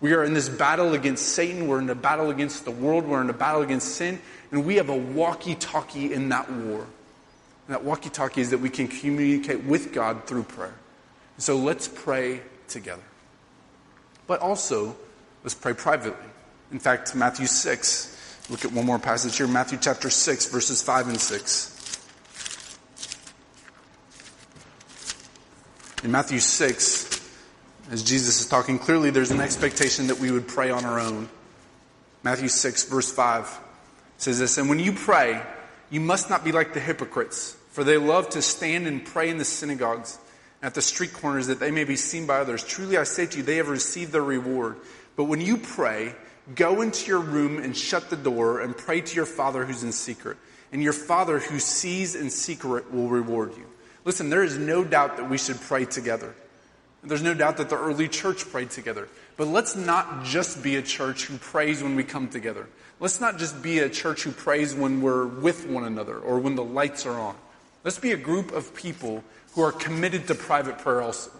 We 0.00 0.12
are 0.14 0.22
in 0.22 0.32
this 0.32 0.48
battle 0.48 0.94
against 0.94 1.30
Satan. 1.30 1.66
We're 1.66 1.80
in 1.80 1.90
a 1.90 1.94
battle 1.94 2.30
against 2.30 2.64
the 2.64 2.70
world. 2.70 3.04
We're 3.04 3.20
in 3.20 3.30
a 3.30 3.34
battle 3.34 3.62
against 3.62 3.96
sin. 3.96 4.20
And 4.52 4.64
we 4.64 4.76
have 4.76 4.88
a 4.88 4.96
walkie 4.96 5.56
talkie 5.56 6.12
in 6.12 6.28
that 6.28 6.50
war. 6.50 6.80
And 6.80 7.74
that 7.74 7.84
walkie 7.84 8.08
talkie 8.08 8.40
is 8.40 8.50
that 8.50 8.58
we 8.58 8.70
can 8.70 8.86
communicate 8.88 9.64
with 9.64 9.92
God 9.92 10.24
through 10.24 10.44
prayer. 10.44 10.74
so 11.38 11.56
let's 11.56 11.88
pray 11.88 12.40
together. 12.68 13.02
But 14.26 14.40
also, 14.40 14.96
let's 15.42 15.54
pray 15.54 15.74
privately. 15.74 16.28
In 16.70 16.78
fact, 16.78 17.14
Matthew 17.14 17.46
6, 17.46 18.46
look 18.50 18.64
at 18.64 18.72
one 18.72 18.86
more 18.86 18.98
passage 18.98 19.36
here 19.36 19.46
Matthew 19.48 19.78
chapter 19.80 20.10
6, 20.10 20.46
verses 20.46 20.82
5 20.82 21.08
and 21.08 21.20
6. 21.20 21.74
In 26.04 26.12
Matthew 26.12 26.38
6, 26.38 27.07
as 27.90 28.02
Jesus 28.02 28.40
is 28.40 28.46
talking, 28.46 28.78
clearly 28.78 29.10
there's 29.10 29.30
an 29.30 29.40
expectation 29.40 30.08
that 30.08 30.18
we 30.18 30.30
would 30.30 30.46
pray 30.46 30.70
on 30.70 30.84
our 30.84 31.00
own. 31.00 31.28
Matthew 32.22 32.48
6, 32.48 32.84
verse 32.84 33.10
5 33.10 33.58
says 34.16 34.38
this 34.38 34.58
And 34.58 34.68
when 34.68 34.78
you 34.78 34.92
pray, 34.92 35.42
you 35.90 36.00
must 36.00 36.28
not 36.28 36.44
be 36.44 36.52
like 36.52 36.74
the 36.74 36.80
hypocrites 36.80 37.58
for 37.78 37.84
they 37.84 37.96
love 37.96 38.30
to 38.30 38.42
stand 38.42 38.88
and 38.88 39.04
pray 39.04 39.30
in 39.30 39.38
the 39.38 39.44
synagogues 39.44 40.18
and 40.60 40.66
at 40.66 40.74
the 40.74 40.82
street 40.82 41.12
corners 41.12 41.46
that 41.46 41.60
they 41.60 41.70
may 41.70 41.84
be 41.84 41.94
seen 41.94 42.26
by 42.26 42.38
others. 42.38 42.64
Truly 42.64 42.96
I 42.96 43.04
say 43.04 43.24
to 43.26 43.36
you, 43.36 43.44
they 43.44 43.58
have 43.58 43.68
received 43.68 44.10
their 44.10 44.24
reward. 44.24 44.78
But 45.14 45.26
when 45.26 45.40
you 45.40 45.58
pray, 45.58 46.16
go 46.56 46.80
into 46.80 47.06
your 47.06 47.20
room 47.20 47.58
and 47.62 47.76
shut 47.76 48.10
the 48.10 48.16
door 48.16 48.62
and 48.62 48.76
pray 48.76 49.02
to 49.02 49.14
your 49.14 49.26
Father 49.26 49.64
who's 49.64 49.84
in 49.84 49.92
secret. 49.92 50.38
And 50.72 50.82
your 50.82 50.92
Father 50.92 51.38
who 51.38 51.60
sees 51.60 52.16
in 52.16 52.30
secret 52.30 52.92
will 52.92 53.06
reward 53.06 53.56
you. 53.56 53.66
Listen, 54.04 54.28
there 54.28 54.42
is 54.42 54.58
no 54.58 54.82
doubt 54.82 55.16
that 55.18 55.30
we 55.30 55.38
should 55.38 55.60
pray 55.60 55.84
together. 55.84 56.34
There's 57.02 57.22
no 57.22 57.34
doubt 57.34 57.58
that 57.58 57.68
the 57.68 57.78
early 57.78 58.08
church 58.08 58.48
prayed 58.50 58.70
together. 58.70 59.08
But 59.36 59.46
let's 59.46 59.76
not 59.76 60.24
just 60.24 60.62
be 60.62 60.76
a 60.76 60.82
church 60.82 61.26
who 61.26 61.38
prays 61.38 61.82
when 61.82 61.94
we 61.94 62.04
come 62.04 62.28
together. 62.28 62.66
Let's 63.00 63.20
not 63.20 63.38
just 63.38 63.62
be 63.62 63.78
a 63.78 63.88
church 63.88 64.24
who 64.24 64.32
prays 64.32 64.74
when 64.74 65.00
we're 65.00 65.26
with 65.26 65.66
one 65.66 65.84
another 65.84 66.18
or 66.18 66.40
when 66.40 66.56
the 66.56 66.64
lights 66.64 67.06
are 67.06 67.18
on. 67.18 67.36
Let's 67.84 67.98
be 67.98 68.10
a 68.10 68.16
group 68.16 68.50
of 68.50 68.74
people 68.74 69.22
who 69.52 69.62
are 69.62 69.70
committed 69.70 70.26
to 70.26 70.34
private 70.34 70.78
prayer 70.78 71.00
also. 71.00 71.30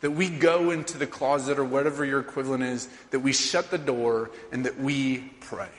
That 0.00 0.10
we 0.10 0.28
go 0.28 0.70
into 0.70 0.98
the 0.98 1.06
closet 1.06 1.58
or 1.58 1.64
whatever 1.64 2.04
your 2.04 2.20
equivalent 2.20 2.64
is, 2.64 2.88
that 3.10 3.20
we 3.20 3.32
shut 3.32 3.70
the 3.70 3.78
door 3.78 4.30
and 4.50 4.66
that 4.66 4.78
we 4.78 5.18
pray. 5.40 5.70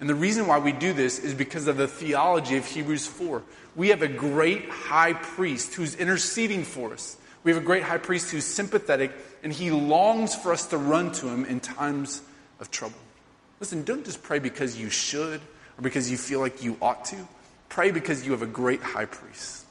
And 0.00 0.08
the 0.08 0.14
reason 0.14 0.46
why 0.46 0.58
we 0.58 0.72
do 0.72 0.92
this 0.92 1.18
is 1.18 1.32
because 1.32 1.68
of 1.68 1.76
the 1.76 1.88
theology 1.88 2.56
of 2.56 2.66
Hebrews 2.66 3.06
4. 3.06 3.42
We 3.76 3.88
have 3.88 4.02
a 4.02 4.08
great 4.08 4.68
high 4.68 5.14
priest 5.14 5.74
who's 5.74 5.94
interceding 5.94 6.64
for 6.64 6.92
us. 6.92 7.16
We 7.46 7.52
have 7.52 7.62
a 7.62 7.64
great 7.64 7.84
high 7.84 7.98
priest 7.98 8.32
who's 8.32 8.44
sympathetic 8.44 9.12
and 9.44 9.52
he 9.52 9.70
longs 9.70 10.34
for 10.34 10.52
us 10.52 10.66
to 10.66 10.78
run 10.78 11.12
to 11.12 11.28
him 11.28 11.44
in 11.44 11.60
times 11.60 12.20
of 12.58 12.72
trouble. 12.72 12.98
Listen, 13.60 13.84
don't 13.84 14.04
just 14.04 14.24
pray 14.24 14.40
because 14.40 14.76
you 14.76 14.90
should 14.90 15.40
or 15.78 15.82
because 15.82 16.10
you 16.10 16.16
feel 16.16 16.40
like 16.40 16.64
you 16.64 16.76
ought 16.82 17.04
to. 17.04 17.28
Pray 17.68 17.92
because 17.92 18.26
you 18.26 18.32
have 18.32 18.42
a 18.42 18.46
great 18.46 18.82
high 18.82 19.04
priest. 19.04 19.64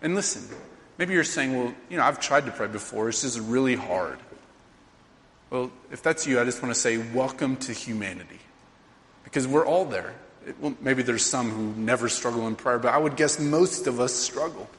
And 0.00 0.14
listen, 0.14 0.44
maybe 0.96 1.12
you're 1.12 1.24
saying, 1.24 1.58
well, 1.58 1.74
you 1.88 1.96
know, 1.96 2.04
I've 2.04 2.20
tried 2.20 2.46
to 2.46 2.52
pray 2.52 2.68
before, 2.68 3.08
it's 3.08 3.22
just 3.22 3.40
really 3.40 3.74
hard. 3.74 4.20
Well, 5.50 5.72
if 5.90 6.04
that's 6.04 6.24
you, 6.24 6.40
I 6.40 6.44
just 6.44 6.62
want 6.62 6.72
to 6.72 6.80
say, 6.80 6.98
welcome 6.98 7.56
to 7.56 7.72
humanity. 7.72 8.38
Because 9.24 9.48
we're 9.48 9.66
all 9.66 9.86
there. 9.86 10.14
It, 10.46 10.54
well, 10.60 10.76
maybe 10.80 11.02
there's 11.02 11.26
some 11.26 11.50
who 11.50 11.74
never 11.82 12.08
struggle 12.08 12.46
in 12.46 12.54
prayer, 12.54 12.78
but 12.78 12.94
I 12.94 12.98
would 12.98 13.16
guess 13.16 13.40
most 13.40 13.88
of 13.88 13.98
us 13.98 14.14
struggle. 14.14 14.70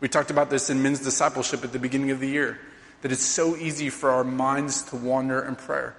We 0.00 0.08
talked 0.08 0.30
about 0.30 0.50
this 0.50 0.70
in 0.70 0.82
men's 0.82 1.00
discipleship 1.00 1.62
at 1.62 1.72
the 1.72 1.78
beginning 1.78 2.10
of 2.10 2.20
the 2.20 2.28
year 2.28 2.58
that 3.02 3.12
it's 3.12 3.22
so 3.22 3.56
easy 3.56 3.90
for 3.90 4.10
our 4.10 4.24
minds 4.24 4.82
to 4.84 4.96
wander 4.96 5.40
in 5.40 5.56
prayer. 5.56 5.94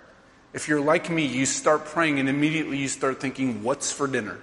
If 0.53 0.67
you're 0.67 0.81
like 0.81 1.09
me, 1.09 1.25
you 1.25 1.45
start 1.45 1.85
praying 1.85 2.19
and 2.19 2.27
immediately 2.27 2.77
you 2.77 2.87
start 2.87 3.21
thinking, 3.21 3.63
what's 3.63 3.91
for 3.91 4.07
dinner? 4.07 4.37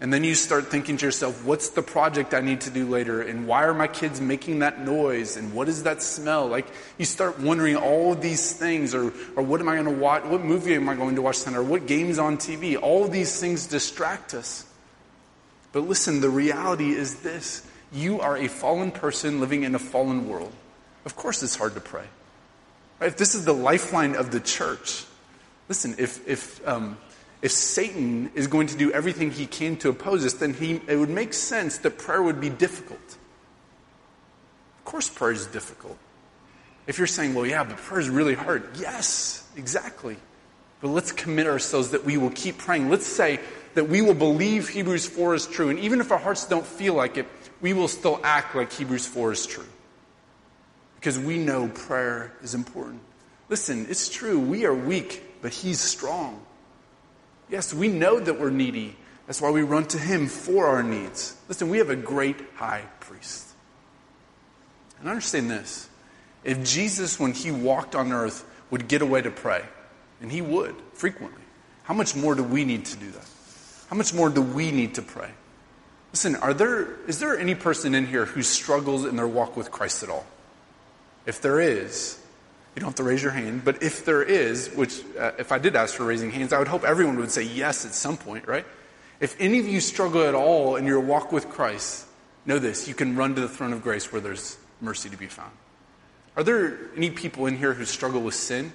And 0.00 0.12
then 0.12 0.22
you 0.22 0.36
start 0.36 0.68
thinking 0.68 0.96
to 0.98 1.06
yourself, 1.06 1.44
what's 1.44 1.70
the 1.70 1.82
project 1.82 2.32
I 2.32 2.40
need 2.40 2.60
to 2.62 2.70
do 2.70 2.86
later? 2.86 3.20
And 3.20 3.48
why 3.48 3.64
are 3.64 3.74
my 3.74 3.88
kids 3.88 4.20
making 4.20 4.60
that 4.60 4.86
noise? 4.86 5.36
And 5.36 5.52
what 5.52 5.68
is 5.68 5.82
that 5.82 6.02
smell? 6.02 6.46
Like, 6.46 6.68
you 6.98 7.04
start 7.04 7.40
wondering 7.40 7.74
all 7.74 8.14
these 8.14 8.52
things, 8.52 8.94
or, 8.94 9.12
or 9.34 9.42
what 9.42 9.60
am 9.60 9.68
I 9.68 9.74
going 9.74 9.86
to 9.86 10.00
watch? 10.00 10.22
What 10.24 10.44
movie 10.44 10.76
am 10.76 10.88
I 10.88 10.94
going 10.94 11.16
to 11.16 11.22
watch 11.22 11.42
tonight? 11.42 11.58
Or 11.58 11.64
what 11.64 11.86
game's 11.88 12.20
on 12.20 12.36
TV? 12.36 12.80
All 12.80 13.08
these 13.08 13.40
things 13.40 13.66
distract 13.66 14.34
us. 14.34 14.66
But 15.72 15.80
listen, 15.80 16.20
the 16.20 16.30
reality 16.30 16.90
is 16.90 17.16
this 17.16 17.67
you 17.92 18.20
are 18.20 18.36
a 18.36 18.48
fallen 18.48 18.90
person 18.90 19.40
living 19.40 19.62
in 19.62 19.74
a 19.74 19.78
fallen 19.78 20.28
world. 20.28 20.52
Of 21.04 21.16
course, 21.16 21.42
it's 21.42 21.56
hard 21.56 21.74
to 21.74 21.80
pray. 21.80 22.04
Right? 23.00 23.06
If 23.06 23.16
this 23.16 23.34
is 23.34 23.44
the 23.44 23.54
lifeline 23.54 24.16
of 24.16 24.30
the 24.30 24.40
church, 24.40 25.04
listen, 25.68 25.94
if, 25.98 26.26
if, 26.28 26.66
um, 26.66 26.98
if 27.40 27.52
Satan 27.52 28.30
is 28.34 28.46
going 28.46 28.66
to 28.68 28.76
do 28.76 28.92
everything 28.92 29.30
he 29.30 29.46
can 29.46 29.76
to 29.78 29.88
oppose 29.88 30.24
us, 30.24 30.34
then 30.34 30.54
he, 30.54 30.80
it 30.86 30.96
would 30.96 31.10
make 31.10 31.32
sense 31.32 31.78
that 31.78 31.98
prayer 31.98 32.22
would 32.22 32.40
be 32.40 32.50
difficult. 32.50 33.00
Of 34.78 34.84
course, 34.84 35.08
prayer 35.08 35.32
is 35.32 35.46
difficult. 35.46 35.96
If 36.86 36.98
you're 36.98 37.06
saying, 37.06 37.34
well, 37.34 37.46
yeah, 37.46 37.64
but 37.64 37.76
prayer 37.76 38.00
is 38.00 38.08
really 38.08 38.34
hard, 38.34 38.68
yes, 38.78 39.46
exactly. 39.56 40.16
But 40.80 40.88
let's 40.88 41.12
commit 41.12 41.46
ourselves 41.46 41.90
that 41.90 42.04
we 42.04 42.16
will 42.16 42.30
keep 42.30 42.58
praying. 42.58 42.88
Let's 42.88 43.06
say 43.06 43.40
that 43.74 43.88
we 43.88 44.00
will 44.00 44.14
believe 44.14 44.68
Hebrews 44.68 45.06
4 45.06 45.34
is 45.34 45.46
true. 45.46 45.68
And 45.68 45.78
even 45.80 46.00
if 46.00 46.10
our 46.10 46.18
hearts 46.18 46.46
don't 46.46 46.66
feel 46.66 46.94
like 46.94 47.16
it, 47.16 47.26
we 47.60 47.72
will 47.72 47.88
still 47.88 48.20
act 48.22 48.54
like 48.54 48.72
Hebrews 48.72 49.06
4 49.06 49.32
is 49.32 49.46
true. 49.46 49.66
Because 50.96 51.18
we 51.18 51.38
know 51.38 51.68
prayer 51.68 52.32
is 52.42 52.54
important. 52.54 53.00
Listen, 53.48 53.86
it's 53.88 54.08
true. 54.08 54.38
We 54.38 54.66
are 54.66 54.74
weak, 54.74 55.22
but 55.40 55.52
He's 55.52 55.80
strong. 55.80 56.44
Yes, 57.48 57.72
we 57.72 57.88
know 57.88 58.18
that 58.20 58.38
we're 58.38 58.50
needy. 58.50 58.96
That's 59.26 59.40
why 59.40 59.50
we 59.50 59.62
run 59.62 59.86
to 59.86 59.98
Him 59.98 60.26
for 60.26 60.66
our 60.66 60.82
needs. 60.82 61.36
Listen, 61.48 61.68
we 61.70 61.78
have 61.78 61.90
a 61.90 61.96
great 61.96 62.36
high 62.56 62.84
priest. 63.00 63.48
And 65.00 65.08
understand 65.08 65.50
this 65.50 65.88
if 66.44 66.64
Jesus, 66.64 67.18
when 67.18 67.32
He 67.32 67.50
walked 67.50 67.94
on 67.94 68.12
earth, 68.12 68.44
would 68.70 68.88
get 68.88 69.02
away 69.02 69.22
to 69.22 69.30
pray, 69.30 69.64
and 70.20 70.30
He 70.30 70.42
would 70.42 70.74
frequently, 70.92 71.42
how 71.84 71.94
much 71.94 72.14
more 72.14 72.34
do 72.34 72.42
we 72.42 72.64
need 72.64 72.84
to 72.86 72.96
do 72.96 73.10
that? 73.10 73.26
How 73.88 73.96
much 73.96 74.12
more 74.12 74.28
do 74.28 74.42
we 74.42 74.70
need 74.70 74.94
to 74.96 75.02
pray? 75.02 75.30
Listen, 76.12 76.36
are 76.36 76.54
there, 76.54 76.96
is 77.06 77.18
there 77.18 77.38
any 77.38 77.54
person 77.54 77.94
in 77.94 78.06
here 78.06 78.24
who 78.24 78.42
struggles 78.42 79.04
in 79.04 79.16
their 79.16 79.28
walk 79.28 79.56
with 79.56 79.70
Christ 79.70 80.02
at 80.02 80.08
all? 80.08 80.26
If 81.26 81.42
there 81.42 81.60
is, 81.60 82.18
you 82.74 82.80
don't 82.80 82.88
have 82.88 82.96
to 82.96 83.02
raise 83.02 83.22
your 83.22 83.32
hand, 83.32 83.64
but 83.64 83.82
if 83.82 84.04
there 84.04 84.22
is, 84.22 84.68
which 84.74 85.02
uh, 85.18 85.32
if 85.38 85.52
I 85.52 85.58
did 85.58 85.76
ask 85.76 85.94
for 85.94 86.04
raising 86.04 86.30
hands, 86.30 86.52
I 86.52 86.58
would 86.58 86.68
hope 86.68 86.84
everyone 86.84 87.18
would 87.18 87.30
say 87.30 87.42
yes 87.42 87.84
at 87.84 87.92
some 87.92 88.16
point, 88.16 88.46
right? 88.46 88.64
If 89.20 89.36
any 89.40 89.58
of 89.58 89.66
you 89.66 89.80
struggle 89.80 90.22
at 90.22 90.34
all 90.34 90.76
in 90.76 90.86
your 90.86 91.00
walk 91.00 91.32
with 91.32 91.48
Christ, 91.48 92.06
know 92.46 92.58
this 92.58 92.88
you 92.88 92.94
can 92.94 93.16
run 93.16 93.34
to 93.34 93.40
the 93.40 93.48
throne 93.48 93.72
of 93.72 93.82
grace 93.82 94.10
where 94.12 94.20
there's 94.20 94.56
mercy 94.80 95.10
to 95.10 95.16
be 95.16 95.26
found. 95.26 95.52
Are 96.36 96.44
there 96.44 96.78
any 96.96 97.10
people 97.10 97.46
in 97.46 97.56
here 97.56 97.74
who 97.74 97.84
struggle 97.84 98.20
with 98.20 98.34
sin? 98.34 98.72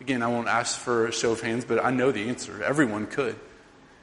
Again, 0.00 0.22
I 0.22 0.28
won't 0.28 0.48
ask 0.48 0.78
for 0.78 1.08
a 1.08 1.12
show 1.12 1.32
of 1.32 1.40
hands, 1.40 1.64
but 1.64 1.84
I 1.84 1.90
know 1.90 2.12
the 2.12 2.28
answer. 2.28 2.62
Everyone 2.62 3.06
could. 3.06 3.34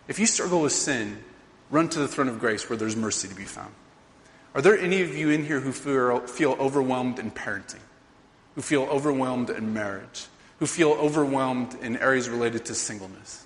If 0.07 0.19
you 0.19 0.25
struggle 0.25 0.61
with 0.61 0.73
sin, 0.73 1.23
run 1.69 1.89
to 1.89 1.99
the 1.99 2.07
throne 2.07 2.27
of 2.27 2.39
grace 2.39 2.69
where 2.69 2.77
there's 2.77 2.95
mercy 2.95 3.27
to 3.27 3.35
be 3.35 3.43
found. 3.43 3.73
Are 4.55 4.61
there 4.61 4.77
any 4.77 5.01
of 5.01 5.15
you 5.15 5.29
in 5.29 5.45
here 5.45 5.59
who 5.59 5.71
feel, 5.71 6.53
overwhelmed 6.59 7.19
in 7.19 7.31
parenting? 7.31 7.81
who 8.57 8.63
feel 8.63 8.85
overwhelmed 8.85 9.51
in 9.51 9.71
marriage, 9.71 10.25
who 10.57 10.65
feel 10.65 10.93
overwhelmed 10.93 11.77
in 11.79 11.95
areas 11.97 12.27
related 12.27 12.65
to 12.65 12.73
singleness. 12.73 13.45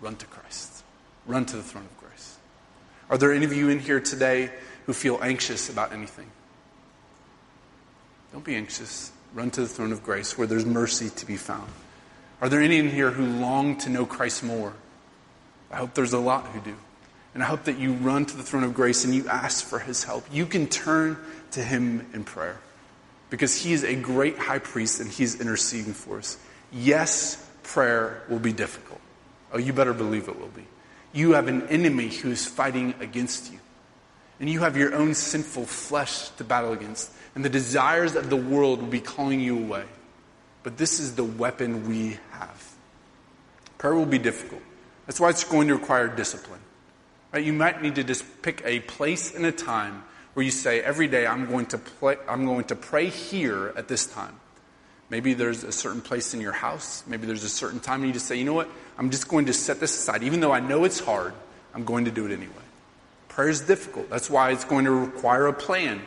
Run 0.00 0.16
to 0.16 0.26
Christ. 0.26 0.82
Run 1.24 1.46
to 1.46 1.56
the 1.56 1.62
throne 1.62 1.84
of 1.84 1.96
grace. 2.00 2.36
Are 3.08 3.16
there 3.16 3.32
any 3.32 3.44
of 3.44 3.52
you 3.52 3.68
in 3.68 3.78
here 3.78 4.00
today 4.00 4.50
who 4.86 4.92
feel 4.92 5.20
anxious 5.22 5.70
about 5.70 5.92
anything? 5.92 6.28
Don't 8.32 8.44
be 8.44 8.56
anxious. 8.56 9.12
Run 9.34 9.52
to 9.52 9.60
the 9.60 9.68
throne 9.68 9.92
of 9.92 10.02
grace 10.02 10.36
where 10.36 10.48
there's 10.48 10.66
mercy 10.66 11.08
to 11.08 11.24
be 11.24 11.36
found. 11.36 11.70
Are 12.40 12.48
there 12.48 12.60
any 12.60 12.78
in 12.78 12.90
here 12.90 13.12
who 13.12 13.24
long 13.24 13.76
to 13.78 13.88
know 13.88 14.04
Christ 14.04 14.42
more? 14.42 14.72
I 15.70 15.76
hope 15.76 15.94
there's 15.94 16.12
a 16.12 16.18
lot 16.18 16.46
who 16.46 16.60
do. 16.60 16.76
And 17.32 17.42
I 17.42 17.46
hope 17.46 17.64
that 17.64 17.78
you 17.78 17.92
run 17.94 18.26
to 18.26 18.36
the 18.36 18.42
throne 18.42 18.64
of 18.64 18.74
grace 18.74 19.04
and 19.04 19.14
you 19.14 19.28
ask 19.28 19.64
for 19.64 19.78
his 19.78 20.02
help. 20.02 20.24
You 20.32 20.46
can 20.46 20.66
turn 20.66 21.16
to 21.52 21.62
him 21.62 22.06
in 22.12 22.24
prayer 22.24 22.58
because 23.30 23.56
he 23.56 23.72
is 23.72 23.84
a 23.84 23.94
great 23.94 24.36
high 24.36 24.58
priest 24.58 25.00
and 25.00 25.10
he's 25.10 25.40
interceding 25.40 25.92
for 25.92 26.18
us. 26.18 26.38
Yes, 26.72 27.48
prayer 27.62 28.24
will 28.28 28.40
be 28.40 28.52
difficult. 28.52 29.00
Oh, 29.52 29.58
you 29.58 29.72
better 29.72 29.94
believe 29.94 30.28
it 30.28 30.38
will 30.38 30.48
be. 30.48 30.66
You 31.12 31.32
have 31.32 31.48
an 31.48 31.68
enemy 31.68 32.08
who 32.08 32.30
is 32.30 32.46
fighting 32.46 32.94
against 33.00 33.52
you. 33.52 33.58
And 34.40 34.48
you 34.48 34.60
have 34.60 34.76
your 34.76 34.94
own 34.94 35.14
sinful 35.14 35.66
flesh 35.66 36.30
to 36.30 36.44
battle 36.44 36.72
against. 36.72 37.12
And 37.34 37.44
the 37.44 37.48
desires 37.48 38.16
of 38.16 38.30
the 38.30 38.36
world 38.36 38.80
will 38.80 38.88
be 38.88 39.00
calling 39.00 39.40
you 39.40 39.58
away. 39.58 39.84
But 40.62 40.76
this 40.76 40.98
is 40.98 41.14
the 41.14 41.24
weapon 41.24 41.88
we 41.88 42.18
have. 42.32 42.74
Prayer 43.78 43.94
will 43.94 44.06
be 44.06 44.18
difficult. 44.18 44.62
That's 45.10 45.18
why 45.18 45.30
it's 45.30 45.42
going 45.42 45.66
to 45.66 45.74
require 45.74 46.06
discipline. 46.06 46.60
Right? 47.32 47.44
You 47.44 47.52
might 47.52 47.82
need 47.82 47.96
to 47.96 48.04
just 48.04 48.42
pick 48.42 48.62
a 48.64 48.78
place 48.78 49.34
and 49.34 49.44
a 49.44 49.50
time 49.50 50.04
where 50.34 50.44
you 50.44 50.52
say, 50.52 50.80
every 50.80 51.08
day 51.08 51.26
I'm 51.26 51.46
going 51.46 51.66
to, 51.66 51.78
play, 51.78 52.16
I'm 52.28 52.46
going 52.46 52.62
to 52.66 52.76
pray 52.76 53.08
here 53.08 53.72
at 53.76 53.88
this 53.88 54.06
time. 54.06 54.38
Maybe 55.08 55.34
there's 55.34 55.64
a 55.64 55.72
certain 55.72 56.00
place 56.00 56.32
in 56.32 56.40
your 56.40 56.52
house. 56.52 57.02
Maybe 57.08 57.26
there's 57.26 57.42
a 57.42 57.48
certain 57.48 57.80
time 57.80 58.04
you 58.04 58.12
just 58.12 58.26
say, 58.26 58.36
you 58.36 58.44
know 58.44 58.52
what? 58.52 58.68
I'm 58.98 59.10
just 59.10 59.26
going 59.26 59.46
to 59.46 59.52
set 59.52 59.80
this 59.80 59.98
aside. 59.98 60.22
Even 60.22 60.38
though 60.38 60.52
I 60.52 60.60
know 60.60 60.84
it's 60.84 61.00
hard, 61.00 61.34
I'm 61.74 61.84
going 61.84 62.04
to 62.04 62.12
do 62.12 62.26
it 62.26 62.32
anyway. 62.32 62.62
Prayer 63.26 63.48
is 63.48 63.62
difficult. 63.62 64.10
That's 64.10 64.30
why 64.30 64.52
it's 64.52 64.64
going 64.64 64.84
to 64.84 64.92
require 64.92 65.48
a 65.48 65.52
plan. 65.52 66.02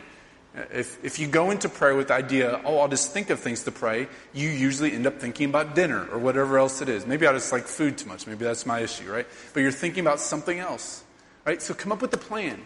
If, 0.72 1.04
if 1.04 1.18
you 1.18 1.26
go 1.26 1.50
into 1.50 1.68
prayer 1.68 1.96
with 1.96 2.08
the 2.08 2.14
idea, 2.14 2.60
oh, 2.64 2.78
I'll 2.78 2.88
just 2.88 3.12
think 3.12 3.30
of 3.30 3.40
things 3.40 3.64
to 3.64 3.72
pray, 3.72 4.06
you 4.32 4.48
usually 4.48 4.92
end 4.92 5.06
up 5.06 5.18
thinking 5.18 5.48
about 5.48 5.74
dinner 5.74 6.06
or 6.12 6.18
whatever 6.18 6.58
else 6.58 6.80
it 6.80 6.88
is. 6.88 7.06
Maybe 7.06 7.26
I 7.26 7.32
just 7.32 7.50
like 7.50 7.64
food 7.64 7.98
too 7.98 8.08
much. 8.08 8.26
Maybe 8.26 8.44
that's 8.44 8.64
my 8.64 8.80
issue, 8.80 9.10
right? 9.10 9.26
But 9.52 9.60
you're 9.60 9.72
thinking 9.72 10.04
about 10.04 10.20
something 10.20 10.60
else, 10.60 11.02
right? 11.44 11.60
So 11.60 11.74
come 11.74 11.90
up 11.90 12.02
with 12.02 12.14
a 12.14 12.18
plan. 12.18 12.62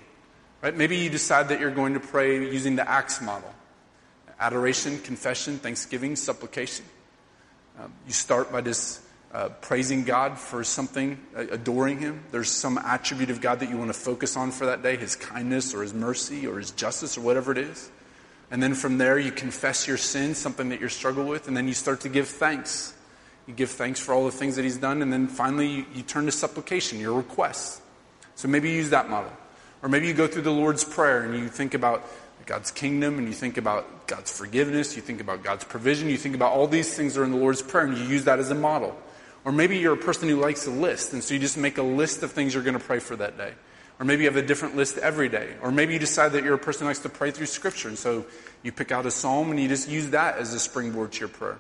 Right? 0.61 0.77
Maybe 0.77 0.97
you 0.97 1.09
decide 1.09 1.49
that 1.49 1.61
you're 1.61 1.71
going 1.71 1.95
to 1.95 2.01
pray 2.01 2.51
using 2.51 2.77
the 2.77 2.89
ACTS 2.89 3.21
model 3.23 3.53
adoration, 4.41 5.01
confession, 5.01 5.59
thanksgiving, 5.59 6.15
supplication. 6.15 6.85
Um, 7.81 7.93
you 8.07 8.13
start 8.13 8.53
by 8.53 8.61
just 8.61 9.03
uh, 9.33 9.51
praising 9.61 10.05
God 10.05 10.39
for 10.39 10.65
something, 10.65 11.19
uh, 11.37 11.47
adoring 11.51 11.99
Him. 11.99 12.23
There's 12.31 12.51
some 12.51 12.79
attribute 12.79 13.31
of 13.31 13.41
God 13.41 13.61
that 13.61 13.69
you 13.69 13.77
want 13.77 13.91
to 13.91 13.99
focus 13.99 14.37
on 14.37 14.51
for 14.51 14.67
that 14.67 14.83
day 14.83 14.97
His 14.97 15.17
kindness 15.17 15.75
or 15.75 15.83
His 15.83 15.93
mercy 15.93 16.47
or 16.47 16.59
His 16.59 16.71
justice 16.71 17.19
or 17.19 17.21
whatever 17.21 17.53
it 17.53 17.59
is. 17.59 17.91
And 18.51 18.63
then 18.63 18.75
from 18.75 18.97
there, 18.97 19.19
you 19.19 19.31
confess 19.31 19.87
your 19.87 19.99
sin, 19.99 20.35
something 20.35 20.71
that 20.71 20.81
you 20.81 20.89
struggle 20.89 21.25
with, 21.25 21.49
and 21.49 21.57
then 21.57 21.69
you 21.69 21.75
start 21.75 22.01
to 22.01 22.09
give 22.09 22.29
thanks. 22.29 22.95
You 23.47 23.55
give 23.55 23.71
thanks 23.71 24.01
for 24.01 24.15
all 24.15 24.25
the 24.25 24.31
things 24.31 24.57
that 24.57 24.63
He's 24.63 24.79
done, 24.79 25.03
and 25.03 25.13
then 25.13 25.27
finally, 25.27 25.67
you, 25.69 25.87
you 25.95 26.03
turn 26.03 26.25
to 26.25 26.33
supplication, 26.33 26.99
your 26.99 27.15
requests. 27.15 27.83
So 28.35 28.49
maybe 28.49 28.71
use 28.71 28.91
that 28.91 29.11
model. 29.11 29.33
Or 29.83 29.89
maybe 29.89 30.07
you 30.07 30.15
go 30.15 30.27
through 30.27 30.43
the 30.43 30.53
Lord's 30.53 30.85
Prayer 30.85 31.23
and 31.23 31.37
you 31.37 31.49
think 31.49 31.75
about 31.75 32.05
God's 32.47 32.71
kingdom 32.71 33.19
and 33.19 33.29
you 33.29 33.35
think 33.35 33.59
about 33.59 34.07
God's 34.07 34.37
forgiveness, 34.37 34.97
you 34.97 35.03
think 35.03 35.21
about 35.21 35.45
God's 35.45 35.65
provision, 35.65 36.09
you 36.09 36.17
think 36.17 36.35
about 36.35 36.53
all 36.53 36.67
these 36.67 36.95
things 36.95 37.15
that 37.15 37.21
are 37.21 37.25
in 37.25 37.31
the 37.31 37.37
Lord's 37.37 37.63
Prayer 37.63 37.85
and 37.85 37.97
you 37.97 38.05
use 38.05 38.25
that 38.25 38.39
as 38.39 38.51
a 38.51 38.55
model. 38.55 38.97
Or 39.45 39.53
maybe 39.53 39.79
you're 39.79 39.95
a 39.95 39.97
person 39.97 40.29
who 40.29 40.37
likes 40.37 40.67
a 40.67 40.71
list 40.71 41.13
and 41.13 41.23
so 41.23 41.35
you 41.35 41.41
just 41.41 41.57
make 41.57 41.79
a 41.79 41.83
list 41.83 42.23
of 42.23 42.33
things 42.33 42.55
you're 42.55 42.63
going 42.63 42.79
to 42.79 42.85
pray 42.85 42.99
for 42.99 43.17
that 43.17 43.37
day. 43.39 43.55
Or 44.01 44.05
maybe 44.05 44.25
you 44.25 44.29
have 44.29 44.37
a 44.37 44.47
different 44.47 44.77
list 44.77 44.99
every 44.99 45.29
day. 45.29 45.55
Or 45.63 45.73
maybe 45.73 45.93
you 45.93 45.99
decide 45.99 46.33
that 46.33 46.45
you're 46.45 46.55
a 46.55 46.59
person 46.59 46.83
who 46.83 46.87
likes 46.89 47.01
to 47.01 47.09
pray 47.09 47.31
through 47.31 47.47
Scripture 47.47 47.89
and 47.89 47.99
so 47.99 48.27
you 48.63 48.73
pick 48.73 48.93
out 48.93 49.07
a 49.07 49.11
psalm 49.11 49.51
and 49.51 49.59
you 49.59 49.69
just 49.69 49.89
use 49.89 50.11
that 50.11 50.39
as 50.39 50.55
a 50.55 50.61
springboard 50.61 51.13
to 51.13 51.21
your 51.21 51.29
prayer. 51.29 51.59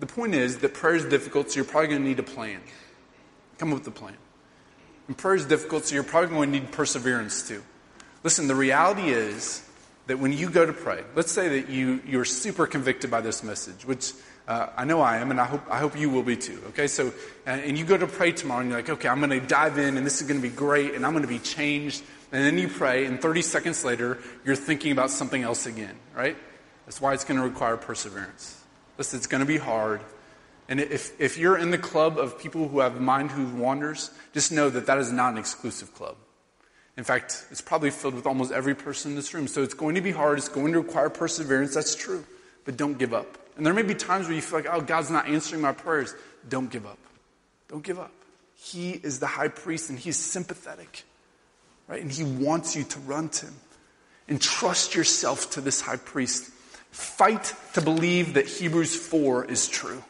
The 0.00 0.06
point 0.06 0.34
is 0.34 0.58
that 0.58 0.74
prayer 0.74 0.96
is 0.96 1.04
difficult, 1.04 1.50
so 1.50 1.56
you're 1.56 1.64
probably 1.64 1.88
going 1.88 2.02
to 2.02 2.08
need 2.08 2.18
a 2.18 2.24
plan. 2.24 2.60
Come 3.58 3.72
up 3.72 3.78
with 3.78 3.88
a 3.88 3.92
plan. 3.92 4.16
And 5.06 5.16
prayer 5.16 5.34
is 5.34 5.44
difficult, 5.44 5.84
so 5.84 5.94
you're 5.94 6.04
probably 6.04 6.30
going 6.30 6.52
to 6.52 6.58
need 6.60 6.72
perseverance 6.72 7.46
too. 7.46 7.62
Listen, 8.24 8.48
the 8.48 8.54
reality 8.54 9.10
is 9.10 9.68
that 10.06 10.18
when 10.18 10.32
you 10.32 10.50
go 10.50 10.66
to 10.66 10.72
pray, 10.72 11.04
let's 11.14 11.30
say 11.30 11.60
that 11.60 11.68
you, 11.68 12.02
you're 12.06 12.24
super 12.24 12.66
convicted 12.66 13.10
by 13.10 13.20
this 13.20 13.42
message, 13.42 13.84
which 13.84 14.12
uh, 14.48 14.68
I 14.76 14.84
know 14.84 15.00
I 15.00 15.18
am, 15.18 15.30
and 15.30 15.40
I 15.40 15.44
hope, 15.44 15.62
I 15.70 15.78
hope 15.78 15.98
you 15.98 16.10
will 16.10 16.22
be 16.22 16.36
too. 16.36 16.60
Okay, 16.68 16.88
so, 16.88 17.12
and, 17.46 17.62
and 17.62 17.78
you 17.78 17.84
go 17.84 17.96
to 17.96 18.06
pray 18.06 18.32
tomorrow, 18.32 18.60
and 18.60 18.70
you're 18.70 18.78
like, 18.78 18.90
okay, 18.90 19.08
I'm 19.08 19.20
going 19.20 19.30
to 19.30 19.46
dive 19.46 19.78
in, 19.78 19.96
and 19.96 20.04
this 20.04 20.20
is 20.20 20.26
going 20.26 20.40
to 20.40 20.48
be 20.48 20.54
great, 20.54 20.94
and 20.94 21.06
I'm 21.06 21.12
going 21.12 21.22
to 21.22 21.28
be 21.28 21.38
changed. 21.38 22.02
And 22.32 22.44
then 22.44 22.58
you 22.58 22.68
pray, 22.68 23.04
and 23.04 23.20
30 23.20 23.42
seconds 23.42 23.84
later, 23.84 24.18
you're 24.44 24.56
thinking 24.56 24.90
about 24.90 25.10
something 25.10 25.42
else 25.42 25.66
again, 25.66 25.94
right? 26.14 26.36
That's 26.86 27.00
why 27.00 27.14
it's 27.14 27.24
going 27.24 27.38
to 27.38 27.46
require 27.46 27.76
perseverance. 27.76 28.60
Listen, 28.98 29.18
it's 29.18 29.26
going 29.26 29.40
to 29.40 29.46
be 29.46 29.58
hard. 29.58 30.00
And 30.68 30.80
if, 30.80 31.20
if 31.20 31.38
you're 31.38 31.58
in 31.58 31.70
the 31.70 31.78
club 31.78 32.18
of 32.18 32.38
people 32.38 32.68
who 32.68 32.80
have 32.80 32.96
a 32.96 33.00
mind 33.00 33.30
who 33.30 33.46
wanders, 33.56 34.10
just 34.32 34.50
know 34.50 34.70
that 34.70 34.86
that 34.86 34.98
is 34.98 35.12
not 35.12 35.32
an 35.32 35.38
exclusive 35.38 35.94
club. 35.94 36.16
In 36.96 37.04
fact, 37.04 37.44
it's 37.50 37.60
probably 37.60 37.90
filled 37.90 38.14
with 38.14 38.26
almost 38.26 38.52
every 38.52 38.74
person 38.74 39.12
in 39.12 39.16
this 39.16 39.32
room. 39.32 39.48
So 39.48 39.62
it's 39.62 39.74
going 39.74 39.94
to 39.94 40.00
be 40.00 40.12
hard. 40.12 40.38
It's 40.38 40.48
going 40.48 40.72
to 40.72 40.80
require 40.80 41.10
perseverance. 41.10 41.74
That's 41.74 41.94
true. 41.94 42.24
But 42.64 42.76
don't 42.76 42.98
give 42.98 43.14
up. 43.14 43.38
And 43.56 43.66
there 43.66 43.74
may 43.74 43.82
be 43.82 43.94
times 43.94 44.26
where 44.26 44.34
you 44.34 44.42
feel 44.42 44.60
like, 44.60 44.68
oh, 44.70 44.80
God's 44.80 45.10
not 45.10 45.28
answering 45.28 45.60
my 45.60 45.72
prayers. 45.72 46.14
Don't 46.48 46.70
give 46.70 46.86
up. 46.86 46.98
Don't 47.68 47.82
give 47.82 47.98
up. 47.98 48.12
He 48.56 48.92
is 48.92 49.18
the 49.18 49.26
high 49.26 49.48
priest 49.48 49.90
and 49.90 49.98
he's 49.98 50.16
sympathetic, 50.16 51.04
right? 51.88 52.00
And 52.00 52.10
he 52.10 52.24
wants 52.24 52.76
you 52.76 52.84
to 52.84 53.00
run 53.00 53.28
to 53.30 53.46
him. 53.46 53.54
And 54.28 54.40
trust 54.40 54.94
yourself 54.94 55.50
to 55.50 55.60
this 55.60 55.80
high 55.80 55.96
priest. 55.96 56.50
Fight 56.90 57.54
to 57.74 57.80
believe 57.80 58.34
that 58.34 58.46
Hebrews 58.46 58.94
4 58.94 59.46
is 59.46 59.68
true. 59.68 60.02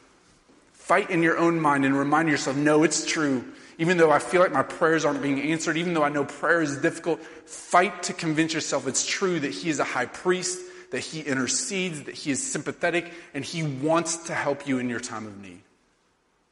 Fight 0.72 1.10
in 1.10 1.22
your 1.22 1.38
own 1.38 1.58
mind 1.58 1.84
and 1.84 1.96
remind 1.96 2.28
yourself, 2.28 2.56
no, 2.56 2.82
it's 2.82 3.06
true. 3.06 3.44
Even 3.78 3.96
though 3.96 4.10
I 4.10 4.18
feel 4.18 4.40
like 4.40 4.52
my 4.52 4.62
prayers 4.62 5.04
aren't 5.04 5.22
being 5.22 5.40
answered, 5.40 5.76
even 5.76 5.94
though 5.94 6.02
I 6.02 6.08
know 6.08 6.24
prayer 6.24 6.60
is 6.60 6.76
difficult, 6.76 7.20
fight 7.22 8.02
to 8.04 8.12
convince 8.12 8.52
yourself 8.52 8.86
it's 8.86 9.06
true 9.06 9.40
that 9.40 9.50
He 9.50 9.70
is 9.70 9.78
a 9.78 9.84
high 9.84 10.06
priest, 10.06 10.60
that 10.92 11.00
He 11.00 11.20
intercedes, 11.20 12.02
that 12.02 12.14
He 12.14 12.30
is 12.30 12.42
sympathetic, 12.42 13.12
and 13.34 13.44
He 13.44 13.62
wants 13.62 14.28
to 14.28 14.34
help 14.34 14.68
you 14.68 14.78
in 14.78 14.88
your 14.88 15.00
time 15.00 15.26
of 15.26 15.40
need. 15.42 15.60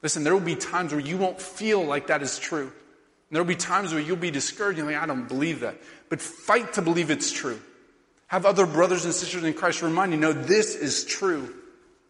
Listen, 0.03 0.25
there 0.25 0.33
will 0.33 0.41
be 0.41 0.57
times 0.57 0.93
where 0.93 1.01
you 1.01 1.17
won't 1.17 1.41
feel 1.41 1.85
like 1.85 2.09
that 2.09 2.23
is 2.23 2.39
true. 2.39 2.63
And 2.63 3.37
There 3.37 3.43
will 3.43 3.49
be 3.49 3.55
times 3.55 3.93
where 3.93 4.03
you'll 4.03 4.17
be 4.17 4.31
discouraged 4.31 4.79
and 4.79 4.89
like, 4.89 4.97
I 4.97 5.07
don't 5.07 5.29
believe 5.29 5.61
that. 5.61 5.77
But 6.09 6.21
fight 6.21 6.73
to 6.75 6.83
believe 6.83 7.11
it's 7.11 7.31
true. 7.31 7.61
Have 8.27 8.47
other 8.47 8.67
brothers 8.67 9.05
and 9.05 9.15
sisters 9.15 9.45
in 9.45 9.55
Christ 9.55 9.83
remind 9.83 10.13
you, 10.13 10.19
no, 10.19 10.33
this 10.33 10.75
is 10.75 11.05
true. 11.05 11.55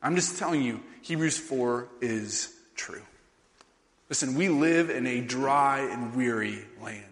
I'm 0.03 0.14
just 0.14 0.39
telling 0.39 0.62
you, 0.62 0.81
Hebrews 1.03 1.37
4 1.37 1.89
is 2.01 2.55
true. 2.74 3.03
Listen, 4.09 4.35
we 4.35 4.49
live 4.49 4.89
in 4.89 5.07
a 5.07 5.20
dry 5.20 5.81
and 5.81 6.14
weary 6.14 6.64
land. 6.83 7.05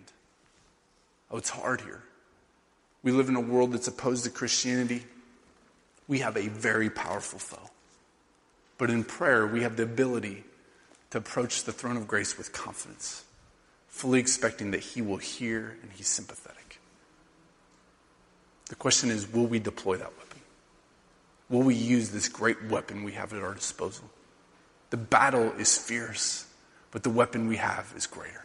Oh, 1.31 1.39
it's 1.39 1.51
hard 1.51 1.81
here. 1.81 2.03
We 3.03 3.13
live 3.13 3.29
in 3.29 3.37
a 3.37 3.41
world 3.41 3.73
that's 3.73 3.89
opposed 3.89 4.25
to 4.25 4.31
Christianity. 4.31 5.05
We 6.09 6.19
have 6.21 6.37
a 6.37 6.49
very 6.49 6.91
powerful 6.91 7.39
foe. 7.39 7.71
But 8.77 8.91
in 8.91 9.05
prayer, 9.05 9.47
we 9.47 9.63
have 9.63 9.77
the 9.77 9.83
ability 9.83 10.45
to 11.11 11.19
approach 11.19 11.65
the 11.65 11.73
throne 11.73 11.97
of 11.97 12.07
grace 12.07 12.37
with 12.37 12.53
confidence, 12.53 13.25
fully 13.89 14.21
expecting 14.21 14.71
that 14.73 14.81
He 14.81 15.03
will 15.03 15.17
hear 15.17 15.77
and 15.83 15.91
He's 15.93 16.09
sympathetic. 16.09 16.81
The 18.69 18.77
question 18.77 19.11
is 19.11 19.31
will 19.33 19.47
we 19.47 19.59
deploy 19.59 19.97
that 19.97 20.17
weapon? 20.17 20.41
Will 21.49 21.63
we 21.63 21.75
use 21.75 22.11
this 22.11 22.29
great 22.29 22.63
weapon 22.65 23.05
we 23.05 23.13
have 23.13 23.33
at 23.33 23.43
our 23.43 23.55
disposal? 23.55 24.05
The 24.91 24.97
battle 24.97 25.53
is 25.59 25.77
fierce, 25.77 26.47
but 26.91 27.03
the 27.03 27.11
weapon 27.11 27.49
we 27.49 27.57
have 27.57 27.93
is 27.97 28.07
greater. 28.07 28.45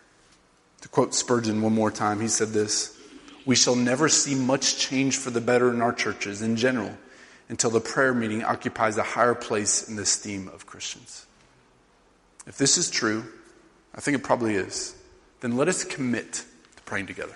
To 0.82 0.90
quote 0.90 1.14
Spurgeon 1.14 1.62
one 1.62 1.74
more 1.74 1.92
time, 1.92 2.20
he 2.20 2.28
said 2.28 2.50
this 2.50 2.98
We 3.46 3.56
shall 3.56 3.76
never 3.76 4.08
see 4.10 4.36
much 4.36 4.78
change 4.78 5.18
for 5.18 5.30
the 5.30 5.42
better 5.42 5.70
in 5.70 5.82
our 5.82 5.94
churches 5.94 6.42
in 6.42 6.56
general 6.56 6.98
until 7.50 7.70
the 7.70 7.82
prayer 7.82 8.14
meeting 8.14 8.44
occupies 8.44 8.98
a 8.98 9.04
higher 9.04 9.36
place 9.36 9.88
in 9.88 9.96
the 9.96 10.04
esteem 10.04 10.48
of 10.48 10.66
Christians. 10.66 11.26
If 12.48 12.58
this 12.58 12.78
is 12.78 12.90
true, 12.90 13.26
I 13.94 14.02
think 14.02 14.18
it 14.18 14.24
probably 14.24 14.56
is, 14.56 14.96
then 15.42 15.58
let 15.58 15.68
us 15.68 15.84
commit 15.84 16.34
to 16.34 16.82
praying 16.86 17.08
together. 17.08 17.36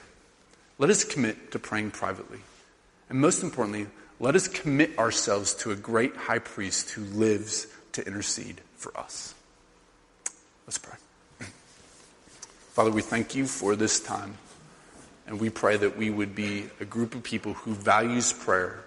Let 0.77 0.89
us 0.89 1.03
commit 1.03 1.51
to 1.51 1.59
praying 1.59 1.91
privately. 1.91 2.39
And 3.09 3.19
most 3.19 3.43
importantly, 3.43 3.87
let 4.19 4.35
us 4.35 4.47
commit 4.47 4.97
ourselves 4.97 5.53
to 5.55 5.71
a 5.71 5.75
great 5.75 6.15
high 6.15 6.39
priest 6.39 6.91
who 6.91 7.03
lives 7.03 7.67
to 7.93 8.05
intercede 8.05 8.61
for 8.75 8.97
us. 8.97 9.35
Let's 10.65 10.77
pray. 10.77 10.97
Father, 12.73 12.91
we 12.91 13.01
thank 13.01 13.35
you 13.35 13.45
for 13.45 13.75
this 13.75 13.99
time. 13.99 14.37
And 15.27 15.39
we 15.39 15.49
pray 15.49 15.77
that 15.77 15.97
we 15.97 16.09
would 16.09 16.33
be 16.35 16.65
a 16.79 16.85
group 16.85 17.13
of 17.13 17.21
people 17.21 17.53
who 17.53 17.73
values 17.73 18.31
prayer, 18.31 18.83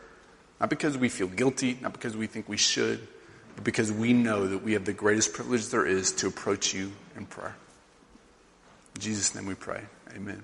not 0.58 0.70
because 0.70 0.96
we 0.96 1.08
feel 1.08 1.28
guilty, 1.28 1.78
not 1.80 1.92
because 1.92 2.16
we 2.16 2.26
think 2.26 2.48
we 2.48 2.56
should, 2.56 3.06
but 3.54 3.64
because 3.64 3.92
we 3.92 4.12
know 4.12 4.46
that 4.46 4.62
we 4.62 4.72
have 4.72 4.86
the 4.86 4.92
greatest 4.92 5.34
privilege 5.34 5.68
there 5.68 5.86
is 5.86 6.12
to 6.12 6.26
approach 6.26 6.72
you 6.72 6.92
in 7.16 7.26
prayer. 7.26 7.54
In 8.94 9.02
Jesus' 9.02 9.34
name 9.34 9.46
we 9.46 9.54
pray. 9.54 9.82
Amen. 10.16 10.42